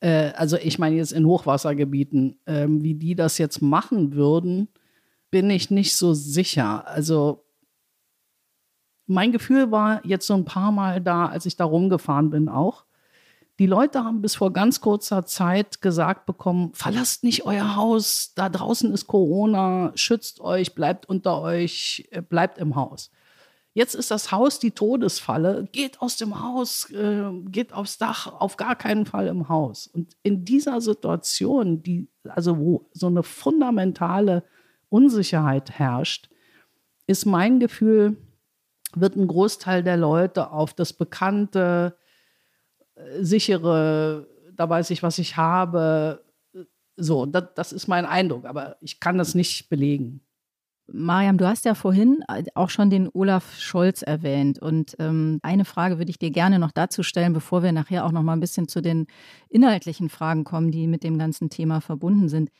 äh, 0.00 0.32
also 0.34 0.56
ich 0.56 0.78
meine 0.78 0.96
jetzt 0.96 1.12
in 1.12 1.26
Hochwassergebieten, 1.26 2.40
äh, 2.46 2.66
wie 2.68 2.94
die 2.94 3.14
das 3.14 3.38
jetzt 3.38 3.62
machen 3.62 4.14
würden, 4.14 4.68
bin 5.30 5.50
ich 5.50 5.70
nicht 5.70 5.94
so 5.94 6.12
sicher. 6.12 6.88
Also 6.88 7.44
mein 9.10 9.32
Gefühl 9.32 9.72
war 9.72 10.04
jetzt 10.06 10.26
so 10.26 10.34
ein 10.34 10.44
paar 10.44 10.70
Mal 10.70 11.00
da, 11.00 11.26
als 11.26 11.44
ich 11.44 11.56
da 11.56 11.64
rumgefahren 11.64 12.30
bin 12.30 12.48
auch. 12.48 12.84
Die 13.58 13.66
Leute 13.66 14.04
haben 14.04 14.22
bis 14.22 14.36
vor 14.36 14.52
ganz 14.52 14.80
kurzer 14.80 15.26
Zeit 15.26 15.82
gesagt 15.82 16.26
bekommen, 16.26 16.70
verlasst 16.74 17.24
nicht 17.24 17.44
euer 17.44 17.74
Haus, 17.74 18.32
da 18.36 18.48
draußen 18.48 18.92
ist 18.94 19.08
Corona, 19.08 19.90
schützt 19.96 20.40
euch, 20.40 20.76
bleibt 20.76 21.06
unter 21.06 21.42
euch, 21.42 22.08
äh, 22.12 22.22
bleibt 22.22 22.58
im 22.58 22.76
Haus. 22.76 23.10
Jetzt 23.74 23.94
ist 23.94 24.12
das 24.12 24.30
Haus 24.30 24.60
die 24.60 24.70
Todesfalle, 24.70 25.68
geht 25.72 26.00
aus 26.00 26.16
dem 26.16 26.40
Haus, 26.40 26.88
äh, 26.90 27.32
geht 27.50 27.72
aufs 27.72 27.98
Dach, 27.98 28.28
auf 28.28 28.56
gar 28.56 28.76
keinen 28.76 29.06
Fall 29.06 29.26
im 29.26 29.48
Haus. 29.48 29.88
Und 29.88 30.16
in 30.22 30.44
dieser 30.44 30.80
Situation, 30.80 31.82
die, 31.82 32.08
also 32.28 32.58
wo 32.58 32.88
so 32.92 33.08
eine 33.08 33.24
fundamentale 33.24 34.44
Unsicherheit 34.88 35.72
herrscht, 35.72 36.30
ist 37.06 37.26
mein 37.26 37.58
Gefühl, 37.58 38.16
wird 38.94 39.16
ein 39.16 39.26
Großteil 39.26 39.82
der 39.82 39.96
Leute 39.96 40.50
auf 40.50 40.74
das 40.74 40.92
bekannte, 40.92 41.96
äh, 42.94 43.22
sichere, 43.22 44.26
da 44.54 44.68
weiß 44.68 44.90
ich, 44.90 45.02
was 45.02 45.18
ich 45.18 45.36
habe. 45.36 46.24
So, 46.96 47.26
das, 47.26 47.44
das 47.54 47.72
ist 47.72 47.88
mein 47.88 48.04
Eindruck, 48.04 48.44
aber 48.44 48.76
ich 48.80 49.00
kann 49.00 49.18
das 49.18 49.34
nicht 49.34 49.68
belegen. 49.68 50.22
Mariam, 50.92 51.38
du 51.38 51.46
hast 51.46 51.64
ja 51.64 51.74
vorhin 51.74 52.24
äh, 52.28 52.44
auch 52.54 52.70
schon 52.70 52.90
den 52.90 53.08
Olaf 53.12 53.58
Scholz 53.58 54.02
erwähnt. 54.02 54.58
Und 54.58 54.96
ähm, 54.98 55.38
eine 55.42 55.64
Frage 55.64 55.98
würde 55.98 56.10
ich 56.10 56.18
dir 56.18 56.30
gerne 56.30 56.58
noch 56.58 56.72
dazu 56.72 57.02
stellen, 57.02 57.32
bevor 57.32 57.62
wir 57.62 57.72
nachher 57.72 58.04
auch 58.04 58.12
noch 58.12 58.22
mal 58.22 58.32
ein 58.32 58.40
bisschen 58.40 58.68
zu 58.68 58.80
den 58.80 59.06
inhaltlichen 59.48 60.08
Fragen 60.08 60.44
kommen, 60.44 60.70
die 60.70 60.86
mit 60.86 61.04
dem 61.04 61.18
ganzen 61.18 61.48
Thema 61.50 61.80
verbunden 61.80 62.28
sind. 62.28 62.50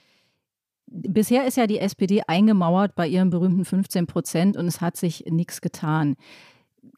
Bisher 0.90 1.46
ist 1.46 1.56
ja 1.56 1.66
die 1.66 1.78
SPD 1.78 2.22
eingemauert 2.26 2.96
bei 2.96 3.06
ihren 3.06 3.30
berühmten 3.30 3.64
15 3.64 4.06
Prozent 4.06 4.56
und 4.56 4.66
es 4.66 4.80
hat 4.80 4.96
sich 4.96 5.24
nichts 5.28 5.60
getan. 5.60 6.16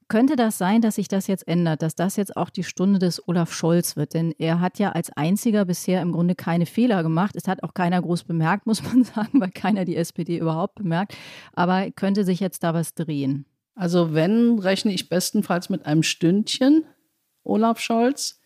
Könnte 0.09 0.37
das 0.37 0.59
sein, 0.59 0.83
dass 0.83 0.97
sich 0.97 1.09
das 1.09 1.27
jetzt 1.27 1.47
ändert, 1.49 1.83
dass 1.83 1.95
das 1.95 2.17
jetzt 2.17 2.37
auch 2.37 2.51
die 2.51 2.65
Stunde 2.65 2.99
des 2.99 3.27
Olaf 3.29 3.53
Scholz 3.53 3.97
wird? 3.97 4.15
Denn 4.15 4.35
er 4.39 4.61
hat 4.61 4.79
ja 4.79 4.93
als 4.93 5.11
einziger 5.11 5.65
bisher 5.65 6.03
im 6.03 6.13
Grunde 6.13 6.35
keine 6.35 6.67
Fehler 6.67 7.03
gemacht. 7.03 7.35
Es 7.37 7.49
hat 7.49 7.63
auch 7.63 7.75
keiner 7.75 8.01
groß 8.01 8.25
bemerkt, 8.25 8.67
muss 8.67 8.83
man 8.83 9.05
sagen, 9.05 9.41
weil 9.41 9.51
keiner 9.51 9.85
die 9.85 9.97
SPD 9.97 10.39
überhaupt 10.39 10.75
bemerkt. 10.75 11.17
Aber 11.55 11.91
könnte 11.91 12.25
sich 12.25 12.41
jetzt 12.41 12.63
da 12.63 12.75
was 12.75 12.95
drehen? 12.95 13.47
Also 13.75 14.13
wenn, 14.13 14.59
rechne 14.59 14.93
ich 14.93 15.09
bestenfalls 15.09 15.71
mit 15.71 15.87
einem 15.87 16.03
Stündchen, 16.03 16.85
Olaf 17.43 17.81
Scholz. 17.81 18.41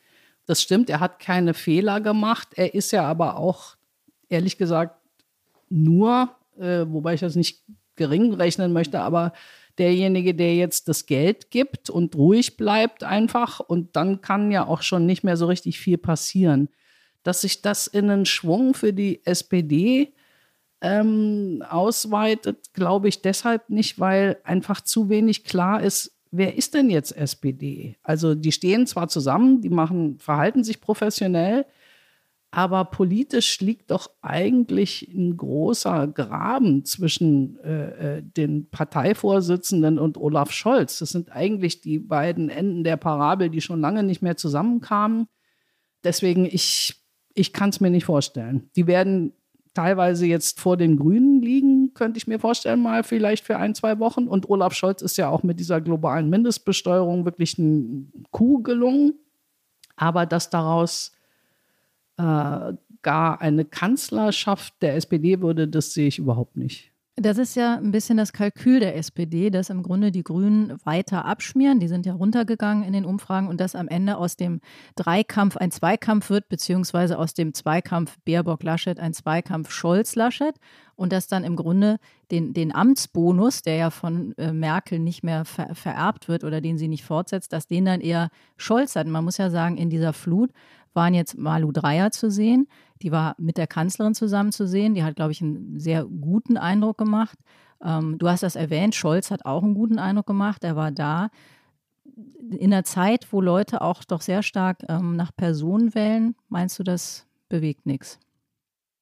Das 0.46 0.62
stimmt, 0.62 0.88
er 0.88 1.00
hat 1.00 1.18
keine 1.18 1.54
Fehler 1.54 2.00
gemacht. 2.00 2.48
Er 2.54 2.74
ist 2.74 2.92
ja 2.92 3.04
aber 3.04 3.36
auch, 3.38 3.76
ehrlich 4.28 4.58
gesagt, 4.58 4.95
nur, 5.68 6.30
äh, 6.58 6.84
wobei 6.88 7.14
ich 7.14 7.20
das 7.20 7.36
nicht 7.36 7.64
gering 7.96 8.32
rechnen 8.34 8.72
möchte, 8.72 9.00
aber 9.00 9.32
derjenige, 9.78 10.34
der 10.34 10.54
jetzt 10.54 10.88
das 10.88 11.06
Geld 11.06 11.50
gibt 11.50 11.90
und 11.90 12.14
ruhig 12.14 12.56
bleibt 12.56 13.04
einfach 13.04 13.60
und 13.60 13.96
dann 13.96 14.20
kann 14.20 14.50
ja 14.50 14.66
auch 14.66 14.82
schon 14.82 15.06
nicht 15.06 15.24
mehr 15.24 15.36
so 15.36 15.46
richtig 15.46 15.78
viel 15.78 15.98
passieren. 15.98 16.68
Dass 17.22 17.42
sich 17.42 17.62
das 17.62 17.86
in 17.86 18.10
einen 18.10 18.26
Schwung 18.26 18.74
für 18.74 18.92
die 18.92 19.24
SPD 19.24 20.12
ähm, 20.80 21.62
ausweitet, 21.68 22.72
glaube 22.74 23.08
ich 23.08 23.22
deshalb 23.22 23.68
nicht, 23.68 23.98
weil 23.98 24.38
einfach 24.44 24.80
zu 24.80 25.08
wenig 25.08 25.44
klar 25.44 25.82
ist, 25.82 26.12
wer 26.30 26.56
ist 26.56 26.74
denn 26.74 26.90
jetzt 26.90 27.16
SPD? 27.16 27.96
Also 28.02 28.34
die 28.34 28.52
stehen 28.52 28.86
zwar 28.86 29.08
zusammen, 29.08 29.60
die 29.60 29.70
machen, 29.70 30.18
verhalten 30.18 30.64
sich 30.64 30.80
professionell, 30.80 31.66
Aber 32.56 32.86
politisch 32.86 33.60
liegt 33.60 33.90
doch 33.90 34.08
eigentlich 34.22 35.12
ein 35.12 35.36
großer 35.36 36.06
Graben 36.06 36.86
zwischen 36.86 37.58
äh, 37.58 38.16
äh, 38.16 38.22
den 38.22 38.70
Parteivorsitzenden 38.70 39.98
und 39.98 40.16
Olaf 40.16 40.52
Scholz. 40.52 41.00
Das 41.00 41.10
sind 41.10 41.30
eigentlich 41.30 41.82
die 41.82 41.98
beiden 41.98 42.48
Enden 42.48 42.82
der 42.82 42.96
Parabel, 42.96 43.50
die 43.50 43.60
schon 43.60 43.82
lange 43.82 44.02
nicht 44.04 44.22
mehr 44.22 44.38
zusammenkamen. 44.38 45.28
Deswegen, 46.02 46.46
ich, 46.46 46.94
ich 47.34 47.52
kann 47.52 47.68
es 47.68 47.80
mir 47.80 47.90
nicht 47.90 48.06
vorstellen. 48.06 48.70
Die 48.74 48.86
werden 48.86 49.34
teilweise 49.74 50.24
jetzt 50.24 50.58
vor 50.58 50.78
den 50.78 50.96
Grünen 50.96 51.42
liegen, 51.42 51.92
könnte 51.92 52.16
ich 52.16 52.26
mir 52.26 52.38
vorstellen, 52.38 52.80
mal 52.80 53.04
vielleicht 53.04 53.44
für 53.44 53.58
ein, 53.58 53.74
zwei 53.74 53.98
Wochen. 53.98 54.28
Und 54.28 54.48
Olaf 54.48 54.72
Scholz 54.72 55.02
ist 55.02 55.18
ja 55.18 55.28
auch 55.28 55.42
mit 55.42 55.60
dieser 55.60 55.82
globalen 55.82 56.30
Mindestbesteuerung 56.30 57.26
wirklich 57.26 57.58
ein 57.58 58.24
Coup 58.30 58.64
gelungen. 58.64 59.12
Aber 59.94 60.24
dass 60.24 60.48
daraus 60.48 61.12
äh, 62.18 62.72
gar 63.02 63.40
eine 63.40 63.64
Kanzlerschaft 63.64 64.74
der 64.82 64.96
SPD 64.96 65.40
würde, 65.40 65.68
das 65.68 65.92
sehe 65.94 66.08
ich 66.08 66.18
überhaupt 66.18 66.56
nicht. 66.56 66.92
Das 67.18 67.38
ist 67.38 67.56
ja 67.56 67.76
ein 67.76 67.92
bisschen 67.92 68.18
das 68.18 68.34
Kalkül 68.34 68.78
der 68.78 68.94
SPD, 68.94 69.48
dass 69.48 69.70
im 69.70 69.82
Grunde 69.82 70.12
die 70.12 70.22
Grünen 70.22 70.76
weiter 70.84 71.24
abschmieren. 71.24 71.80
Die 71.80 71.88
sind 71.88 72.04
ja 72.04 72.12
runtergegangen 72.12 72.84
in 72.84 72.92
den 72.92 73.06
Umfragen 73.06 73.48
und 73.48 73.58
dass 73.58 73.74
am 73.74 73.88
Ende 73.88 74.18
aus 74.18 74.36
dem 74.36 74.60
Dreikampf 74.96 75.56
ein 75.56 75.70
Zweikampf 75.70 76.28
wird, 76.28 76.50
beziehungsweise 76.50 77.18
aus 77.18 77.32
dem 77.32 77.54
Zweikampf 77.54 78.18
Baerbock-Laschet 78.26 79.00
ein 79.00 79.14
Zweikampf 79.14 79.70
Scholz-Laschet 79.70 80.56
und 80.94 81.10
dass 81.10 81.26
dann 81.26 81.44
im 81.44 81.56
Grunde 81.56 81.96
den, 82.30 82.52
den 82.52 82.74
Amtsbonus, 82.74 83.62
der 83.62 83.76
ja 83.76 83.90
von 83.90 84.36
äh, 84.36 84.52
Merkel 84.52 84.98
nicht 84.98 85.22
mehr 85.22 85.46
ver 85.46 85.74
vererbt 85.74 86.28
wird 86.28 86.44
oder 86.44 86.60
den 86.60 86.76
sie 86.76 86.88
nicht 86.88 87.04
fortsetzt, 87.04 87.54
dass 87.54 87.66
den 87.66 87.86
dann 87.86 88.02
eher 88.02 88.28
Scholz 88.58 88.94
hat. 88.94 89.06
Und 89.06 89.12
man 89.12 89.24
muss 89.24 89.38
ja 89.38 89.48
sagen, 89.48 89.78
in 89.78 89.88
dieser 89.88 90.12
Flut 90.12 90.50
waren 90.96 91.14
jetzt 91.14 91.38
Malu 91.38 91.70
Dreyer 91.70 92.10
zu 92.10 92.30
sehen. 92.30 92.66
Die 93.02 93.12
war 93.12 93.36
mit 93.38 93.58
der 93.58 93.66
Kanzlerin 93.66 94.14
zusammen 94.14 94.52
zu 94.52 94.66
sehen. 94.66 94.94
Die 94.94 95.04
hat, 95.04 95.16
glaube 95.16 95.32
ich, 95.32 95.42
einen 95.42 95.78
sehr 95.78 96.04
guten 96.04 96.56
Eindruck 96.56 96.98
gemacht. 96.98 97.38
Ähm, 97.84 98.18
du 98.18 98.28
hast 98.28 98.42
das 98.42 98.56
erwähnt, 98.56 98.94
Scholz 98.94 99.30
hat 99.30 99.44
auch 99.44 99.62
einen 99.62 99.74
guten 99.74 99.98
Eindruck 99.98 100.26
gemacht. 100.26 100.64
Er 100.64 100.76
war 100.76 100.90
da 100.90 101.28
in 102.50 102.72
einer 102.72 102.84
Zeit, 102.84 103.32
wo 103.32 103.40
Leute 103.40 103.82
auch 103.82 104.02
doch 104.04 104.22
sehr 104.22 104.42
stark 104.42 104.78
ähm, 104.88 105.16
nach 105.16 105.36
Personen 105.36 105.94
wählen. 105.94 106.34
Meinst 106.48 106.78
du, 106.78 106.82
das 106.82 107.26
bewegt 107.48 107.86
nichts? 107.86 108.18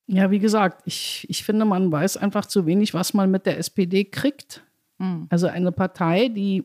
Ja, 0.06 0.30
wie 0.30 0.38
gesagt, 0.38 0.82
ich, 0.84 1.26
ich 1.30 1.44
finde, 1.44 1.64
man 1.64 1.90
weiß 1.90 2.16
einfach 2.16 2.46
zu 2.46 2.66
wenig, 2.66 2.92
was 2.92 3.14
man 3.14 3.30
mit 3.30 3.46
der 3.46 3.58
SPD 3.58 4.04
kriegt. 4.04 4.64
Mhm. 4.98 5.26
Also 5.30 5.46
eine 5.46 5.72
Partei, 5.72 6.28
die 6.28 6.64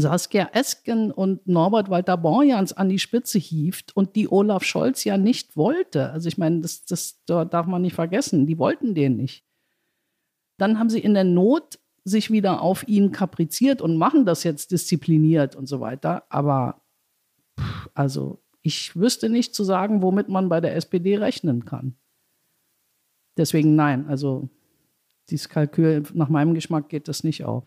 Saskia 0.00 0.50
Esken 0.52 1.10
und 1.10 1.46
Norbert 1.46 1.88
Walter 1.88 2.16
Borjans 2.16 2.72
an 2.72 2.88
die 2.88 2.98
Spitze 2.98 3.38
hieft 3.38 3.96
und 3.96 4.14
die 4.14 4.30
Olaf 4.30 4.62
Scholz 4.62 5.04
ja 5.04 5.16
nicht 5.16 5.56
wollte. 5.56 6.10
Also 6.10 6.28
ich 6.28 6.38
meine, 6.38 6.60
das, 6.60 6.84
das 6.84 7.22
darf 7.26 7.66
man 7.66 7.82
nicht 7.82 7.94
vergessen, 7.94 8.46
die 8.46 8.58
wollten 8.58 8.94
den 8.94 9.16
nicht. 9.16 9.44
Dann 10.58 10.78
haben 10.78 10.90
sie 10.90 11.00
in 11.00 11.14
der 11.14 11.24
Not 11.24 11.78
sich 12.04 12.30
wieder 12.30 12.62
auf 12.62 12.86
ihn 12.86 13.10
kapriziert 13.10 13.82
und 13.82 13.96
machen 13.96 14.26
das 14.26 14.44
jetzt 14.44 14.70
diszipliniert 14.70 15.56
und 15.56 15.66
so 15.66 15.80
weiter. 15.80 16.24
Aber 16.28 16.82
also 17.94 18.42
ich 18.62 18.96
wüsste 18.96 19.28
nicht 19.28 19.54
zu 19.54 19.64
sagen, 19.64 20.02
womit 20.02 20.28
man 20.28 20.48
bei 20.48 20.60
der 20.60 20.76
SPD 20.76 21.16
rechnen 21.16 21.64
kann. 21.64 21.96
Deswegen 23.36 23.76
nein, 23.76 24.06
also 24.08 24.48
dieses 25.30 25.48
Kalkül 25.48 26.04
nach 26.14 26.28
meinem 26.28 26.54
Geschmack 26.54 26.88
geht 26.88 27.08
das 27.08 27.24
nicht 27.24 27.44
auf. 27.44 27.66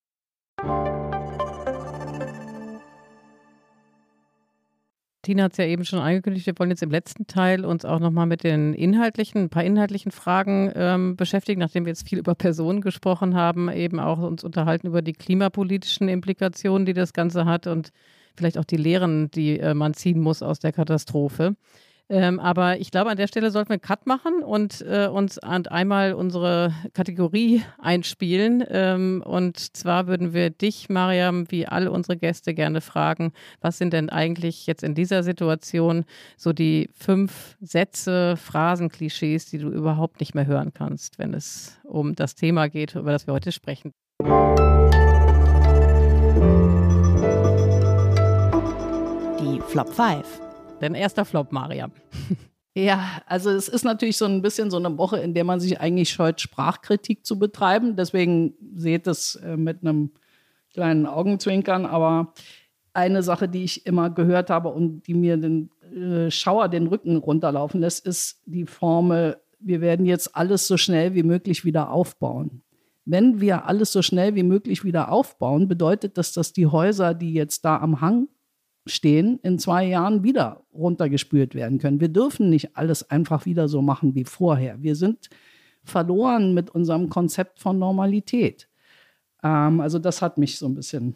Tina 5.21 5.43
hat 5.43 5.51
es 5.51 5.57
ja 5.57 5.65
eben 5.65 5.85
schon 5.85 5.99
angekündigt, 5.99 6.47
wir 6.47 6.57
wollen 6.57 6.71
jetzt 6.71 6.81
im 6.81 6.89
letzten 6.89 7.27
Teil 7.27 7.63
uns 7.63 7.85
auch 7.85 7.99
nochmal 7.99 8.25
mit 8.25 8.43
den 8.43 8.73
inhaltlichen, 8.73 9.43
ein 9.43 9.49
paar 9.49 9.63
inhaltlichen 9.63 10.11
Fragen 10.11 10.71
ähm, 10.75 11.15
beschäftigen, 11.15 11.59
nachdem 11.59 11.85
wir 11.85 11.91
jetzt 11.91 12.09
viel 12.09 12.17
über 12.17 12.33
Personen 12.33 12.81
gesprochen 12.81 13.35
haben, 13.35 13.69
eben 13.69 13.99
auch 13.99 14.17
uns 14.17 14.43
unterhalten 14.43 14.87
über 14.87 15.03
die 15.03 15.13
klimapolitischen 15.13 16.09
Implikationen, 16.09 16.87
die 16.87 16.93
das 16.93 17.13
Ganze 17.13 17.45
hat 17.45 17.67
und 17.67 17.91
vielleicht 18.35 18.57
auch 18.57 18.65
die 18.65 18.77
Lehren, 18.77 19.29
die 19.29 19.59
äh, 19.59 19.75
man 19.75 19.93
ziehen 19.93 20.19
muss 20.19 20.41
aus 20.41 20.59
der 20.59 20.71
Katastrophe. 20.71 21.55
Ähm, 22.11 22.41
aber 22.41 22.77
ich 22.81 22.91
glaube, 22.91 23.09
an 23.09 23.15
der 23.15 23.27
Stelle 23.27 23.51
sollten 23.51 23.69
wir 23.69 23.75
einen 23.75 23.81
Cut 23.81 24.05
machen 24.05 24.43
und 24.43 24.81
äh, 24.81 25.07
uns 25.07 25.39
einmal 25.39 26.13
unsere 26.13 26.73
Kategorie 26.93 27.63
einspielen. 27.79 28.65
Ähm, 28.69 29.23
und 29.25 29.77
zwar 29.77 30.07
würden 30.07 30.33
wir 30.33 30.49
dich, 30.49 30.89
Mariam, 30.89 31.49
wie 31.51 31.67
alle 31.67 31.89
unsere 31.89 32.17
Gäste 32.17 32.53
gerne 32.53 32.81
fragen, 32.81 33.31
was 33.61 33.77
sind 33.77 33.93
denn 33.93 34.09
eigentlich 34.09 34.67
jetzt 34.67 34.83
in 34.83 34.93
dieser 34.93 35.23
Situation 35.23 36.03
so 36.35 36.51
die 36.51 36.89
fünf 36.93 37.55
Sätze, 37.61 38.35
Phrasen, 38.35 38.89
Klischees, 38.89 39.45
die 39.45 39.59
du 39.59 39.69
überhaupt 39.69 40.19
nicht 40.19 40.35
mehr 40.35 40.47
hören 40.47 40.73
kannst, 40.73 41.17
wenn 41.17 41.33
es 41.33 41.79
um 41.85 42.13
das 42.13 42.35
Thema 42.35 42.67
geht, 42.67 42.95
über 42.95 43.11
das 43.13 43.25
wir 43.25 43.33
heute 43.33 43.53
sprechen. 43.53 43.93
Die 49.39 49.61
Flop 49.61 49.93
5. 49.93 50.50
Dein 50.81 50.95
erster 50.95 51.25
Flop, 51.25 51.51
Mariam. 51.51 51.91
Ja, 52.73 53.21
also 53.25 53.49
es 53.49 53.67
ist 53.67 53.83
natürlich 53.83 54.15
so 54.15 54.23
ein 54.23 54.41
bisschen 54.41 54.71
so 54.71 54.77
eine 54.77 54.97
Woche, 54.97 55.17
in 55.17 55.33
der 55.33 55.43
man 55.43 55.59
sich 55.59 55.81
eigentlich 55.81 56.09
scheut, 56.09 56.39
Sprachkritik 56.39 57.25
zu 57.25 57.37
betreiben. 57.37 57.97
Deswegen 57.97 58.53
seht 58.75 59.07
es 59.07 59.35
äh, 59.35 59.57
mit 59.57 59.81
einem 59.81 60.11
kleinen 60.73 61.05
Augenzwinkern. 61.05 61.85
Aber 61.85 62.33
eine 62.93 63.23
Sache, 63.23 63.49
die 63.49 63.65
ich 63.65 63.85
immer 63.85 64.09
gehört 64.09 64.49
habe 64.49 64.69
und 64.69 65.05
die 65.05 65.13
mir 65.13 65.35
den 65.35 65.69
äh, 65.93 66.31
Schauer 66.31 66.69
den 66.69 66.87
Rücken 66.87 67.17
runterlaufen 67.17 67.81
lässt, 67.81 68.05
ist 68.05 68.41
die 68.45 68.65
Formel, 68.65 69.37
wir 69.59 69.81
werden 69.81 70.05
jetzt 70.05 70.35
alles 70.35 70.65
so 70.65 70.77
schnell 70.77 71.13
wie 71.13 71.23
möglich 71.23 71.65
wieder 71.65 71.91
aufbauen. 71.91 72.61
Wenn 73.03 73.41
wir 73.41 73.65
alles 73.65 73.91
so 73.91 74.01
schnell 74.01 74.35
wie 74.35 74.43
möglich 74.43 74.85
wieder 74.85 75.11
aufbauen, 75.11 75.67
bedeutet 75.67 76.17
das, 76.17 76.31
dass 76.31 76.53
die 76.53 76.67
Häuser, 76.67 77.13
die 77.13 77.33
jetzt 77.33 77.65
da 77.65 77.79
am 77.79 77.99
Hang 77.99 78.29
stehen, 78.85 79.39
in 79.43 79.59
zwei 79.59 79.85
Jahren 79.85 80.23
wieder 80.23 80.63
runtergespült 80.73 81.53
werden 81.55 81.77
können. 81.77 81.99
Wir 81.99 82.09
dürfen 82.09 82.49
nicht 82.49 82.75
alles 82.75 83.09
einfach 83.09 83.45
wieder 83.45 83.67
so 83.67 83.81
machen 83.81 84.15
wie 84.15 84.25
vorher. 84.25 84.81
Wir 84.81 84.95
sind 84.95 85.29
verloren 85.83 86.53
mit 86.53 86.69
unserem 86.69 87.09
Konzept 87.09 87.59
von 87.59 87.77
Normalität. 87.79 88.67
Ähm, 89.43 89.79
also 89.79 89.99
das 89.99 90.21
hat 90.21 90.37
mich 90.37 90.57
so 90.57 90.67
ein 90.67 90.75
bisschen 90.75 91.15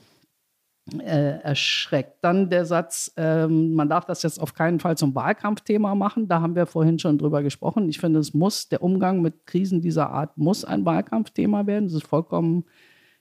äh, 0.99 1.39
erschreckt. 1.41 2.17
Dann 2.21 2.49
der 2.49 2.65
Satz, 2.65 3.11
ähm, 3.17 3.73
man 3.73 3.89
darf 3.89 4.05
das 4.05 4.21
jetzt 4.23 4.39
auf 4.39 4.53
keinen 4.53 4.79
Fall 4.79 4.97
zum 4.97 5.15
Wahlkampfthema 5.15 5.95
machen. 5.95 6.27
Da 6.27 6.41
haben 6.41 6.55
wir 6.55 6.67
vorhin 6.67 6.99
schon 6.99 7.17
drüber 7.17 7.41
gesprochen. 7.41 7.89
Ich 7.89 7.99
finde, 7.99 8.19
es 8.19 8.33
muss, 8.33 8.69
der 8.69 8.83
Umgang 8.83 9.21
mit 9.21 9.47
Krisen 9.47 9.81
dieser 9.81 10.11
Art 10.11 10.37
muss 10.37 10.63
ein 10.63 10.85
Wahlkampfthema 10.85 11.65
werden. 11.65 11.85
Das 11.85 11.95
ist 11.95 12.07
vollkommen 12.07 12.65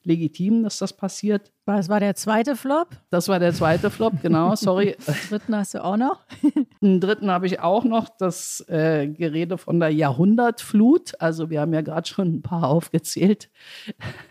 legitim, 0.04 0.62
dass 0.62 0.78
das 0.78 0.92
passiert. 0.92 1.52
Das 1.66 1.88
war 1.88 2.00
der 2.00 2.14
zweite 2.14 2.56
Flop? 2.56 2.88
Das 3.10 3.28
war 3.28 3.38
der 3.38 3.52
zweite 3.52 3.90
Flop, 3.90 4.14
genau, 4.22 4.54
sorry. 4.56 4.96
Den 5.06 5.14
dritten 5.30 5.56
hast 5.56 5.74
du 5.74 5.84
auch 5.84 5.96
noch? 5.96 6.20
Den 6.80 7.00
dritten 7.00 7.30
habe 7.30 7.46
ich 7.46 7.60
auch 7.60 7.84
noch, 7.84 8.08
das 8.18 8.64
äh, 8.68 9.08
Gerede 9.08 9.58
von 9.58 9.80
der 9.80 9.90
Jahrhundertflut. 9.90 11.20
Also 11.20 11.50
wir 11.50 11.60
haben 11.60 11.72
ja 11.72 11.80
gerade 11.80 12.06
schon 12.08 12.36
ein 12.36 12.42
paar 12.42 12.68
aufgezählt, 12.68 13.50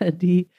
die 0.00 0.50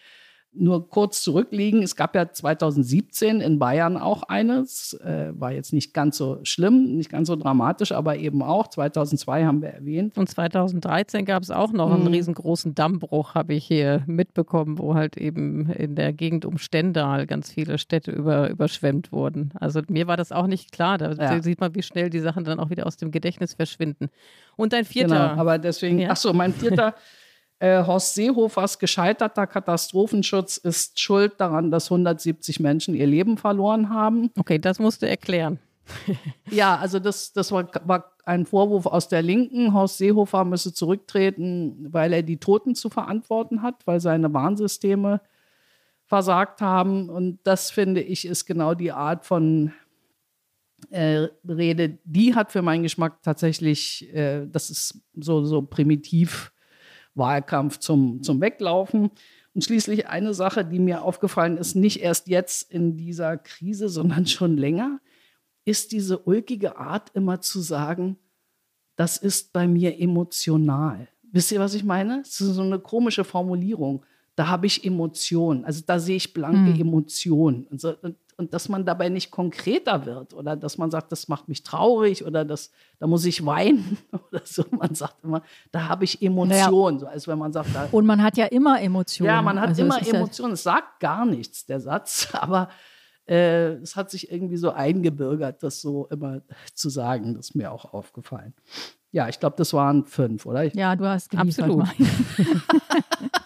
nur 0.58 0.90
kurz 0.90 1.22
zurückliegen. 1.22 1.84
Es 1.84 1.96
gab 1.96 2.16
ja 2.16 2.32
2017 2.32 3.42
in 3.42 3.60
Bayern 3.60 3.98
auch 3.98 4.24
eines, 4.24 4.94
äh, 5.04 5.32
war 5.34 5.52
jetzt 5.52 5.74
nicht 5.74 5.94
ganz 5.94 6.18
so 6.18 6.40
schlimm, 6.44 6.96
nicht 6.96 7.10
ganz 7.10 7.28
so 7.28 7.36
dramatisch, 7.36 7.92
aber 7.92 8.18
eben 8.18 8.42
auch. 8.42 8.68
2002 8.68 9.46
haben 9.46 9.62
wir 9.62 9.70
erwähnt. 9.70 10.18
Und 10.18 10.30
2013 10.30 11.26
gab 11.26 11.44
es 11.44 11.52
auch 11.52 11.72
noch 11.72 11.92
einen 11.92 12.04
mhm. 12.04 12.08
riesengroßen 12.08 12.76
Dammbruch, 12.76 13.36
habe 13.36 13.54
ich 13.54 13.66
hier 13.66 14.04
mitbekommen, 14.08 14.78
wo 14.80 14.96
halt 14.96 15.18
eben 15.18 15.70
in 15.72 15.96
der 15.96 16.14
Gegend 16.14 16.46
um 16.46 16.58
Stendal 16.58 17.28
ganz 17.28 17.52
viele 17.52 17.78
Städte 17.78 18.12
über, 18.12 18.50
überschwemmt 18.50 19.12
wurden. 19.12 19.52
Also 19.56 19.82
mir 19.90 20.08
war 20.08 20.18
das 20.18 20.32
auch 20.32 20.48
nicht 20.48 20.72
klar. 20.72 20.98
Da 20.98 21.12
ja. 21.12 21.42
sieht 21.42 21.60
man, 21.60 21.76
wie 21.76 21.84
schnell 21.84 22.10
die 22.10 22.20
Sachen 22.20 22.44
dann 22.44 22.60
auch 22.60 22.70
wieder 22.70 22.86
aus 22.88 22.98
dem 22.98 23.12
Gedächtnis 23.12 23.54
verschwinden. 23.54 24.10
Und 24.56 24.74
dein 24.74 24.86
vierter. 24.86 25.30
Genau, 25.30 25.42
aber 25.42 25.58
deswegen, 25.58 26.00
ja. 26.00 26.10
ach 26.12 26.18
so, 26.18 26.34
mein 26.34 26.54
vierter. 26.54 26.96
Äh, 27.60 27.84
Horst 27.86 28.16
Seehofers 28.16 28.80
gescheiterter 28.80 29.48
Katastrophenschutz 29.48 30.58
ist 30.58 31.00
schuld 31.00 31.34
daran, 31.38 31.72
dass 31.72 31.90
170 31.90 32.60
Menschen 32.60 32.96
ihr 32.96 33.08
Leben 33.08 33.38
verloren 33.38 33.90
haben. 33.90 34.30
Okay, 34.38 34.60
das 34.60 34.80
musst 34.80 35.02
du 35.02 35.08
erklären. 35.08 35.60
ja, 36.50 36.78
also 36.78 37.00
das, 37.00 37.32
das 37.32 37.52
war, 37.52 37.70
war 37.86 38.16
ein 38.26 38.46
Vorwurf 38.46 38.88
aus 38.88 39.08
der 39.08 39.22
Linken, 39.22 39.74
Horst 39.74 40.00
Seehofer 40.00 40.44
müsse 40.44 40.74
zurücktreten, 40.74 41.88
weil 41.92 42.12
er 42.12 42.24
die 42.24 42.38
Toten 42.38 42.76
zu 42.76 42.90
verantworten 42.90 43.62
hat, 43.62 43.86
weil 43.86 44.00
seine 44.00 44.34
Warnsysteme 44.34 45.22
versagt 46.06 46.62
haben. 46.62 47.10
Und 47.10 47.40
das 47.44 47.72
finde 47.72 48.02
ich 48.02 48.26
ist 48.26 48.46
genau 48.46 48.74
die 48.74 48.92
Art 48.92 49.26
von 49.26 49.72
äh, 50.90 51.28
Rede, 51.48 52.00
die 52.04 52.36
hat 52.36 52.52
für 52.52 52.62
meinen 52.62 52.84
Geschmack 52.84 53.22
tatsächlich, 53.22 54.14
äh, 54.14 54.46
das 54.48 54.70
ist 54.70 55.02
so, 55.16 55.44
so 55.46 55.62
primitiv 55.62 56.52
Wahlkampf 57.16 57.80
zum, 57.80 58.22
zum 58.22 58.42
Weglaufen. 58.42 59.10
Und 59.54 59.64
schließlich 59.64 60.08
eine 60.08 60.34
Sache, 60.34 60.66
die 60.66 60.80
mir 60.80 61.02
aufgefallen 61.02 61.58
ist, 61.58 61.76
nicht 61.76 62.02
erst 62.02 62.28
jetzt 62.28 62.70
in 62.70 62.98
dieser 62.98 63.38
Krise, 63.38 63.90
sondern 63.90 64.28
schon 64.28 64.58
länger, 64.58 65.00
ist 65.64 65.92
diese 65.92 66.20
ulkige 66.20 66.78
Art 66.78 67.10
immer 67.14 67.42
zu 67.42 67.60
sagen, 67.62 68.18
das 68.96 69.18
ist 69.18 69.52
bei 69.52 69.68
mir 69.68 70.00
emotional. 70.00 71.08
Wisst 71.32 71.52
ihr, 71.52 71.60
was 71.60 71.74
ich 71.74 71.84
meine? 71.84 72.20
Das 72.20 72.40
ist 72.40 72.56
so 72.56 72.62
eine 72.62 72.80
komische 72.80 73.24
Formulierung. 73.24 74.06
Da 74.36 74.48
habe 74.48 74.68
ich 74.68 74.86
Emotionen. 74.86 75.66
Also 75.66 75.84
da 75.86 76.00
sehe 76.00 76.16
ich 76.18 76.34
blanke 76.34 76.74
hm. 76.74 76.82
Emotionen. 76.82 77.66
Und, 77.68 77.82
so, 77.82 77.96
und 78.02 78.16
und 78.38 78.54
dass 78.54 78.70
man 78.70 78.86
dabei 78.86 79.10
nicht 79.10 79.32
konkreter 79.32 80.06
wird 80.06 80.34
oder 80.34 80.56
dass 80.56 80.78
man 80.78 80.92
sagt, 80.92 81.12
das 81.12 81.28
macht 81.28 81.48
mich 81.48 81.64
traurig 81.64 82.26
oder 82.26 82.44
das, 82.44 82.72
da 83.00 83.08
muss 83.08 83.26
ich 83.26 83.46
weinen 83.46 83.98
oder 84.12 84.42
so. 84.44 84.66
Man 84.72 84.94
sagt 84.94 85.24
immer, 85.24 85.42
da 85.72 85.88
habe 85.88 86.04
ich 86.04 86.22
Emotionen. 86.22 86.98
Naja. 86.98 87.00
So 87.00 87.08
als 87.08 87.28
wenn 87.28 87.40
man 87.40 87.54
sagt, 87.54 87.74
da, 87.74 87.88
und 87.92 88.06
man 88.06 88.22
hat 88.22 88.38
ja 88.38 88.46
immer 88.46 88.82
Emotionen. 88.82 89.28
Ja, 89.28 89.42
man 89.42 89.60
hat 89.60 89.70
also 89.70 89.84
immer 89.84 90.06
Emotionen. 90.06 90.54
Es 90.54 90.64
sagt 90.64 91.00
gar 91.00 91.26
nichts, 91.26 91.66
der 91.66 91.80
Satz, 91.80 92.30
aber 92.34 92.70
äh, 93.28 93.74
es 93.76 93.96
hat 93.96 94.12
sich 94.12 94.32
irgendwie 94.32 94.58
so 94.58 94.72
eingebürgert, 94.72 95.64
das 95.64 95.82
so 95.82 96.08
immer 96.08 96.42
zu 96.74 96.90
sagen. 96.90 97.36
Das 97.36 97.50
ist 97.50 97.56
mir 97.56 97.72
auch 97.72 97.94
aufgefallen. 97.94 98.54
Ja, 99.12 99.30
ich 99.30 99.40
glaube, 99.40 99.56
das 99.58 99.72
waren 99.72 100.04
fünf, 100.04 100.46
oder? 100.46 100.64
Ja, 100.76 100.96
du 100.96 101.06
hast 101.06 101.30
geliefert. 101.30 101.70
Absolut. 101.70 101.88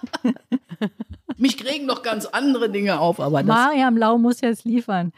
Mich 1.40 1.58
kriegen 1.58 1.86
noch 1.86 2.04
ganz 2.04 2.26
andere 2.26 2.70
Dinge 2.70 3.00
auf, 3.00 3.20
aber 3.20 3.44
das. 3.44 3.48
Mariam 3.48 3.96
Lau 3.96 4.18
muss 4.18 4.42
jetzt 4.42 4.66
liefern. 4.66 5.14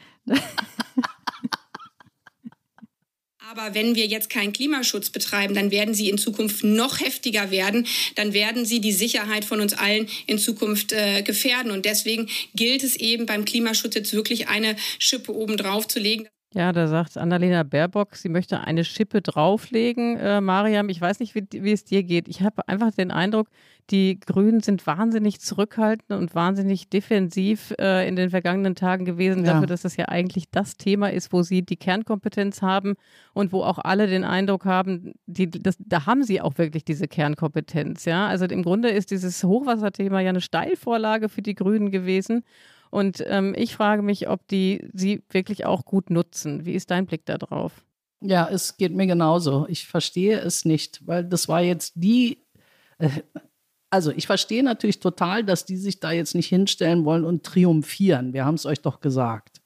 Aber 3.49 3.73
wenn 3.73 3.95
wir 3.95 4.05
jetzt 4.05 4.29
keinen 4.29 4.53
Klimaschutz 4.53 5.09
betreiben, 5.09 5.53
dann 5.55 5.71
werden 5.71 5.93
sie 5.93 6.09
in 6.09 6.17
Zukunft 6.17 6.63
noch 6.63 7.01
heftiger 7.01 7.51
werden. 7.51 7.85
Dann 8.15 8.33
werden 8.33 8.65
sie 8.65 8.79
die 8.79 8.93
Sicherheit 8.93 9.43
von 9.43 9.59
uns 9.59 9.73
allen 9.73 10.07
in 10.25 10.39
Zukunft 10.39 10.93
äh, 10.93 11.21
gefährden. 11.21 11.71
Und 11.71 11.85
deswegen 11.85 12.29
gilt 12.55 12.81
es 12.81 12.95
eben 12.95 13.25
beim 13.25 13.43
Klimaschutz 13.43 13.95
jetzt 13.95 14.13
wirklich 14.13 14.47
eine 14.47 14.77
Schippe 14.99 15.35
oben 15.35 15.57
drauf 15.57 15.85
zu 15.87 15.99
legen. 15.99 16.29
Ja, 16.53 16.73
da 16.73 16.87
sagt 16.87 17.17
Annalena 17.17 17.63
Baerbock, 17.63 18.15
sie 18.17 18.27
möchte 18.27 18.59
eine 18.59 18.83
Schippe 18.83 19.21
drauflegen. 19.21 20.17
Äh, 20.17 20.41
Mariam, 20.41 20.89
ich 20.89 20.99
weiß 20.99 21.21
nicht, 21.21 21.33
wie, 21.33 21.47
wie 21.49 21.71
es 21.71 21.85
dir 21.85 22.03
geht. 22.03 22.27
Ich 22.27 22.41
habe 22.41 22.67
einfach 22.67 22.91
den 22.91 23.09
Eindruck, 23.09 23.47
die 23.89 24.19
Grünen 24.19 24.59
sind 24.59 24.85
wahnsinnig 24.85 25.39
zurückhaltend 25.39 26.11
und 26.11 26.35
wahnsinnig 26.35 26.89
defensiv 26.89 27.73
äh, 27.79 28.05
in 28.05 28.17
den 28.17 28.31
vergangenen 28.31 28.75
Tagen 28.75 29.05
gewesen, 29.05 29.45
ja. 29.45 29.53
dafür, 29.53 29.67
dass 29.67 29.83
das 29.83 29.95
ja 29.95 30.09
eigentlich 30.09 30.51
das 30.51 30.75
Thema 30.75 31.09
ist, 31.09 31.31
wo 31.31 31.41
sie 31.41 31.61
die 31.61 31.77
Kernkompetenz 31.77 32.61
haben 32.61 32.95
und 33.33 33.53
wo 33.53 33.63
auch 33.63 33.79
alle 33.79 34.07
den 34.07 34.25
Eindruck 34.25 34.65
haben, 34.65 35.13
die, 35.27 35.49
das, 35.49 35.77
da 35.79 36.05
haben 36.05 36.23
sie 36.23 36.41
auch 36.41 36.57
wirklich 36.57 36.83
diese 36.83 37.07
Kernkompetenz. 37.07 38.03
Ja? 38.03 38.27
Also 38.27 38.43
im 38.43 38.63
Grunde 38.63 38.89
ist 38.89 39.11
dieses 39.11 39.41
Hochwasserthema 39.45 40.19
ja 40.19 40.29
eine 40.29 40.41
Steilvorlage 40.41 41.29
für 41.29 41.41
die 41.41 41.55
Grünen 41.55 41.91
gewesen. 41.91 42.43
Und 42.91 43.23
ähm, 43.25 43.55
ich 43.57 43.73
frage 43.73 44.01
mich, 44.01 44.29
ob 44.29 44.47
die 44.47 44.87
sie 44.93 45.23
wirklich 45.29 45.65
auch 45.65 45.85
gut 45.85 46.09
nutzen. 46.09 46.65
Wie 46.65 46.73
ist 46.73 46.91
dein 46.91 47.05
Blick 47.05 47.25
da 47.25 47.37
drauf? 47.37 47.83
Ja, 48.21 48.47
es 48.51 48.77
geht 48.77 48.93
mir 48.93 49.07
genauso. 49.07 49.65
Ich 49.69 49.87
verstehe 49.87 50.39
es 50.39 50.65
nicht, 50.65 51.05
weil 51.07 51.23
das 51.23 51.47
war 51.47 51.61
jetzt 51.61 51.93
die. 51.95 52.43
Äh, 52.99 53.09
also 53.89 54.11
ich 54.11 54.27
verstehe 54.27 54.61
natürlich 54.61 54.99
total, 54.99 55.43
dass 55.43 55.65
die 55.65 55.77
sich 55.77 55.99
da 55.99 56.11
jetzt 56.11 56.35
nicht 56.35 56.47
hinstellen 56.47 57.05
wollen 57.05 57.25
und 57.25 57.43
triumphieren. 57.43 58.33
Wir 58.33 58.45
haben 58.45 58.55
es 58.55 58.65
euch 58.65 58.81
doch 58.81 58.99
gesagt. 58.99 59.61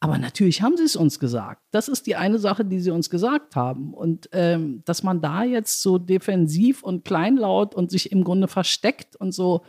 Aber 0.00 0.18
natürlich 0.18 0.62
haben 0.62 0.76
sie 0.76 0.84
es 0.84 0.94
uns 0.94 1.18
gesagt. 1.18 1.62
Das 1.70 1.88
ist 1.88 2.06
die 2.06 2.14
eine 2.16 2.38
Sache, 2.38 2.64
die 2.64 2.80
sie 2.80 2.90
uns 2.90 3.10
gesagt 3.10 3.56
haben. 3.56 3.94
Und 3.94 4.28
ähm, 4.32 4.82
dass 4.84 5.02
man 5.02 5.20
da 5.20 5.42
jetzt 5.42 5.82
so 5.82 5.98
defensiv 5.98 6.82
und 6.82 7.04
kleinlaut 7.04 7.74
und 7.74 7.90
sich 7.90 8.12
im 8.12 8.22
Grunde 8.22 8.46
versteckt 8.48 9.16
und 9.16 9.32
so, 9.32 9.64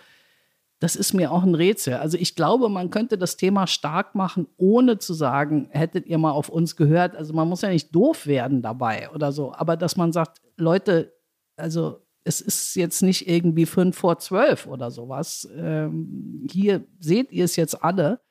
das 0.80 0.95
ist 0.95 1.13
mir 1.13 1.32
auch 1.32 1.43
ein 1.43 1.55
Rätsel. 1.55 1.95
Also 1.95 2.17
ich 2.17 2.36
glaube, 2.36 2.69
man 2.69 2.89
könnte 2.89 3.17
das 3.17 3.36
Thema 3.36 3.67
stark 3.67 4.15
machen, 4.15 4.47
ohne 4.55 4.97
zu 4.97 5.13
sagen, 5.13 5.67
hättet 5.71 6.07
ihr 6.07 6.17
mal 6.17 6.32
auf 6.32 6.47
uns 6.47 6.77
gehört. 6.77 7.15
Also 7.17 7.34
man 7.34 7.49
muss 7.49 7.61
ja 7.61 7.69
nicht 7.69 7.93
doof 7.93 8.25
werden 8.27 8.61
dabei 8.61 9.09
oder 9.11 9.34
so. 9.34 9.53
Aber 9.53 9.75
dass 9.75 9.97
man 9.97 10.13
sagt, 10.13 10.41
Leute, 10.55 11.13
also 11.57 12.05
es 12.23 12.39
ist 12.39 12.75
jetzt 12.75 13.01
nicht 13.01 13.27
irgendwie 13.27 13.65
fünf 13.65 13.97
vor 13.97 14.19
zwölf 14.19 14.67
oder 14.67 14.89
sowas. 14.89 15.49
Ähm, 15.53 16.47
hier 16.49 16.86
seht 16.99 17.32
ihr 17.34 17.43
es 17.43 17.57
jetzt 17.57 17.84
alle, 17.84 18.21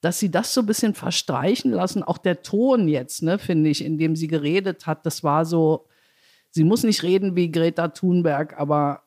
dass 0.00 0.18
sie 0.18 0.30
das 0.30 0.54
so 0.54 0.60
ein 0.60 0.66
bisschen 0.66 0.94
verstreichen 0.94 1.70
lassen. 1.70 2.02
Auch 2.02 2.18
der 2.18 2.42
Ton 2.42 2.88
jetzt, 2.88 3.22
ne, 3.22 3.38
finde 3.38 3.70
ich, 3.70 3.84
in 3.84 3.96
dem 3.96 4.16
sie 4.16 4.26
geredet 4.26 4.86
hat, 4.86 5.06
das 5.06 5.22
war 5.22 5.44
so, 5.44 5.86
sie 6.50 6.64
muss 6.64 6.82
nicht 6.82 7.04
reden 7.04 7.36
wie 7.36 7.50
Greta 7.50 7.88
Thunberg, 7.88 8.58
aber 8.58 9.02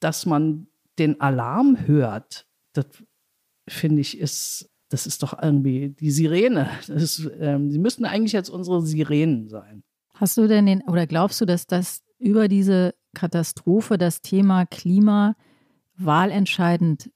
dass 0.00 0.26
man 0.26 0.66
den 0.98 1.20
Alarm 1.20 1.86
hört, 1.86 2.46
das 2.72 2.86
finde 3.68 4.00
ich 4.00 4.18
ist, 4.18 4.70
das 4.88 5.06
ist 5.06 5.22
doch 5.22 5.40
irgendwie 5.42 5.90
die 5.90 6.10
Sirene. 6.10 6.68
Ist, 6.88 7.30
ähm, 7.38 7.70
sie 7.70 7.78
müssten 7.78 8.04
eigentlich 8.04 8.32
jetzt 8.32 8.48
unsere 8.48 8.82
Sirenen 8.82 9.48
sein. 9.48 9.82
Hast 10.14 10.36
du 10.36 10.48
denn 10.48 10.66
den, 10.66 10.82
oder 10.82 11.06
glaubst 11.06 11.40
du, 11.40 11.44
dass 11.44 11.66
das 11.66 12.02
über 12.18 12.48
diese 12.48 12.94
Katastrophe 13.14 13.98
das 13.98 14.20
Thema 14.22 14.66
Klima 14.66 15.36
wahlentscheidend 15.96 17.10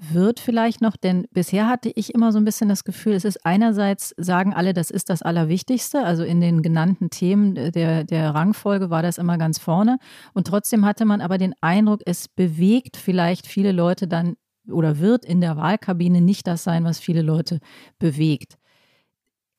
wird 0.00 0.38
vielleicht 0.38 0.80
noch, 0.80 0.96
denn 0.96 1.26
bisher 1.32 1.68
hatte 1.68 1.90
ich 1.94 2.14
immer 2.14 2.30
so 2.30 2.38
ein 2.38 2.44
bisschen 2.44 2.68
das 2.68 2.84
Gefühl, 2.84 3.14
es 3.14 3.24
ist 3.24 3.44
einerseits, 3.44 4.14
sagen 4.16 4.54
alle, 4.54 4.72
das 4.72 4.90
ist 4.90 5.10
das 5.10 5.22
Allerwichtigste, 5.22 6.04
also 6.04 6.22
in 6.22 6.40
den 6.40 6.62
genannten 6.62 7.10
Themen 7.10 7.54
der, 7.54 8.04
der 8.04 8.30
Rangfolge 8.34 8.90
war 8.90 9.02
das 9.02 9.18
immer 9.18 9.38
ganz 9.38 9.58
vorne 9.58 9.98
und 10.34 10.46
trotzdem 10.46 10.84
hatte 10.84 11.04
man 11.04 11.20
aber 11.20 11.36
den 11.36 11.54
Eindruck, 11.60 12.02
es 12.06 12.28
bewegt 12.28 12.96
vielleicht 12.96 13.46
viele 13.48 13.72
Leute 13.72 14.06
dann 14.06 14.36
oder 14.70 14.98
wird 14.98 15.24
in 15.24 15.40
der 15.40 15.56
Wahlkabine 15.56 16.20
nicht 16.20 16.46
das 16.46 16.62
sein, 16.62 16.84
was 16.84 17.00
viele 17.00 17.22
Leute 17.22 17.58
bewegt. 17.98 18.56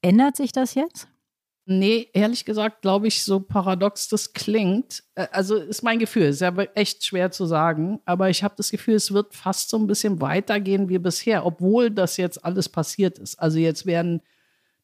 Ändert 0.01 0.37
sich 0.37 0.53
das 0.53 0.73
jetzt? 0.75 1.09
Nee, 1.71 2.09
ehrlich 2.13 2.45
gesagt, 2.45 2.81
glaube 2.81 3.07
ich, 3.07 3.23
so 3.23 3.39
paradox 3.39 4.07
das 4.07 4.33
klingt. 4.33 5.03
Äh, 5.13 5.27
also 5.31 5.55
ist 5.55 5.83
mein 5.83 5.99
Gefühl, 5.99 6.23
ist 6.23 6.41
ja 6.41 6.51
echt 6.73 7.05
schwer 7.05 7.29
zu 7.29 7.45
sagen, 7.45 7.99
aber 8.05 8.31
ich 8.31 8.43
habe 8.43 8.55
das 8.57 8.71
Gefühl, 8.71 8.95
es 8.95 9.13
wird 9.13 9.35
fast 9.35 9.69
so 9.69 9.77
ein 9.77 9.85
bisschen 9.85 10.19
weitergehen 10.19 10.89
wie 10.89 10.97
bisher, 10.97 11.45
obwohl 11.45 11.91
das 11.91 12.17
jetzt 12.17 12.43
alles 12.43 12.69
passiert 12.69 13.19
ist. 13.19 13.35
Also 13.35 13.59
jetzt 13.59 13.85
werden 13.85 14.21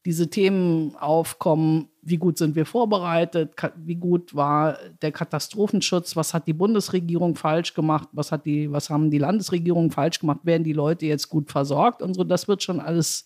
diese 0.06 0.30
Themen 0.30 0.96
aufkommen, 0.98 1.90
wie 2.04 2.18
gut 2.18 2.38
sind 2.38 2.56
wir 2.56 2.68
vorbereitet, 2.68 3.56
wie 3.78 3.96
gut 3.96 4.36
war 4.36 4.78
der 5.02 5.12
Katastrophenschutz, 5.12 6.16
was 6.16 6.36
hat 6.36 6.46
die 6.46 6.54
Bundesregierung 6.54 7.34
falsch 7.34 7.74
gemacht, 7.74 8.10
was, 8.12 8.32
hat 8.32 8.46
die, 8.46 8.72
was 8.72 8.92
haben 8.92 9.10
die 9.10 9.18
Landesregierungen 9.18 9.90
falsch 9.90 10.20
gemacht, 10.20 10.42
werden 10.44 10.64
die 10.64 10.74
Leute 10.74 11.08
jetzt 11.08 11.30
gut 11.30 11.50
versorgt 11.50 12.04
und 12.04 12.14
so, 12.14 12.24
das 12.24 12.48
wird 12.48 12.62
schon 12.62 12.80
alles 12.80 13.26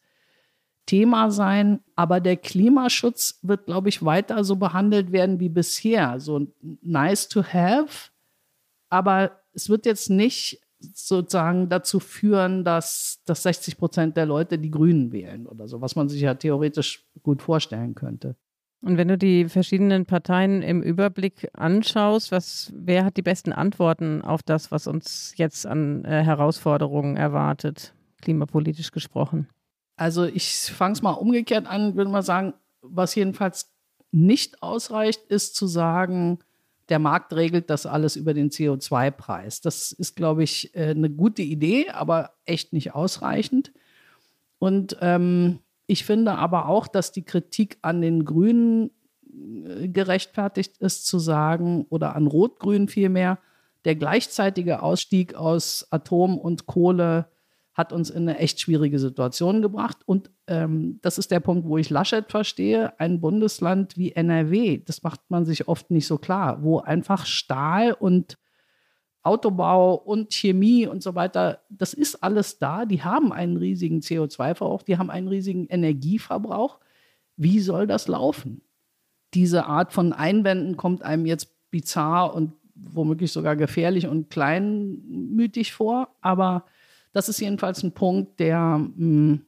Thema 0.89 1.29
sein. 1.29 1.81
Aber 1.95 2.19
der 2.19 2.35
Klimaschutz 2.35 3.39
wird, 3.43 3.67
glaube 3.67 3.89
ich, 3.89 4.03
weiter 4.03 4.43
so 4.43 4.55
behandelt 4.55 5.11
werden 5.11 5.39
wie 5.39 5.49
bisher. 5.49 6.19
So 6.19 6.47
nice 6.81 7.29
to 7.29 7.43
have. 7.43 8.09
Aber 8.89 9.39
es 9.53 9.69
wird 9.69 9.85
jetzt 9.85 10.09
nicht 10.09 10.61
sozusagen 10.79 11.69
dazu 11.69 11.99
führen, 11.99 12.63
dass, 12.63 13.21
dass 13.25 13.43
60 13.43 13.77
Prozent 13.77 14.17
der 14.17 14.25
Leute 14.25 14.57
die 14.57 14.71
Grünen 14.71 15.11
wählen 15.11 15.45
oder 15.45 15.67
so, 15.67 15.79
was 15.79 15.95
man 15.95 16.09
sich 16.09 16.21
ja 16.21 16.33
theoretisch 16.33 17.05
gut 17.21 17.43
vorstellen 17.43 17.93
könnte. 17.93 18.35
Und 18.81 18.97
wenn 18.97 19.09
du 19.09 19.17
die 19.17 19.47
verschiedenen 19.47 20.05
Parteien 20.05 20.63
im 20.63 20.81
Überblick 20.81 21.49
anschaust, 21.53 22.31
was, 22.31 22.73
wer 22.75 23.03
hat 23.03 23.17
die 23.17 23.21
besten 23.21 23.51
Antworten 23.51 24.21
auf 24.21 24.41
das, 24.41 24.71
was 24.71 24.87
uns 24.87 25.33
jetzt 25.35 25.67
an 25.67 26.05
äh, 26.05 26.23
Herausforderungen 26.23 27.17
erwartet, 27.17 27.93
klimapolitisch 28.21 28.91
gesprochen? 28.91 29.49
Also 29.99 30.23
ich 30.23 30.53
fange 30.53 30.93
es 30.93 31.01
mal 31.01 31.11
umgekehrt 31.11 31.67
an, 31.67 31.97
würde 31.97 32.09
mal 32.09 32.23
sagen, 32.23 32.53
was 32.81 33.15
jedenfalls 33.15 33.69
nicht 34.11 34.63
ausreicht, 34.63 35.25
ist 35.27 35.57
zu 35.57 35.67
sagen, 35.67 36.39
der 36.87 36.99
Markt 36.99 37.33
regelt 37.33 37.69
das 37.69 37.85
alles 37.85 38.15
über 38.15 38.33
den 38.33 38.49
CO2-Preis. 38.49 39.59
Das 39.59 39.91
ist, 39.91 40.15
glaube 40.15 40.43
ich, 40.43 40.73
äh, 40.73 40.91
eine 40.91 41.09
gute 41.09 41.41
Idee, 41.41 41.89
aber 41.89 42.31
echt 42.45 42.71
nicht 42.71 42.95
ausreichend. 42.95 43.73
Und 44.57 44.95
ähm, 45.01 45.59
ich 45.85 46.05
finde 46.05 46.35
aber 46.35 46.69
auch, 46.69 46.87
dass 46.87 47.11
die 47.11 47.25
Kritik 47.25 47.77
an 47.81 48.01
den 48.01 48.23
Grünen 48.23 48.91
äh, 49.65 49.89
gerechtfertigt 49.89 50.77
ist, 50.77 51.07
zu 51.07 51.19
sagen, 51.19 51.85
oder 51.89 52.15
an 52.15 52.25
Rot-Grün 52.25 52.87
vielmehr, 52.87 53.37
der 53.83 53.95
gleichzeitige 53.95 54.81
Ausstieg 54.81 55.35
aus 55.35 55.87
Atom 55.91 56.37
und 56.37 56.67
Kohle 56.67 57.27
hat 57.79 57.93
uns 57.93 58.09
in 58.09 58.27
eine 58.27 58.37
echt 58.39 58.59
schwierige 58.59 58.99
Situation 58.99 59.61
gebracht. 59.61 59.99
Und 60.05 60.29
ähm, 60.47 60.99
das 61.01 61.17
ist 61.17 61.31
der 61.31 61.39
Punkt, 61.39 61.65
wo 61.65 61.77
ich 61.77 61.89
Laschet 61.89 62.29
verstehe. 62.29 62.99
Ein 62.99 63.21
Bundesland 63.21 63.97
wie 63.97 64.11
NRW, 64.11 64.79
das 64.85 65.01
macht 65.01 65.21
man 65.29 65.45
sich 65.45 65.69
oft 65.69 65.89
nicht 65.89 66.05
so 66.05 66.17
klar, 66.17 66.61
wo 66.61 66.79
einfach 66.79 67.25
Stahl 67.25 67.93
und 67.93 68.37
Autobau 69.23 69.95
und 69.95 70.33
Chemie 70.33 70.87
und 70.87 71.01
so 71.01 71.15
weiter, 71.15 71.61
das 71.69 71.93
ist 71.93 72.21
alles 72.21 72.59
da. 72.59 72.85
Die 72.85 73.01
haben 73.01 73.31
einen 73.31 73.55
riesigen 73.55 74.01
CO2-Verbrauch, 74.01 74.83
die 74.83 74.97
haben 74.97 75.09
einen 75.09 75.29
riesigen 75.29 75.65
Energieverbrauch. 75.67 76.79
Wie 77.37 77.61
soll 77.61 77.87
das 77.87 78.09
laufen? 78.09 78.61
Diese 79.33 79.67
Art 79.67 79.93
von 79.93 80.11
Einwänden 80.11 80.75
kommt 80.75 81.01
einem 81.01 81.25
jetzt 81.25 81.55
bizarr 81.71 82.35
und 82.35 82.51
womöglich 82.75 83.31
sogar 83.31 83.55
gefährlich 83.55 84.07
und 84.07 84.29
kleinmütig 84.29 85.71
vor, 85.71 86.09
aber 86.19 86.65
das 87.13 87.29
ist 87.29 87.39
jedenfalls 87.39 87.83
ein 87.83 87.93
Punkt, 87.93 88.39
der, 88.39 88.75
hm, 88.75 89.41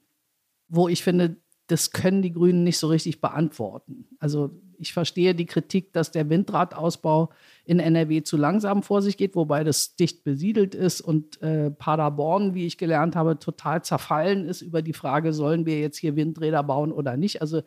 wo 0.68 0.88
ich 0.88 1.03
finde, 1.03 1.38
das 1.68 1.91
können 1.91 2.22
die 2.22 2.34
Grünen 2.34 2.64
nicht 2.64 2.78
so 2.78 2.88
richtig 2.88 3.22
beantworten. 3.22 4.05
Also 4.20 4.51
ich 4.78 4.93
verstehe 4.93 5.36
die 5.36 5.45
Kritik, 5.45 5.93
dass 5.93 6.12
der 6.12 6.30
Windradausbau 6.30 7.30
in 7.66 7.80
NRW 7.80 8.24
zu 8.24 8.36
langsam 8.36 8.84
vor 8.84 9.01
sich 9.01 9.16
geht, 9.16 9.36
wobei 9.36 9.64
das 9.64 9.95
dicht 9.95 10.24
besiedelt 10.24 10.76
ist 10.76 11.01
und 11.01 11.41
äh, 11.41 11.72
Paderborn, 11.72 12.55
wie 12.55 12.66
ich 12.66 12.78
gelernt 12.78 13.16
habe, 13.16 13.39
total 13.39 13.84
zerfallen 13.84 14.45
ist 14.45 14.62
über 14.62 14.82
die 14.82 14.93
Frage, 14.93 15.34
sollen 15.34 15.66
wir 15.66 15.80
jetzt 15.80 15.97
hier 15.97 16.16
Windräder 16.16 16.64
bauen 16.64 16.91
oder 16.91 17.16
nicht. 17.16 17.41
Also 17.41 17.62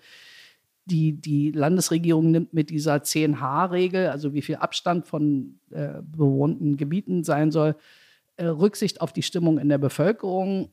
die, 0.86 1.12
die 1.12 1.50
Landesregierung 1.50 2.30
nimmt 2.30 2.52
mit 2.52 2.68
dieser 2.68 2.96
10H-Regel, 2.96 4.08
also 4.08 4.34
wie 4.34 4.42
viel 4.42 4.56
Abstand 4.56 5.06
von 5.06 5.60
äh, 5.70 6.02
bewohnten 6.02 6.76
Gebieten 6.76 7.24
sein 7.24 7.50
soll, 7.50 7.76
Rücksicht 8.42 9.00
auf 9.00 9.12
die 9.12 9.22
Stimmung 9.22 9.58
in 9.58 9.68
der 9.68 9.78
Bevölkerung. 9.78 10.70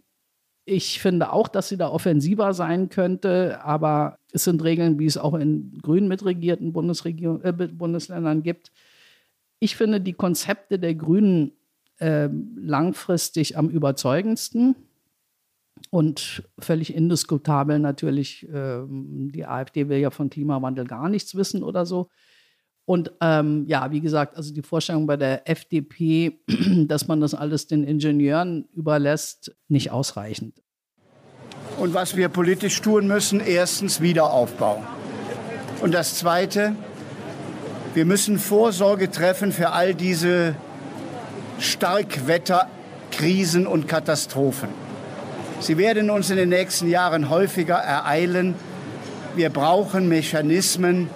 Ich 0.66 1.00
finde 1.00 1.34
auch, 1.34 1.48
dass 1.48 1.70
sie 1.70 1.78
da 1.78 1.90
offensiver 1.90 2.54
sein 2.54 2.90
könnte, 2.90 3.64
aber 3.64 4.18
es 4.32 4.44
sind 4.44 4.64
Regeln, 4.64 5.00
wie 5.00 5.06
es 5.06 5.18
auch 5.18 5.34
in 5.34 5.78
grün 5.82 6.08
mitregierten 6.08 6.72
Bundesregion, 6.72 7.44
äh, 7.44 7.52
Bundesländern 7.52 8.44
gibt. 8.44 8.72
Ich 9.60 9.76
finde 9.76 10.02
die 10.02 10.14
Konzepte 10.14 10.80
der 10.80 10.96
Grünen 10.96 11.54
äh, 11.98 12.30
langfristig 12.56 13.58
am 13.58 13.70
überzeugendsten 13.70 14.76
und 15.90 16.44
völlig 16.60 16.94
indiskutabel 16.94 17.80
natürlich. 17.80 18.48
Äh, 18.50 18.84
die 18.88 19.46
AfD 19.46 19.90
will 19.90 20.00
ja 20.00 20.10
von 20.10 20.30
Klimawandel 20.30 20.86
gar 20.86 21.10
nichts 21.10 21.36
wissen 21.36 21.64
oder 21.64 21.86
so. 21.86 22.10
Und 22.86 23.12
ähm, 23.22 23.66
ja, 23.68 23.92
wie 23.92 24.02
gesagt, 24.02 24.36
also 24.36 24.54
die 24.54 24.62
Vorstellung 24.62 25.08
bei 25.08 25.18
der 25.18 25.50
FDP, 25.50 26.40
dass 26.88 27.08
man 27.08 27.22
das 27.22 27.34
alles 27.34 27.68
den 27.68 27.84
Ingenieuren 27.84 28.68
überlässt, 28.74 29.56
nicht 29.68 29.92
ausreichend. 29.92 30.62
Und 31.78 31.94
was 31.94 32.16
wir 32.16 32.30
politisch 32.30 32.82
tun 32.82 33.08
müssen, 33.08 33.40
erstens 33.40 34.02
Wiederaufbau. 34.02 34.84
Und 35.82 35.94
das 35.94 36.16
Zweite, 36.16 36.76
wir 37.94 38.06
müssen 38.06 38.40
Vorsorge 38.40 39.10
treffen 39.10 39.52
für 39.52 39.72
all 39.72 39.96
diese 39.96 40.56
Starkwetterkrisen 41.60 43.68
und 43.68 43.88
Katastrophen. 43.88 44.70
Sie 45.60 45.78
werden 45.78 46.10
uns 46.10 46.30
in 46.30 46.38
den 46.38 46.50
nächsten 46.50 46.90
Jahren 46.90 47.30
häufiger 47.30 47.76
ereilen. 47.76 48.56
Wir 49.36 49.50
brauchen 49.50 50.10
Mechanismen, 50.10 51.10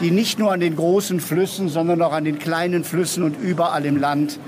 die 0.00 0.10
nicht 0.10 0.38
nur 0.38 0.52
an 0.52 0.60
den 0.60 0.76
großen 0.76 1.20
Flüssen, 1.20 1.68
sondern 1.68 2.02
auch 2.02 2.12
an 2.12 2.24
den 2.24 2.38
kleinen 2.38 2.84
Flüssen 2.84 3.22
und 3.22 3.36
überall 3.40 3.84
im 3.84 3.96
Land 3.96 4.38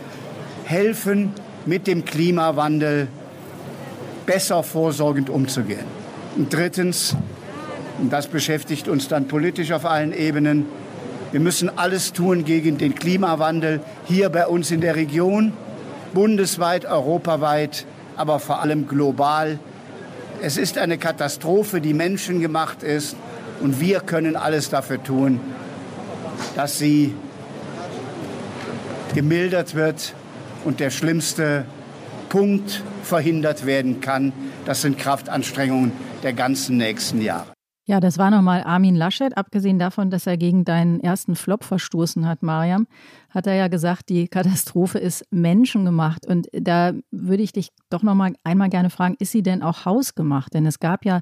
helfen, 0.65 1.33
mit 1.67 1.87
dem 1.87 2.05
Klimawandel 2.05 3.09
besser 4.27 4.63
vorsorgend 4.63 5.29
umzugehen. 5.29 5.85
Und 6.37 6.53
drittens, 6.53 7.17
und 8.01 8.13
das 8.13 8.29
beschäftigt 8.29 8.89
uns 8.89 9.09
dann 9.09 9.27
politisch 9.29 9.73
auf 9.73 9.85
allen 9.85 10.13
Ebenen, 10.13 10.67
wir 11.33 11.41
müssen 11.41 11.71
alles 11.79 12.13
tun 12.13 12.45
gegen 12.45 12.79
den 12.79 12.95
Klimawandel 12.95 13.81
hier 14.07 14.31
bei 14.31 14.47
uns 14.47 14.71
in 14.71 14.81
der 14.81 14.97
Region, 14.97 15.53
bundesweit, 16.13 16.87
europaweit, 16.87 17.87
aber 18.17 18.41
vor 18.41 18.61
allem 18.61 18.89
global. 18.89 19.61
Es 20.43 20.57
ist 20.57 20.77
eine 20.77 20.99
Katastrophe, 20.99 21.81
die 21.81 21.95
menschengemacht 21.95 22.83
ist. 22.83 23.17
Und 23.61 23.81
wir 23.81 24.01
können 24.01 24.37
alles 24.37 24.71
dafür 24.71 25.03
tun, 25.03 25.41
dass 26.57 26.79
sie 26.79 27.15
gemildert 29.15 29.75
wird 29.75 30.15
und 30.65 30.81
der 30.81 30.91
schlimmste 30.91 31.65
Punkt 32.29 32.83
verhindert 33.03 33.67
werden 33.67 34.01
kann. 34.01 34.33
Das 34.65 34.83
sind 34.83 34.99
Kraftanstrengungen 34.99 35.93
der 36.23 36.33
ganzen 36.33 36.77
nächsten 36.77 37.21
Jahre. 37.21 37.53
Ja, 37.87 37.99
das 37.99 38.19
war 38.19 38.31
nochmal 38.31 38.63
Armin 38.63 38.95
Laschet. 38.95 39.37
Abgesehen 39.37 39.81
davon, 39.81 40.11
dass 40.11 40.27
er 40.27 40.37
gegen 40.37 40.65
deinen 40.65 41.01
ersten 41.01 41.35
Flop 41.35 41.65
verstoßen 41.65 42.25
hat, 42.25 42.41
Mariam, 42.41 42.87
hat 43.31 43.49
er 43.49 43.55
ja 43.55 43.67
gesagt, 43.67 44.11
die 44.11 44.29
Katastrophe 44.29 45.01
ist 45.01 45.25
menschengemacht. 45.33 46.25
Und 46.25 46.47
da 46.53 46.93
würde 47.11 47.43
ich 47.43 47.53
dich 47.53 47.71
doch 47.89 48.05
nochmal 48.05 48.35
einmal 48.45 48.69
gerne 48.69 48.91
fragen, 48.91 49.17
ist 49.19 49.33
sie 49.33 49.43
denn 49.43 49.63
auch 49.63 49.87
hausgemacht? 49.87 50.55
Denn 50.55 50.67
es 50.67 50.79
gab 50.79 51.05
ja 51.05 51.21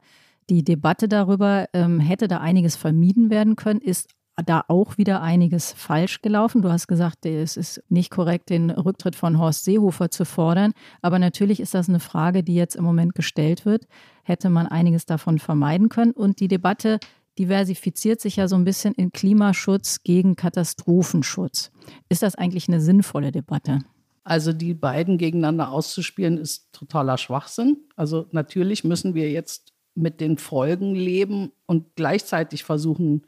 die 0.50 0.64
Debatte 0.64 1.08
darüber, 1.08 1.66
ähm, 1.72 2.00
hätte 2.00 2.28
da 2.28 2.38
einiges 2.38 2.76
vermieden 2.76 3.30
werden 3.30 3.56
können, 3.56 3.80
ist 3.80 4.08
da 4.46 4.64
auch 4.68 4.98
wieder 4.98 5.20
einiges 5.20 5.72
falsch 5.72 6.22
gelaufen. 6.22 6.62
Du 6.62 6.70
hast 6.70 6.86
gesagt, 6.86 7.26
es 7.26 7.56
ist 7.56 7.82
nicht 7.88 8.10
korrekt, 8.10 8.50
den 8.50 8.70
Rücktritt 8.70 9.16
von 9.16 9.38
Horst 9.38 9.64
Seehofer 9.64 10.10
zu 10.10 10.24
fordern. 10.24 10.72
Aber 11.02 11.18
natürlich 11.18 11.60
ist 11.60 11.74
das 11.74 11.88
eine 11.88 12.00
Frage, 12.00 12.44
die 12.44 12.54
jetzt 12.54 12.76
im 12.76 12.84
Moment 12.84 13.14
gestellt 13.14 13.66
wird. 13.66 13.86
Hätte 14.22 14.48
man 14.48 14.66
einiges 14.66 15.06
davon 15.06 15.38
vermeiden 15.38 15.88
können. 15.88 16.12
Und 16.12 16.40
die 16.40 16.48
Debatte 16.48 17.00
diversifiziert 17.38 18.20
sich 18.20 18.36
ja 18.36 18.48
so 18.48 18.56
ein 18.56 18.64
bisschen 18.64 18.94
in 18.94 19.12
Klimaschutz 19.12 20.02
gegen 20.02 20.36
Katastrophenschutz. 20.36 21.70
Ist 22.08 22.22
das 22.22 22.34
eigentlich 22.34 22.68
eine 22.68 22.80
sinnvolle 22.80 23.32
Debatte? 23.32 23.80
Also 24.24 24.52
die 24.52 24.74
beiden 24.74 25.18
gegeneinander 25.18 25.70
auszuspielen, 25.70 26.36
ist 26.36 26.72
totaler 26.72 27.16
Schwachsinn. 27.16 27.78
Also 27.96 28.26
natürlich 28.30 28.84
müssen 28.84 29.14
wir 29.14 29.30
jetzt 29.30 29.72
mit 29.98 30.20
den 30.20 30.38
Folgen 30.38 30.94
leben 30.94 31.52
und 31.66 31.96
gleichzeitig 31.96 32.64
versuchen, 32.64 33.22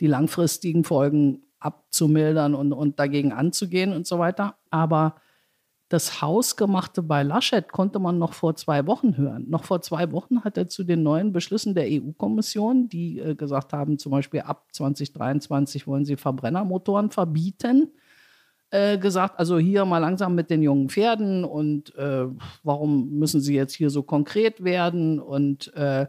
die 0.00 0.06
langfristigen 0.06 0.84
Folgen 0.84 1.42
abzumildern 1.58 2.54
und, 2.54 2.72
und 2.72 2.98
dagegen 2.98 3.32
anzugehen 3.32 3.92
und 3.92 4.06
so 4.06 4.18
weiter. 4.18 4.56
Aber 4.70 5.16
das 5.88 6.20
Hausgemachte 6.20 7.02
bei 7.02 7.22
Laschet 7.22 7.72
konnte 7.72 7.98
man 7.98 8.18
noch 8.18 8.34
vor 8.34 8.54
zwei 8.56 8.86
Wochen 8.86 9.16
hören. 9.16 9.46
Noch 9.48 9.64
vor 9.64 9.80
zwei 9.80 10.12
Wochen 10.12 10.44
hat 10.44 10.58
er 10.58 10.68
zu 10.68 10.84
den 10.84 11.02
neuen 11.02 11.32
Beschlüssen 11.32 11.74
der 11.74 11.86
EU-Kommission, 11.88 12.88
die 12.88 13.18
äh, 13.18 13.34
gesagt 13.34 13.72
haben, 13.72 13.98
zum 13.98 14.12
Beispiel 14.12 14.40
ab 14.40 14.68
2023 14.72 15.86
wollen 15.86 16.04
sie 16.04 16.16
Verbrennermotoren 16.16 17.10
verbieten, 17.10 17.90
äh, 18.70 18.98
gesagt, 18.98 19.38
also 19.38 19.58
hier 19.58 19.84
mal 19.84 19.98
langsam 19.98 20.34
mit 20.34 20.50
den 20.50 20.62
jungen 20.62 20.88
Pferden 20.88 21.44
und 21.44 21.94
äh, 21.96 22.26
warum 22.62 23.18
müssen 23.18 23.40
sie 23.40 23.54
jetzt 23.54 23.74
hier 23.74 23.90
so 23.90 24.02
konkret 24.02 24.62
werden 24.62 25.20
und 25.20 25.72
äh, 25.74 26.06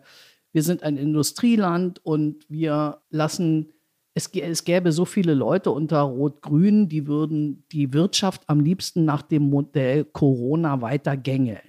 wir 0.51 0.63
sind 0.63 0.83
ein 0.83 0.97
Industrieland 0.97 2.03
und 2.03 2.49
wir 2.49 3.01
lassen, 3.09 3.71
es, 4.13 4.27
es 4.27 4.63
gäbe 4.63 4.91
so 4.91 5.05
viele 5.05 5.33
Leute 5.33 5.71
unter 5.71 6.01
Rot-Grün, 6.01 6.89
die 6.89 7.07
würden 7.07 7.63
die 7.71 7.93
Wirtschaft 7.93 8.41
am 8.47 8.59
liebsten 8.59 9.05
nach 9.05 9.21
dem 9.21 9.43
Modell 9.43 10.05
Corona 10.05 10.81
weiter 10.81 11.15
gängeln. 11.15 11.59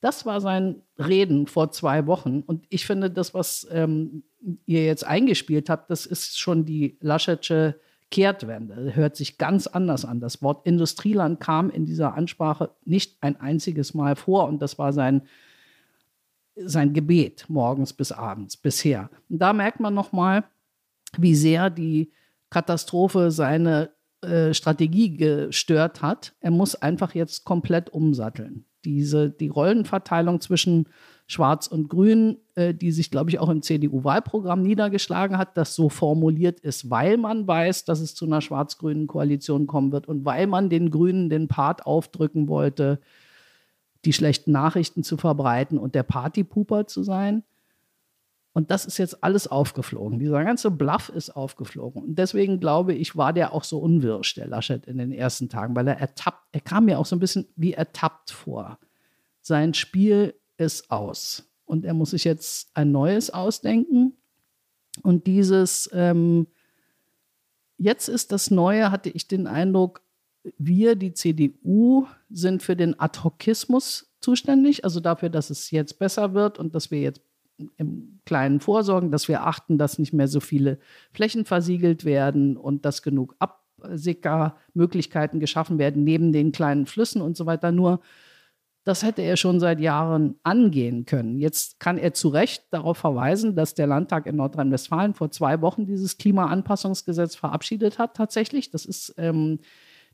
Das 0.00 0.24
war 0.24 0.40
sein 0.40 0.82
Reden 0.96 1.48
vor 1.48 1.72
zwei 1.72 2.06
Wochen. 2.06 2.42
Und 2.46 2.64
ich 2.68 2.86
finde, 2.86 3.10
das, 3.10 3.34
was 3.34 3.66
ähm, 3.72 4.22
ihr 4.64 4.84
jetzt 4.84 5.04
eingespielt 5.04 5.68
habt, 5.68 5.90
das 5.90 6.06
ist 6.06 6.38
schon 6.38 6.64
die 6.64 6.96
Laschetsche 7.00 7.80
Kehrtwende. 8.10 8.94
Hört 8.94 9.16
sich 9.16 9.38
ganz 9.38 9.66
anders 9.66 10.04
an. 10.04 10.20
Das 10.20 10.42
Wort 10.42 10.66
Industrieland 10.66 11.40
kam 11.40 11.70
in 11.70 11.84
dieser 11.84 12.14
Ansprache 12.14 12.70
nicht 12.84 13.16
ein 13.20 13.40
einziges 13.40 13.94
Mal 13.94 14.16
vor 14.16 14.48
und 14.48 14.62
das 14.62 14.78
war 14.78 14.92
sein, 14.92 15.22
sein 16.56 16.94
Gebet 16.94 17.44
morgens 17.48 17.92
bis 17.92 18.12
abends 18.12 18.56
bisher. 18.56 19.10
Und 19.28 19.38
da 19.40 19.52
merkt 19.52 19.80
man 19.80 19.94
nochmal, 19.94 20.44
wie 21.16 21.34
sehr 21.34 21.70
die 21.70 22.10
Katastrophe 22.50 23.30
seine 23.30 23.90
äh, 24.22 24.52
Strategie 24.54 25.16
gestört 25.16 26.02
hat. 26.02 26.34
Er 26.40 26.50
muss 26.50 26.74
einfach 26.74 27.14
jetzt 27.14 27.44
komplett 27.44 27.90
umsatteln. 27.90 28.64
Diese, 28.84 29.30
die 29.30 29.48
Rollenverteilung 29.48 30.40
zwischen 30.40 30.88
Schwarz 31.30 31.66
und 31.66 31.90
Grün, 31.90 32.38
äh, 32.54 32.72
die 32.72 32.90
sich, 32.90 33.10
glaube 33.10 33.28
ich, 33.28 33.38
auch 33.38 33.50
im 33.50 33.60
CDU-Wahlprogramm 33.60 34.62
niedergeschlagen 34.62 35.36
hat, 35.36 35.58
das 35.58 35.74
so 35.74 35.90
formuliert 35.90 36.58
ist, 36.60 36.88
weil 36.88 37.18
man 37.18 37.46
weiß, 37.46 37.84
dass 37.84 38.00
es 38.00 38.14
zu 38.14 38.24
einer 38.24 38.40
schwarz-grünen 38.40 39.06
Koalition 39.06 39.66
kommen 39.66 39.92
wird 39.92 40.08
und 40.08 40.24
weil 40.24 40.46
man 40.46 40.70
den 40.70 40.90
Grünen 40.90 41.28
den 41.28 41.46
Part 41.46 41.84
aufdrücken 41.84 42.48
wollte, 42.48 42.98
die 44.06 44.14
schlechten 44.14 44.52
Nachrichten 44.52 45.04
zu 45.04 45.18
verbreiten 45.18 45.78
und 45.78 45.94
der 45.94 46.02
Partypuper 46.02 46.86
zu 46.86 47.02
sein. 47.02 47.44
Und 48.54 48.70
das 48.70 48.86
ist 48.86 48.96
jetzt 48.96 49.22
alles 49.22 49.46
aufgeflogen. 49.48 50.18
Dieser 50.18 50.42
ganze 50.44 50.70
Bluff 50.70 51.10
ist 51.10 51.36
aufgeflogen. 51.36 52.02
Und 52.02 52.18
deswegen 52.18 52.58
glaube 52.58 52.94
ich, 52.94 53.16
war 53.16 53.34
der 53.34 53.52
auch 53.52 53.64
so 53.64 53.78
unwirsch, 53.80 54.34
der 54.34 54.46
Laschet, 54.46 54.86
in 54.86 54.96
den 54.96 55.12
ersten 55.12 55.50
Tagen, 55.50 55.76
weil 55.76 55.88
er 55.88 55.98
ertappt, 55.98 56.42
er 56.52 56.62
kam 56.62 56.86
mir 56.86 56.98
auch 56.98 57.06
so 57.06 57.14
ein 57.14 57.20
bisschen 57.20 57.46
wie 57.54 57.74
ertappt 57.74 58.30
vor 58.30 58.78
sein 59.42 59.74
Spiel 59.74 60.34
ist 60.58 60.90
aus. 60.90 61.48
Und 61.64 61.84
er 61.84 61.94
muss 61.94 62.10
sich 62.10 62.24
jetzt 62.24 62.70
ein 62.74 62.92
neues 62.92 63.30
ausdenken. 63.30 64.14
Und 65.02 65.26
dieses, 65.26 65.88
ähm, 65.92 66.46
jetzt 67.78 68.08
ist 68.08 68.32
das 68.32 68.50
Neue, 68.50 68.90
hatte 68.90 69.10
ich 69.10 69.28
den 69.28 69.46
Eindruck, 69.46 70.02
wir, 70.56 70.96
die 70.96 71.12
CDU, 71.12 72.06
sind 72.30 72.62
für 72.62 72.76
den 72.76 72.98
Ad-Hochismus 72.98 74.14
zuständig, 74.20 74.84
also 74.84 75.00
dafür, 75.00 75.28
dass 75.28 75.50
es 75.50 75.70
jetzt 75.70 75.98
besser 75.98 76.34
wird 76.34 76.58
und 76.58 76.74
dass 76.74 76.90
wir 76.90 77.00
jetzt 77.00 77.20
im 77.76 78.20
Kleinen 78.24 78.60
vorsorgen, 78.60 79.10
dass 79.10 79.28
wir 79.28 79.46
achten, 79.46 79.78
dass 79.78 79.98
nicht 79.98 80.12
mehr 80.12 80.28
so 80.28 80.40
viele 80.40 80.78
Flächen 81.12 81.44
versiegelt 81.44 82.04
werden 82.04 82.56
und 82.56 82.84
dass 82.84 83.02
genug 83.02 83.34
Absickermöglichkeiten 83.38 85.40
geschaffen 85.40 85.78
werden 85.78 86.04
neben 86.04 86.32
den 86.32 86.52
kleinen 86.52 86.86
Flüssen 86.86 87.20
und 87.20 87.36
so 87.36 87.46
weiter. 87.46 87.72
Nur 87.72 88.00
das 88.88 89.02
hätte 89.02 89.20
er 89.20 89.36
schon 89.36 89.60
seit 89.60 89.80
Jahren 89.80 90.36
angehen 90.44 91.04
können. 91.04 91.38
Jetzt 91.38 91.78
kann 91.78 91.98
er 91.98 92.14
zu 92.14 92.28
Recht 92.28 92.64
darauf 92.70 92.96
verweisen, 92.96 93.54
dass 93.54 93.74
der 93.74 93.86
Landtag 93.86 94.24
in 94.24 94.36
Nordrhein-Westfalen 94.36 95.12
vor 95.12 95.30
zwei 95.30 95.60
Wochen 95.60 95.84
dieses 95.84 96.16
Klimaanpassungsgesetz 96.16 97.36
verabschiedet 97.36 97.98
hat. 97.98 98.16
Tatsächlich, 98.16 98.70
das 98.70 98.86
ist 98.86 99.14
ähm, 99.18 99.58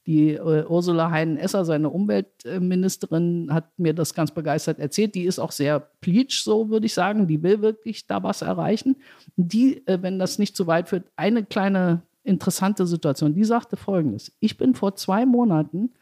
die 0.09 0.33
äh, 0.33 0.67
Ursula 0.67 1.13
Heinen-Esser, 1.13 1.65
seine 1.65 1.89
Umweltministerin, 1.89 3.49
hat 3.53 3.79
mir 3.79 3.95
das 3.95 4.13
ganz 4.13 4.33
begeistert 4.33 4.81
erzählt. 4.81 5.15
Die 5.15 5.23
ist 5.23 5.39
auch 5.39 5.53
sehr 5.53 5.79
pleatsch, 6.01 6.43
so 6.43 6.69
würde 6.69 6.87
ich 6.87 6.95
sagen. 6.95 7.29
Die 7.29 7.45
will 7.45 7.63
wirklich 7.63 8.09
da 8.09 8.25
was 8.25 8.43
erreichen. 8.43 8.97
Die, 9.37 9.87
äh, 9.87 10.03
wenn 10.03 10.19
das 10.19 10.41
nicht 10.41 10.57
zu 10.57 10.67
weit 10.67 10.89
führt, 10.89 11.05
eine 11.15 11.45
kleine 11.45 12.03
interessante 12.25 12.89
Situation. 12.89 13.35
Die 13.35 13.45
sagte 13.45 13.77
folgendes: 13.77 14.33
Ich 14.41 14.57
bin 14.59 14.75
vor 14.75 14.97
zwei 14.97 15.27
Monaten 15.27 15.93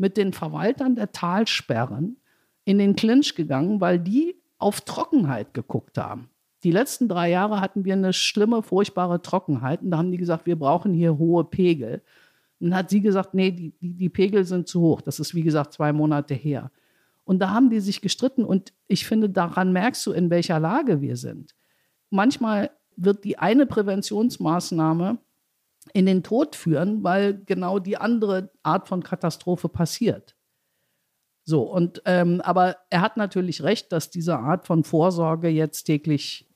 mit 0.00 0.16
den 0.16 0.32
Verwaltern 0.32 0.94
der 0.94 1.12
Talsperren 1.12 2.16
in 2.64 2.78
den 2.78 2.96
Clinch 2.96 3.34
gegangen, 3.34 3.82
weil 3.82 3.98
die 3.98 4.34
auf 4.56 4.80
Trockenheit 4.80 5.52
geguckt 5.52 5.98
haben. 5.98 6.30
Die 6.64 6.70
letzten 6.70 7.06
drei 7.06 7.30
Jahre 7.30 7.60
hatten 7.60 7.84
wir 7.84 7.92
eine 7.92 8.14
schlimme, 8.14 8.62
furchtbare 8.62 9.20
Trockenheit. 9.20 9.82
Und 9.82 9.90
da 9.90 9.98
haben 9.98 10.10
die 10.10 10.16
gesagt, 10.16 10.46
wir 10.46 10.58
brauchen 10.58 10.94
hier 10.94 11.18
hohe 11.18 11.44
Pegel. 11.44 12.02
Und 12.60 12.70
dann 12.70 12.78
hat 12.78 12.88
sie 12.88 13.02
gesagt, 13.02 13.34
nee, 13.34 13.50
die, 13.50 13.72
die, 13.78 13.92
die 13.92 14.08
Pegel 14.08 14.44
sind 14.44 14.68
zu 14.68 14.80
hoch. 14.80 15.02
Das 15.02 15.20
ist, 15.20 15.34
wie 15.34 15.42
gesagt, 15.42 15.74
zwei 15.74 15.92
Monate 15.92 16.32
her. 16.32 16.70
Und 17.24 17.38
da 17.38 17.50
haben 17.50 17.68
die 17.68 17.80
sich 17.80 18.00
gestritten. 18.00 18.44
Und 18.44 18.72
ich 18.88 19.06
finde, 19.06 19.28
daran 19.28 19.70
merkst 19.70 20.06
du, 20.06 20.12
in 20.12 20.30
welcher 20.30 20.58
Lage 20.60 21.02
wir 21.02 21.16
sind. 21.16 21.54
Manchmal 22.08 22.70
wird 22.96 23.24
die 23.24 23.38
eine 23.38 23.66
Präventionsmaßnahme 23.66 25.18
in 25.92 26.06
den 26.06 26.22
Tod 26.22 26.56
führen, 26.56 27.02
weil 27.02 27.42
genau 27.44 27.78
die 27.78 27.96
andere 27.96 28.50
Art 28.62 28.88
von 28.88 29.02
Katastrophe 29.02 29.68
passiert. 29.68 30.36
So, 31.44 31.62
und 31.62 32.02
ähm, 32.04 32.40
aber 32.42 32.76
er 32.90 33.00
hat 33.00 33.16
natürlich 33.16 33.62
recht, 33.62 33.90
dass 33.92 34.10
diese 34.10 34.38
Art 34.38 34.66
von 34.66 34.84
Vorsorge 34.84 35.48
jetzt 35.48 35.84
täglich 35.84 36.48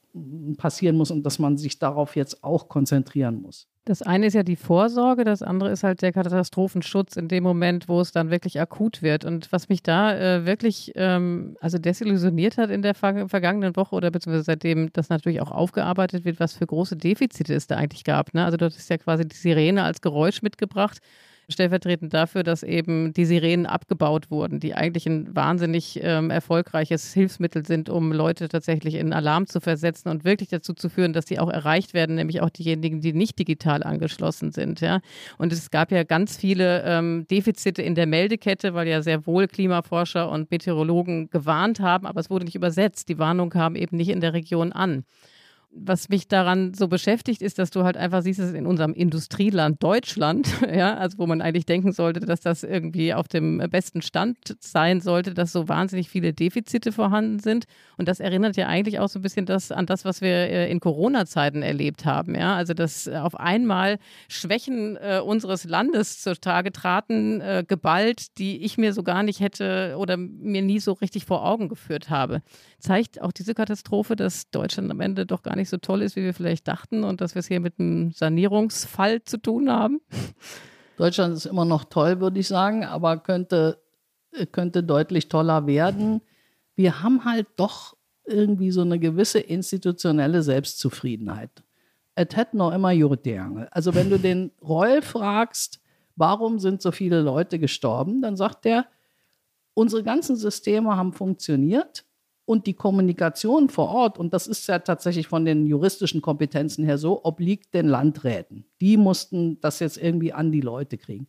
passieren 0.57 0.97
muss 0.97 1.11
und 1.11 1.25
dass 1.25 1.39
man 1.39 1.57
sich 1.57 1.79
darauf 1.79 2.17
jetzt 2.17 2.45
auch 2.45 2.69
konzentrieren 2.69 3.41
muss. 3.41 3.69
Das 3.87 4.01
eine 4.01 4.27
ist 4.27 4.33
ja 4.33 4.43
die 4.43 4.57
Vorsorge, 4.57 5.25
das 5.25 5.43
andere 5.43 5.71
ist 5.71 5.85
halt 5.85 6.01
der 6.01 6.13
Katastrophenschutz 6.13 7.17
in 7.17 7.29
dem 7.29 7.43
Moment, 7.43 7.87
wo 7.87 8.01
es 8.01 8.13
dann 8.13 8.31
wirklich 8.31 8.59
akut 8.59 9.03
wird. 9.03 9.27
Und 9.27 9.53
was 9.53 9.69
mich 9.69 9.83
da 9.83 10.17
äh, 10.17 10.47
wirklich 10.47 10.93
ähm, 10.95 11.59
also 11.61 11.77
desillusioniert 11.77 12.57
hat 12.57 12.71
in 12.71 12.81
der 12.81 12.95
ver 12.95 13.29
vergangenen 13.29 13.77
Woche 13.77 13.95
oder 13.95 14.11
beziehungsweise 14.11 14.45
seitdem 14.45 14.91
das 14.95 15.11
natürlich 15.11 15.43
auch 15.43 15.51
aufgearbeitet 15.51 16.25
wird, 16.25 16.41
was 16.41 16.55
für 16.55 16.67
große 16.67 16.97
Defizite 16.97 17.53
es 17.53 17.67
da 17.67 17.77
eigentlich 17.77 18.05
gab. 18.05 18.33
Ne? 18.33 18.43
Also 18.45 18.57
dort 18.57 18.75
ist 18.75 18.89
ja 18.89 18.97
quasi 18.97 19.29
die 19.29 19.37
Sirene 19.37 19.83
als 19.83 20.01
Geräusch 20.01 20.41
mitgebracht 20.41 21.01
stellvertretend 21.49 22.15
dafür, 22.15 22.43
dass 22.43 22.63
eben 22.63 23.13
die 23.13 23.25
Sirenen 23.25 23.67
abgebaut 23.67 24.31
wurden, 24.31 24.61
die 24.61 24.75
eigentlich 24.75 25.07
ein 25.07 25.35
wahnsinnig 25.35 26.01
ähm, 26.03 26.31
erfolgreiches 26.31 27.13
Hilfsmittel 27.13 27.67
sind, 27.67 27.89
um 27.89 28.13
Leute 28.13 28.49
tatsächlich 28.49 28.95
in 28.95 29.13
Alarm 29.13 29.47
zu 29.47 29.61
versetzen 29.61 30.09
und 30.09 30.25
wirklich 30.25 30.49
dazu 30.49 30.75
zu 30.75 30.89
führen, 30.89 31.13
dass 31.13 31.27
sie 31.27 31.39
auch 31.39 31.51
erreicht 31.51 31.95
werden, 31.95 32.17
nämlich 32.17 32.41
auch 32.41 32.51
diejenigen, 32.51 33.01
die 33.01 33.13
nicht 33.13 33.39
digital 33.39 33.83
angeschlossen 33.83 34.53
sind. 34.53 34.81
Ja? 34.81 35.01
Und 35.39 35.53
es 35.53 35.71
gab 35.71 35.93
ja 35.93 36.05
ganz 36.05 36.37
viele 36.37 36.83
ähm, 36.85 37.27
Defizite 37.31 37.83
in 37.83 37.95
der 37.95 38.07
Meldekette, 38.07 38.75
weil 38.75 38.89
ja 38.89 39.03
sehr 39.03 39.27
wohl 39.27 39.47
Klimaforscher 39.47 40.31
und 40.31 40.51
Meteorologen 40.51 41.31
gewarnt 41.31 41.81
haben, 41.81 42.07
aber 42.07 42.21
es 42.21 42.31
wurde 42.31 42.45
nicht 42.45 42.55
übersetzt. 42.55 43.09
Die 43.09 43.19
Warnung 43.19 43.51
kam 43.51 43.77
eben 43.77 43.97
nicht 43.97 44.09
in 44.09 44.21
der 44.21 44.33
Region 44.33 44.73
an 44.73 45.05
was 45.77 46.09
mich 46.09 46.29
daran 46.29 46.73
so 46.75 46.89
beschäftigt, 46.89 47.43
ist, 47.43 47.59
dass 47.59 47.71
du 47.71 47.85
halt 47.85 47.97
einfach 47.97 48.23
siehst, 48.23 48.39
dass 48.39 48.53
in 48.53 48.67
unserem 48.67 48.95
Industrieland 48.95 49.83
Deutschland, 49.83 50.49
ja, 50.75 50.97
also 50.97 51.19
wo 51.19 51.27
man 51.27 51.41
eigentlich 51.41 51.67
denken 51.67 51.93
sollte, 51.93 52.21
dass 52.21 52.41
das 52.41 52.63
irgendwie 52.63 53.13
auf 53.13 53.29
dem 53.29 53.59
besten 53.71 54.03
Stand 54.03 54.39
sein 54.61 55.01
sollte, 55.01 55.35
dass 55.35 55.53
so 55.53 55.69
wahnsinnig 55.69 56.09
viele 56.09 56.33
Defizite 56.33 56.93
vorhanden 56.93 57.41
sind. 57.41 57.65
Und 57.97 58.09
das 58.09 58.21
erinnert 58.21 58.57
ja 58.57 58.69
eigentlich 58.69 58.99
auch 59.01 59.09
so 59.09 59.19
ein 59.19 59.23
bisschen 59.23 59.47
das, 59.47 59.73
an 59.73 59.87
das, 59.87 60.05
was 60.05 60.21
wir 60.21 60.31
äh, 60.31 60.71
in 60.71 60.81
Corona-Zeiten 60.81 61.63
erlebt 61.63 62.05
haben. 62.05 62.35
Ja, 62.35 62.55
also 62.55 62.75
dass 62.75 63.09
auf 63.09 63.39
einmal 63.39 63.99
Schwächen 64.29 64.97
äh, 64.97 65.21
unseres 65.25 65.65
Landes 65.65 66.23
zutage 66.23 66.73
traten, 66.73 67.41
äh, 67.41 67.65
geballt, 67.67 68.39
die 68.39 68.65
ich 68.65 68.79
mir 68.79 68.93
so 68.93 69.03
gar 69.03 69.23
nicht 69.23 69.41
hätte 69.41 69.97
oder 69.99 70.17
mir 70.17 70.63
nie 70.63 70.79
so 70.79 70.93
richtig 70.93 71.25
vor 71.25 71.45
Augen 71.45 71.69
geführt 71.69 72.11
habe. 72.11 72.43
Zeigt 72.79 73.21
auch 73.21 73.33
diese 73.33 73.55
Katastrophe, 73.55 74.17
dass 74.17 74.51
Deutschland 74.51 74.91
am 74.91 75.01
Ende 75.01 75.27
doch 75.27 75.43
gar 75.43 75.57
nicht 75.57 75.64
nicht 75.65 75.71
so 75.71 75.79
toll 75.79 76.03
ist, 76.03 76.15
wie 76.15 76.23
wir 76.23 76.35
vielleicht 76.35 76.69
dachten 76.69 77.05
und 77.05 77.23
dass 77.23 77.35
wir 77.35 77.41
es 77.41 77.49
hier 77.49 77.61
mit 77.61 77.81
einem 77.81 78.13
Sanierungsfall 78.13 79.25
zu 79.25 79.39
tun 79.39 79.71
haben? 79.71 80.03
Deutschland 80.99 81.35
ist 81.35 81.47
immer 81.47 81.65
noch 81.65 81.85
toll, 81.85 82.21
würde 82.21 82.39
ich 82.39 82.49
sagen, 82.49 82.85
aber 82.85 83.17
könnte, 83.17 83.79
könnte 84.53 84.83
deutlich 84.83 85.31
toller 85.31 85.67
werden. 85.67 86.21
Wir 86.77 87.03
haben 87.03 87.25
halt 87.25 87.47
doch 87.57 87.97
irgendwie 88.27 88.71
so 88.71 88.83
eine 88.83 88.99
gewisse 88.99 89.41
institutionelle 89.41 90.43
Selbstzufriedenheit. 90.43 91.63
Es 92.15 92.37
hat 92.37 92.53
noch 92.53 92.73
immer 92.73 92.93
Jurtjahre. 92.93 93.69
Also 93.73 93.95
wenn 93.95 94.11
du 94.11 94.19
den 94.19 94.53
Reul 94.63 95.01
fragst, 95.01 95.81
warum 96.15 96.59
sind 96.59 96.83
so 96.83 96.93
viele 96.93 97.23
Leute 97.23 97.59
gestorben, 97.59 98.21
dann 98.21 98.37
sagt 98.37 98.67
der, 98.67 98.87
unsere 99.73 100.03
ganzen 100.03 100.37
Systeme 100.37 100.95
haben 100.95 101.15
funktioniert 101.15 102.05
und 102.47 102.67
die 102.67 102.75
Kommunikation 102.75 103.69
vor 103.69 103.89
Ort, 103.89 104.19
und 104.19 104.35
das 104.35 104.47
ist 104.47 104.67
ja 104.67 104.79
tatsächlich 104.79 105.29
von 105.29 105.45
den 105.45 105.67
juristischen 105.67 106.21
Kompetenzen 106.21 106.85
her 106.85 106.99
so, 106.99 107.25
obliegt 107.25 107.73
den 107.75 107.89
Landräten. 107.89 108.67
Die 108.81 108.97
mussten 108.97 109.61
das 109.61 109.81
jetzt 109.81 109.97
irgendwie 109.97 110.33
an 110.33 110.53
die 110.53 110.61
Leute 110.61 110.99
kriegen. 110.99 111.27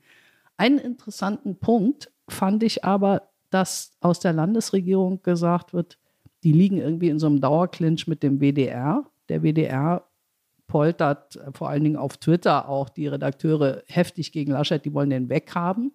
Einen 0.57 0.77
interessanten 0.77 1.57
Punkt 1.57 2.11
fand 2.27 2.63
ich 2.63 2.83
aber, 2.83 3.29
dass 3.49 3.91
aus 4.01 4.19
der 4.19 4.33
Landesregierung 4.33 5.21
gesagt 5.23 5.73
wird, 5.73 5.97
die 6.43 6.51
liegen 6.51 6.77
irgendwie 6.77 7.09
in 7.09 7.19
so 7.19 7.27
einem 7.27 7.41
Dauerclinch 7.41 8.07
mit 8.07 8.21
dem 8.21 8.39
WDR. 8.39 9.05
Der 9.29 9.41
WDR 9.41 10.05
poltert 10.67 11.37
äh, 11.37 11.51
vor 11.53 11.69
allen 11.69 11.83
Dingen 11.83 11.95
auf 11.95 12.17
Twitter 12.17 12.67
auch 12.67 12.89
die 12.89 13.07
Redakteure 13.07 13.83
heftig 13.87 14.31
gegen 14.31 14.51
Laschet, 14.51 14.83
die 14.83 14.93
wollen 14.93 15.09
den 15.09 15.29
weghaben. 15.29 15.93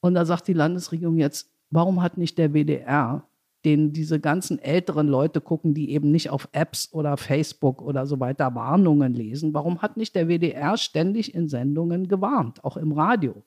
Und 0.00 0.14
da 0.14 0.24
sagt 0.24 0.48
die 0.48 0.52
Landesregierung 0.52 1.16
jetzt, 1.16 1.50
warum 1.70 2.02
hat 2.02 2.18
nicht 2.18 2.38
der 2.38 2.52
WDR 2.52 3.26
den 3.66 3.92
diese 3.92 4.20
ganzen 4.20 4.60
älteren 4.60 5.08
Leute 5.08 5.40
gucken, 5.40 5.74
die 5.74 5.90
eben 5.90 6.12
nicht 6.12 6.30
auf 6.30 6.48
Apps 6.52 6.92
oder 6.92 7.16
Facebook 7.16 7.82
oder 7.82 8.06
so 8.06 8.20
weiter 8.20 8.54
Warnungen 8.54 9.12
lesen. 9.12 9.52
Warum 9.54 9.82
hat 9.82 9.96
nicht 9.96 10.14
der 10.14 10.28
WDR 10.28 10.76
ständig 10.76 11.34
in 11.34 11.48
Sendungen 11.48 12.06
gewarnt, 12.06 12.64
auch 12.64 12.76
im 12.76 12.92
Radio? 12.92 13.42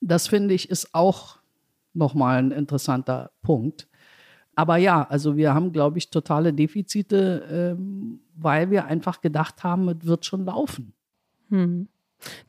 Das 0.00 0.28
finde 0.28 0.54
ich 0.54 0.70
ist 0.70 0.94
auch 0.94 1.38
nochmal 1.92 2.38
ein 2.38 2.52
interessanter 2.52 3.32
Punkt. 3.42 3.86
Aber 4.54 4.78
ja, 4.78 5.06
also 5.08 5.36
wir 5.36 5.52
haben, 5.52 5.72
glaube 5.72 5.98
ich, 5.98 6.08
totale 6.10 6.54
Defizite, 6.54 7.76
ähm, 7.76 8.20
weil 8.36 8.70
wir 8.70 8.86
einfach 8.86 9.20
gedacht 9.20 9.62
haben, 9.62 9.88
es 9.90 10.06
wird 10.06 10.24
schon 10.24 10.46
laufen. 10.46 10.94
Hm. 11.50 11.88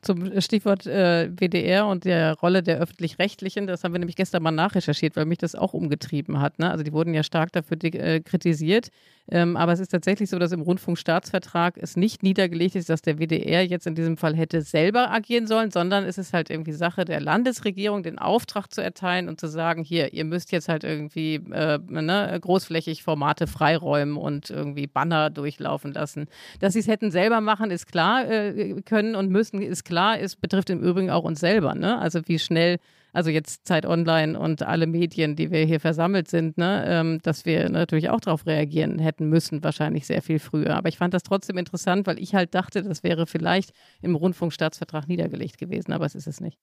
Zum 0.06 0.40
Stichwort 0.40 0.86
äh, 0.86 1.28
WDR 1.28 1.86
und 1.86 2.04
der 2.04 2.34
Rolle 2.34 2.62
der 2.62 2.78
Öffentlich-Rechtlichen, 2.78 3.66
das 3.66 3.82
haben 3.82 3.92
wir 3.92 3.98
nämlich 3.98 4.14
gestern 4.14 4.42
mal 4.42 4.52
nachrecherchiert, 4.52 5.16
weil 5.16 5.24
mich 5.24 5.38
das 5.38 5.56
auch 5.56 5.74
umgetrieben 5.74 6.40
hat. 6.40 6.60
Ne? 6.60 6.70
Also 6.70 6.84
die 6.84 6.92
wurden 6.92 7.12
ja 7.12 7.24
stark 7.24 7.50
dafür 7.50 7.76
äh, 7.82 8.20
kritisiert. 8.20 8.90
Ähm, 9.28 9.56
aber 9.56 9.72
es 9.72 9.80
ist 9.80 9.90
tatsächlich 9.90 10.30
so, 10.30 10.38
dass 10.38 10.52
im 10.52 10.60
Rundfunkstaatsvertrag 10.60 11.76
es 11.78 11.96
nicht 11.96 12.22
niedergelegt 12.22 12.76
ist, 12.76 12.88
dass 12.88 13.02
der 13.02 13.18
WDR 13.18 13.66
jetzt 13.66 13.86
in 13.86 13.96
diesem 13.96 14.16
Fall 14.16 14.36
hätte 14.36 14.62
selber 14.62 15.10
agieren 15.10 15.48
sollen, 15.48 15.72
sondern 15.72 16.04
es 16.04 16.16
ist 16.16 16.32
halt 16.32 16.48
irgendwie 16.48 16.72
Sache 16.72 17.04
der 17.04 17.20
Landesregierung, 17.20 18.04
den 18.04 18.20
Auftrag 18.20 18.72
zu 18.72 18.80
erteilen 18.80 19.28
und 19.28 19.40
zu 19.40 19.48
sagen, 19.48 19.82
hier, 19.82 20.12
ihr 20.12 20.24
müsst 20.24 20.52
jetzt 20.52 20.68
halt 20.68 20.84
irgendwie 20.84 21.36
äh, 21.50 21.78
ne, 21.88 22.38
großflächig 22.40 23.02
Formate 23.02 23.48
freiräumen 23.48 24.16
und 24.16 24.50
irgendwie 24.50 24.86
Banner 24.86 25.30
durchlaufen 25.30 25.92
lassen. 25.92 26.26
Dass 26.60 26.74
sie 26.74 26.80
es 26.80 26.86
hätten 26.86 27.10
selber 27.10 27.40
machen, 27.40 27.72
ist 27.72 27.88
klar, 27.90 28.30
äh, 28.30 28.80
können 28.82 29.16
und 29.16 29.30
müssen, 29.30 29.60
ist 29.60 29.84
klar. 29.84 29.95
Es 30.18 30.36
betrifft 30.36 30.70
im 30.70 30.80
Übrigen 30.82 31.10
auch 31.10 31.24
uns 31.24 31.40
selber. 31.40 31.74
Ne? 31.74 31.98
Also 31.98 32.20
wie 32.26 32.38
schnell 32.38 32.78
also 33.16 33.30
jetzt 33.30 33.66
Zeit 33.66 33.86
Online 33.86 34.38
und 34.38 34.62
alle 34.62 34.86
Medien, 34.86 35.36
die 35.36 35.50
wir 35.50 35.64
hier 35.64 35.80
versammelt 35.80 36.28
sind, 36.28 36.58
ne, 36.58 36.84
ähm, 36.86 37.18
dass 37.22 37.46
wir 37.46 37.70
natürlich 37.70 38.10
auch 38.10 38.20
darauf 38.20 38.44
reagieren 38.44 38.98
hätten 38.98 39.30
müssen, 39.30 39.64
wahrscheinlich 39.64 40.06
sehr 40.06 40.20
viel 40.20 40.38
früher. 40.38 40.76
Aber 40.76 40.90
ich 40.90 40.98
fand 40.98 41.14
das 41.14 41.22
trotzdem 41.22 41.56
interessant, 41.56 42.06
weil 42.06 42.18
ich 42.18 42.34
halt 42.34 42.54
dachte, 42.54 42.82
das 42.82 43.02
wäre 43.02 43.26
vielleicht 43.26 43.72
im 44.02 44.16
Rundfunkstaatsvertrag 44.16 45.08
niedergelegt 45.08 45.56
gewesen, 45.56 45.94
aber 45.94 46.04
es 46.04 46.14
ist 46.14 46.26
es 46.26 46.42
nicht. 46.42 46.58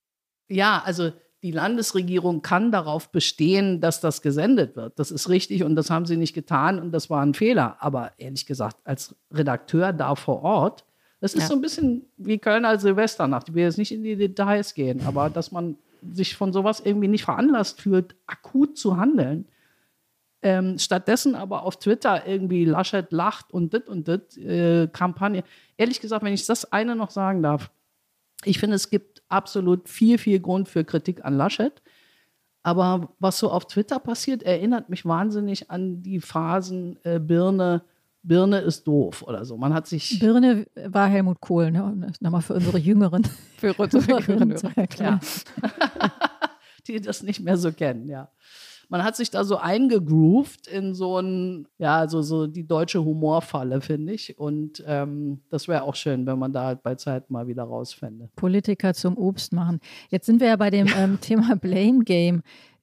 Ja, 0.48 0.80
also 0.84 1.10
die 1.42 1.50
Landesregierung 1.50 2.40
kann 2.40 2.70
darauf 2.70 3.10
bestehen, 3.10 3.80
dass 3.80 4.00
das 4.00 4.22
gesendet 4.22 4.76
wird. 4.76 4.96
Das 5.00 5.10
ist 5.10 5.28
richtig 5.28 5.64
und 5.64 5.74
das 5.74 5.90
haben 5.90 6.06
sie 6.06 6.16
nicht 6.16 6.34
getan 6.34 6.78
und 6.78 6.92
das 6.92 7.10
war 7.10 7.20
ein 7.20 7.34
Fehler. 7.34 7.78
Aber 7.80 8.12
ehrlich 8.16 8.46
gesagt, 8.46 8.76
als 8.84 9.16
Redakteur 9.32 9.92
da 9.92 10.14
vor 10.14 10.42
Ort, 10.42 10.84
das 11.24 11.32
ist 11.32 11.40
ja. 11.40 11.48
so 11.48 11.54
ein 11.54 11.62
bisschen 11.62 12.02
wie 12.18 12.36
Kölner 12.36 12.78
Silvesternacht. 12.78 13.48
Ich 13.48 13.54
will 13.54 13.62
jetzt 13.62 13.78
nicht 13.78 13.92
in 13.92 14.02
die 14.02 14.14
Details 14.14 14.74
gehen, 14.74 15.00
aber 15.06 15.30
dass 15.30 15.52
man 15.52 15.78
sich 16.12 16.36
von 16.36 16.52
sowas 16.52 16.80
irgendwie 16.84 17.08
nicht 17.08 17.24
veranlasst 17.24 17.80
fühlt, 17.80 18.14
akut 18.26 18.76
zu 18.76 18.98
handeln. 18.98 19.48
Ähm, 20.42 20.78
stattdessen 20.78 21.34
aber 21.34 21.62
auf 21.62 21.78
Twitter 21.78 22.26
irgendwie 22.26 22.66
Laschet 22.66 23.10
lacht 23.10 23.50
und 23.54 23.72
dit 23.72 23.88
und 23.88 24.06
dit 24.06 24.36
äh, 24.36 24.86
Kampagne. 24.88 25.44
Ehrlich 25.78 26.02
gesagt, 26.02 26.22
wenn 26.22 26.34
ich 26.34 26.44
das 26.44 26.70
eine 26.70 26.94
noch 26.94 27.10
sagen 27.10 27.42
darf, 27.42 27.70
ich 28.44 28.58
finde, 28.58 28.76
es 28.76 28.90
gibt 28.90 29.22
absolut 29.30 29.88
viel, 29.88 30.18
viel 30.18 30.40
Grund 30.40 30.68
für 30.68 30.84
Kritik 30.84 31.24
an 31.24 31.38
Laschet. 31.38 31.80
Aber 32.62 33.14
was 33.18 33.38
so 33.38 33.50
auf 33.50 33.66
Twitter 33.66 33.98
passiert, 33.98 34.42
erinnert 34.42 34.90
mich 34.90 35.06
wahnsinnig 35.06 35.70
an 35.70 36.02
die 36.02 36.20
Phasen 36.20 36.98
äh, 37.02 37.18
Birne, 37.18 37.80
Birne 38.26 38.58
ist 38.58 38.86
doof 38.86 39.22
oder 39.22 39.44
so. 39.44 39.56
Man 39.56 39.74
hat 39.74 39.86
sich. 39.86 40.18
Birne 40.18 40.66
war 40.86 41.08
Helmut 41.08 41.40
Kohl, 41.40 41.70
ne? 41.70 42.12
Nochmal 42.20 42.42
für 42.42 42.54
unsere 42.54 42.78
Jüngeren. 42.78 43.22
für 43.58 43.74
unsere 43.74 44.20
Jüngeren 44.20 44.56
zu 44.56 44.68
erklären. 44.74 45.20
Ja. 45.62 45.70
die 46.88 47.00
das 47.00 47.22
nicht 47.22 47.40
mehr 47.40 47.56
so 47.56 47.72
kennen, 47.72 48.08
ja 48.08 48.30
man 48.88 49.04
hat 49.04 49.16
sich 49.16 49.30
da 49.30 49.44
so 49.44 49.56
eingegroovt 49.56 50.66
in 50.66 50.94
so 50.94 51.18
ein, 51.18 51.66
ja, 51.78 52.08
so, 52.08 52.22
so 52.22 52.46
die 52.46 52.66
deutsche 52.66 53.04
Humorfalle, 53.04 53.80
finde 53.80 54.12
ich. 54.12 54.38
Und 54.38 54.82
ähm, 54.86 55.40
das 55.50 55.68
wäre 55.68 55.82
auch 55.82 55.94
schön, 55.94 56.26
wenn 56.26 56.38
man 56.38 56.52
da 56.52 56.64
halt 56.64 56.82
bei 56.82 56.94
Zeit 56.94 57.30
mal 57.30 57.46
wieder 57.46 57.64
rausfände. 57.64 58.30
Politiker 58.36 58.94
zum 58.94 59.16
Obst 59.16 59.52
machen. 59.52 59.80
Jetzt 60.10 60.26
sind 60.26 60.40
wir 60.40 60.48
ja 60.48 60.56
bei 60.56 60.70
dem 60.70 60.86
ähm, 60.96 61.20
Thema 61.20 61.56
Blame 61.56 62.04
Game. 62.04 62.42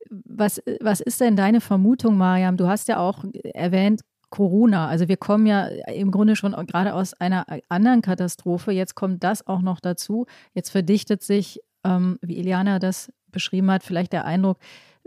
Was, 0.09 0.61
was 0.81 0.99
ist 0.99 1.21
denn 1.21 1.35
deine 1.35 1.61
Vermutung, 1.61 2.17
Mariam? 2.17 2.57
Du 2.57 2.67
hast 2.67 2.87
ja 2.87 2.97
auch 2.99 3.23
erwähnt, 3.53 4.01
Corona. 4.31 4.87
Also 4.87 5.07
wir 5.07 5.17
kommen 5.17 5.45
ja 5.45 5.65
im 5.67 6.09
Grunde 6.09 6.35
schon 6.35 6.53
gerade 6.65 6.95
aus 6.95 7.13
einer 7.13 7.45
anderen 7.69 8.01
Katastrophe. 8.01 8.71
Jetzt 8.71 8.95
kommt 8.95 9.23
das 9.23 9.45
auch 9.45 9.61
noch 9.61 9.79
dazu. 9.79 10.25
Jetzt 10.55 10.71
verdichtet 10.71 11.21
sich, 11.21 11.59
ähm, 11.83 12.17
wie 12.21 12.39
Iliana 12.39 12.79
das 12.79 13.11
beschrieben 13.27 13.69
hat, 13.69 13.83
vielleicht 13.83 14.13
der 14.13 14.25
Eindruck, 14.25 14.57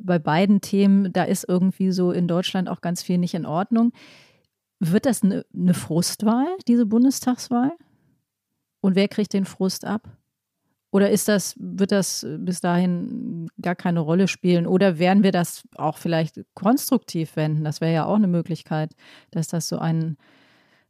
bei 0.00 0.18
beiden 0.18 0.60
Themen, 0.60 1.12
da 1.12 1.24
ist 1.24 1.48
irgendwie 1.48 1.92
so 1.92 2.12
in 2.12 2.28
Deutschland 2.28 2.68
auch 2.68 2.80
ganz 2.80 3.02
viel 3.02 3.18
nicht 3.18 3.34
in 3.34 3.46
Ordnung. 3.46 3.92
Wird 4.80 5.06
das 5.06 5.22
eine, 5.22 5.44
eine 5.54 5.74
Frustwahl, 5.74 6.48
diese 6.66 6.86
Bundestagswahl? 6.86 7.72
Und 8.80 8.96
wer 8.96 9.08
kriegt 9.08 9.32
den 9.32 9.44
Frust 9.44 9.84
ab? 9.84 10.08
Oder 10.94 11.10
ist 11.10 11.26
das, 11.26 11.56
wird 11.58 11.90
das 11.90 12.24
bis 12.38 12.60
dahin 12.60 13.48
gar 13.60 13.74
keine 13.74 13.98
Rolle 13.98 14.28
spielen? 14.28 14.64
Oder 14.64 15.00
werden 15.00 15.24
wir 15.24 15.32
das 15.32 15.64
auch 15.74 15.98
vielleicht 15.98 16.40
konstruktiv 16.54 17.34
wenden? 17.34 17.64
Das 17.64 17.80
wäre 17.80 17.92
ja 17.92 18.04
auch 18.04 18.14
eine 18.14 18.28
Möglichkeit, 18.28 18.94
dass 19.32 19.48
das 19.48 19.68
so 19.68 19.78
ein, 19.78 20.16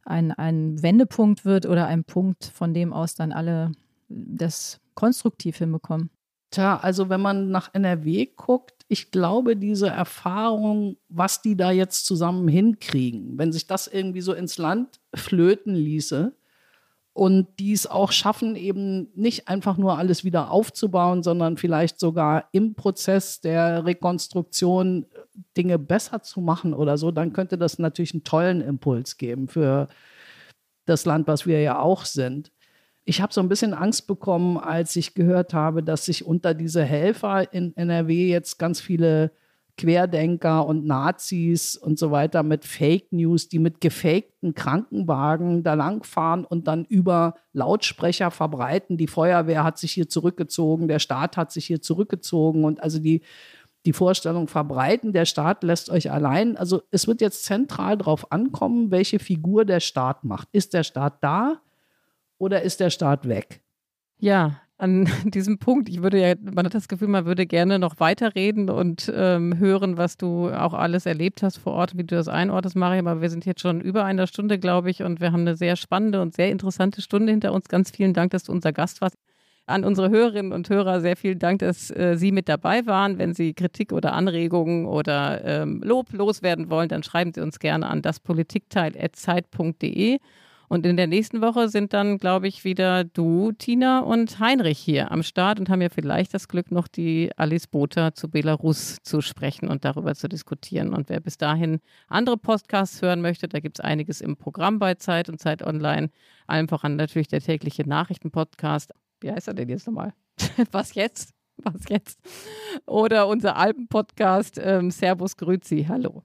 ein, 0.03 0.31
ein 0.31 0.83
Wendepunkt 0.83 1.43
wird 1.43 1.65
oder 1.65 1.87
ein 1.87 2.03
Punkt, 2.03 2.45
von 2.45 2.75
dem 2.75 2.93
aus 2.93 3.15
dann 3.15 3.31
alle 3.31 3.71
das 4.07 4.79
konstruktiv 4.93 5.57
hinbekommen. 5.57 6.11
Tja, 6.51 6.77
also 6.77 7.09
wenn 7.09 7.21
man 7.21 7.49
nach 7.49 7.73
NRW 7.73 8.27
guckt, 8.27 8.85
ich 8.87 9.09
glaube, 9.09 9.57
diese 9.57 9.87
Erfahrung, 9.87 10.97
was 11.09 11.41
die 11.41 11.57
da 11.57 11.71
jetzt 11.71 12.05
zusammen 12.05 12.47
hinkriegen, 12.47 13.39
wenn 13.39 13.51
sich 13.51 13.65
das 13.65 13.87
irgendwie 13.87 14.21
so 14.21 14.33
ins 14.33 14.59
Land 14.59 14.99
flöten 15.15 15.73
ließe 15.73 16.31
und 17.15 17.47
die 17.59 17.71
es 17.71 17.87
auch 17.87 18.11
schaffen, 18.11 18.57
eben 18.57 19.07
nicht 19.15 19.47
einfach 19.47 19.77
nur 19.77 19.97
alles 19.97 20.25
wieder 20.25 20.51
aufzubauen, 20.51 21.23
sondern 21.23 21.55
vielleicht 21.55 21.97
sogar 21.97 22.49
im 22.51 22.75
Prozess 22.75 23.39
der 23.39 23.85
Rekonstruktion 23.85 25.05
Dinge 25.55 25.79
besser 25.79 26.23
zu 26.23 26.41
machen 26.41 26.73
oder 26.73 26.97
so, 26.97 27.11
dann 27.11 27.31
könnte 27.31 27.57
das 27.57 27.79
natürlich 27.79 28.13
einen 28.13 28.25
tollen 28.25 28.59
Impuls 28.59 29.15
geben 29.15 29.47
für 29.47 29.87
das 30.83 31.05
Land, 31.05 31.25
was 31.27 31.47
wir 31.47 31.61
ja 31.61 31.79
auch 31.79 32.03
sind. 32.03 32.51
Ich 33.05 33.21
habe 33.21 33.33
so 33.33 33.39
ein 33.39 33.47
bisschen 33.47 33.73
Angst 33.73 34.07
bekommen, 34.07 34.57
als 34.57 34.93
ich 34.97 35.13
gehört 35.13 35.53
habe, 35.53 35.83
dass 35.83 36.03
sich 36.03 36.25
unter 36.25 36.53
diese 36.53 36.83
Helfer 36.83 37.53
in 37.53 37.77
NRW 37.77 38.27
jetzt 38.27 38.59
ganz 38.59 38.81
viele 38.81 39.31
Querdenker 39.77 40.65
und 40.65 40.85
Nazis 40.85 41.75
und 41.75 41.99
so 41.99 42.11
weiter 42.11 42.43
mit 42.43 42.65
Fake 42.65 43.11
News, 43.11 43.49
die 43.49 43.59
mit 43.59 43.81
gefakten 43.81 44.53
Krankenwagen 44.55 45.63
da 45.63 45.73
langfahren 45.73 46.45
und 46.45 46.67
dann 46.67 46.85
über 46.85 47.35
Lautsprecher 47.53 48.31
verbreiten. 48.31 48.97
Die 48.97 49.07
Feuerwehr 49.07 49.63
hat 49.63 49.77
sich 49.77 49.91
hier 49.91 50.07
zurückgezogen, 50.07 50.87
der 50.87 50.99
Staat 50.99 51.37
hat 51.37 51.51
sich 51.51 51.65
hier 51.65 51.81
zurückgezogen 51.81 52.63
und 52.63 52.81
also 52.81 52.99
die, 52.99 53.21
die 53.85 53.93
Vorstellung 53.93 54.47
verbreiten, 54.47 55.13
der 55.13 55.25
Staat 55.25 55.63
lässt 55.63 55.89
euch 55.89 56.11
allein. 56.11 56.57
Also 56.57 56.81
es 56.91 57.07
wird 57.07 57.21
jetzt 57.21 57.43
zentral 57.43 57.97
darauf 57.97 58.31
ankommen, 58.31 58.91
welche 58.91 59.19
Figur 59.19 59.65
der 59.65 59.79
Staat 59.79 60.23
macht. 60.23 60.47
Ist 60.51 60.73
der 60.73 60.83
Staat 60.83 61.23
da? 61.23 61.61
oder 62.37 62.61
ist 62.61 62.79
der 62.79 62.89
Staat 62.89 63.27
weg? 63.27 63.61
Ja, 64.17 64.61
an 64.77 65.05
diesem 65.25 65.57
Punkt, 65.57 65.89
ich 65.89 66.03
würde 66.03 66.19
ja, 66.19 66.35
man 66.41 66.65
hat 66.65 66.73
das 66.73 66.87
Gefühl, 66.87 67.07
man 67.07 67.25
würde 67.25 67.45
gerne 67.45 67.79
noch 67.79 67.99
weiterreden 67.99 68.69
und 68.69 69.11
ähm, 69.15 69.57
hören, 69.57 69.97
was 69.97 70.17
du 70.17 70.49
auch 70.49 70.73
alles 70.73 71.05
erlebt 71.05 71.43
hast 71.43 71.57
vor 71.57 71.73
Ort, 71.73 71.97
wie 71.97 72.03
du 72.03 72.15
das 72.15 72.27
einordnest, 72.27 72.75
Mariam. 72.75 73.07
Aber 73.07 73.21
wir 73.21 73.29
sind 73.29 73.45
jetzt 73.45 73.61
schon 73.61 73.81
über 73.81 74.05
einer 74.05 74.27
Stunde, 74.27 74.59
glaube 74.59 74.89
ich, 74.89 75.03
und 75.03 75.21
wir 75.21 75.31
haben 75.31 75.41
eine 75.41 75.55
sehr 75.55 75.75
spannende 75.75 76.21
und 76.21 76.33
sehr 76.33 76.51
interessante 76.51 77.01
Stunde 77.01 77.31
hinter 77.31 77.53
uns. 77.53 77.69
Ganz 77.69 77.91
vielen 77.91 78.13
Dank, 78.13 78.31
dass 78.31 78.43
du 78.43 78.51
unser 78.51 78.73
Gast 78.73 79.01
warst. 79.01 79.17
An 79.67 79.83
unsere 79.83 80.11
Hörerinnen 80.11 80.51
und 80.51 80.69
Hörer 80.69 81.01
sehr 81.01 81.15
vielen 81.15 81.39
Dank, 81.39 81.57
dass 81.59 81.89
äh, 81.89 82.17
Sie 82.17 82.31
mit 82.31 82.47
dabei 82.47 82.85
waren. 82.85 83.17
Wenn 83.17 83.33
Sie 83.33 83.55
Kritik 83.55 83.93
oder 83.93 84.13
Anregungen 84.13 84.85
oder 84.85 85.43
ähm, 85.43 85.81
Lob 85.83 86.13
loswerden 86.13 86.69
wollen, 86.69 86.87
dann 86.87 87.01
schreiben 87.01 87.33
Sie 87.33 87.41
uns 87.41 87.57
gerne 87.57 87.87
an 87.87 88.03
daspolitikteil.zeit.de. 88.03 90.19
Und 90.67 90.85
in 90.85 90.97
der 90.97 91.07
nächsten 91.07 91.41
Woche 91.41 91.69
sind 91.69 91.93
dann, 91.93 92.17
glaube 92.17 92.47
ich, 92.47 92.63
wieder 92.63 93.03
du, 93.03 93.51
Tina 93.51 93.99
und 93.99 94.39
Heinrich 94.39 94.79
hier 94.79 95.11
am 95.11 95.23
Start 95.23 95.59
und 95.59 95.69
haben 95.69 95.81
ja 95.81 95.89
vielleicht 95.89 96.33
das 96.33 96.47
Glück, 96.47 96.71
noch 96.71 96.87
die 96.87 97.31
Alice 97.37 97.67
Botha 97.67 98.13
zu 98.13 98.29
Belarus 98.29 98.97
zu 99.03 99.21
sprechen 99.21 99.69
und 99.69 99.85
darüber 99.85 100.15
zu 100.15 100.27
diskutieren. 100.27 100.93
Und 100.93 101.09
wer 101.09 101.19
bis 101.19 101.37
dahin 101.37 101.79
andere 102.07 102.37
Podcasts 102.37 103.01
hören 103.01 103.21
möchte, 103.21 103.47
da 103.47 103.59
gibt 103.59 103.79
es 103.79 103.85
einiges 103.85 104.21
im 104.21 104.37
Programm 104.37 104.79
bei 104.79 104.95
Zeit 104.95 105.29
und 105.29 105.39
Zeit 105.39 105.61
Online. 105.63 106.09
Allen 106.47 106.67
voran 106.67 106.95
natürlich 106.95 107.27
der 107.27 107.41
tägliche 107.41 107.87
Nachrichtenpodcast. 107.87 108.91
Wie 109.21 109.31
heißt 109.31 109.47
er 109.47 109.53
denn 109.53 109.69
jetzt 109.69 109.87
nochmal? 109.87 110.13
Was 110.71 110.95
jetzt? 110.95 111.33
Was 111.57 111.83
jetzt? 111.89 112.19
Oder 112.85 113.27
unser 113.27 113.55
Alpenpodcast 113.55 114.59
ähm, 114.61 114.91
Servus 114.91 115.37
Grüzi. 115.37 115.85
Hallo. 115.87 116.23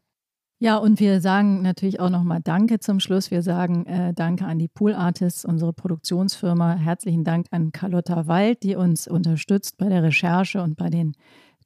Ja, 0.62 0.76
und 0.76 1.00
wir 1.00 1.22
sagen 1.22 1.62
natürlich 1.62 2.00
auch 2.00 2.10
nochmal 2.10 2.40
Danke 2.44 2.80
zum 2.80 3.00
Schluss. 3.00 3.30
Wir 3.30 3.40
sagen 3.40 3.86
äh, 3.86 4.12
Danke 4.12 4.44
an 4.44 4.58
die 4.58 4.68
Pool 4.68 4.92
Artists, 4.92 5.46
unsere 5.46 5.72
Produktionsfirma. 5.72 6.74
Herzlichen 6.74 7.24
Dank 7.24 7.46
an 7.50 7.72
Carlotta 7.72 8.26
Wald, 8.26 8.62
die 8.62 8.76
uns 8.76 9.08
unterstützt 9.08 9.78
bei 9.78 9.88
der 9.88 10.02
Recherche 10.02 10.60
und 10.60 10.76
bei 10.76 10.90
den 10.90 11.14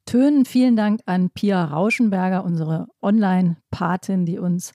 Tönen. 0.06 0.44
Vielen 0.44 0.76
Dank 0.76 1.00
an 1.06 1.30
Pia 1.30 1.64
Rauschenberger, 1.64 2.44
unsere 2.44 2.86
Online-Patin, 3.02 4.26
die 4.26 4.38
uns 4.38 4.70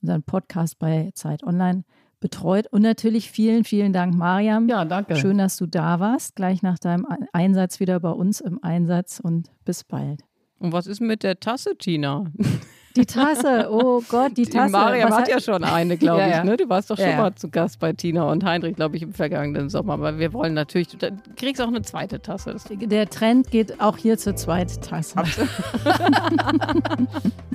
unseren 0.00 0.22
Podcast 0.22 0.78
bei 0.78 1.10
Zeit 1.14 1.42
Online 1.42 1.82
betreut. 2.20 2.68
Und 2.70 2.82
natürlich 2.82 3.28
vielen, 3.28 3.64
vielen 3.64 3.92
Dank, 3.92 4.14
Mariam. 4.14 4.68
Ja, 4.68 4.84
danke. 4.84 5.16
Schön, 5.16 5.38
dass 5.38 5.56
du 5.56 5.66
da 5.66 5.98
warst. 5.98 6.36
Gleich 6.36 6.62
nach 6.62 6.78
deinem 6.78 7.08
Einsatz 7.32 7.80
wieder 7.80 7.98
bei 7.98 8.10
uns 8.10 8.40
im 8.40 8.62
Einsatz 8.62 9.18
und 9.18 9.50
bis 9.64 9.82
bald. 9.82 10.22
Und 10.60 10.70
was 10.70 10.86
ist 10.86 11.00
mit 11.00 11.24
der 11.24 11.40
Tasse, 11.40 11.76
Tina? 11.76 12.26
Die 12.96 13.06
Tasse, 13.06 13.68
oh 13.70 14.00
Gott, 14.08 14.36
die 14.36 14.46
Tasse. 14.46 14.66
Die 14.66 14.72
Mariam 14.72 15.12
hat 15.12 15.28
ja 15.28 15.40
schon 15.40 15.64
eine, 15.64 15.96
glaube 15.96 16.20
ja, 16.20 16.38
ich. 16.38 16.44
Ne? 16.44 16.56
Du 16.56 16.68
warst 16.68 16.90
doch 16.90 16.96
schon 16.96 17.08
ja, 17.08 17.16
mal 17.16 17.34
zu 17.34 17.50
Gast 17.50 17.80
bei 17.80 17.92
Tina 17.92 18.30
und 18.30 18.44
Heinrich, 18.44 18.76
glaube 18.76 18.96
ich, 18.96 19.02
im 19.02 19.12
vergangenen 19.12 19.68
Sommer. 19.68 19.94
Aber 19.94 20.18
wir 20.18 20.32
wollen 20.32 20.54
natürlich, 20.54 20.88
du 20.88 20.98
kriegst 21.36 21.60
auch 21.60 21.66
eine 21.66 21.82
zweite 21.82 22.22
Tasse. 22.22 22.54
Der 22.70 23.10
Trend 23.10 23.50
geht 23.50 23.80
auch 23.80 23.96
hier 23.96 24.16
zur 24.16 24.36
zweiten 24.36 24.80
Tasse. 24.80 25.24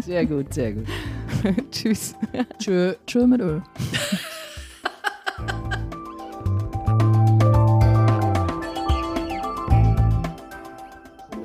sehr 0.01 0.25
gut, 0.25 0.53
sehr 0.53 0.73
gut. 0.73 0.85
Tschüss. 1.71 2.15
Tschö. 2.59 2.95
Tschö 3.07 3.25
mit 3.25 3.39
Öl. 3.39 3.61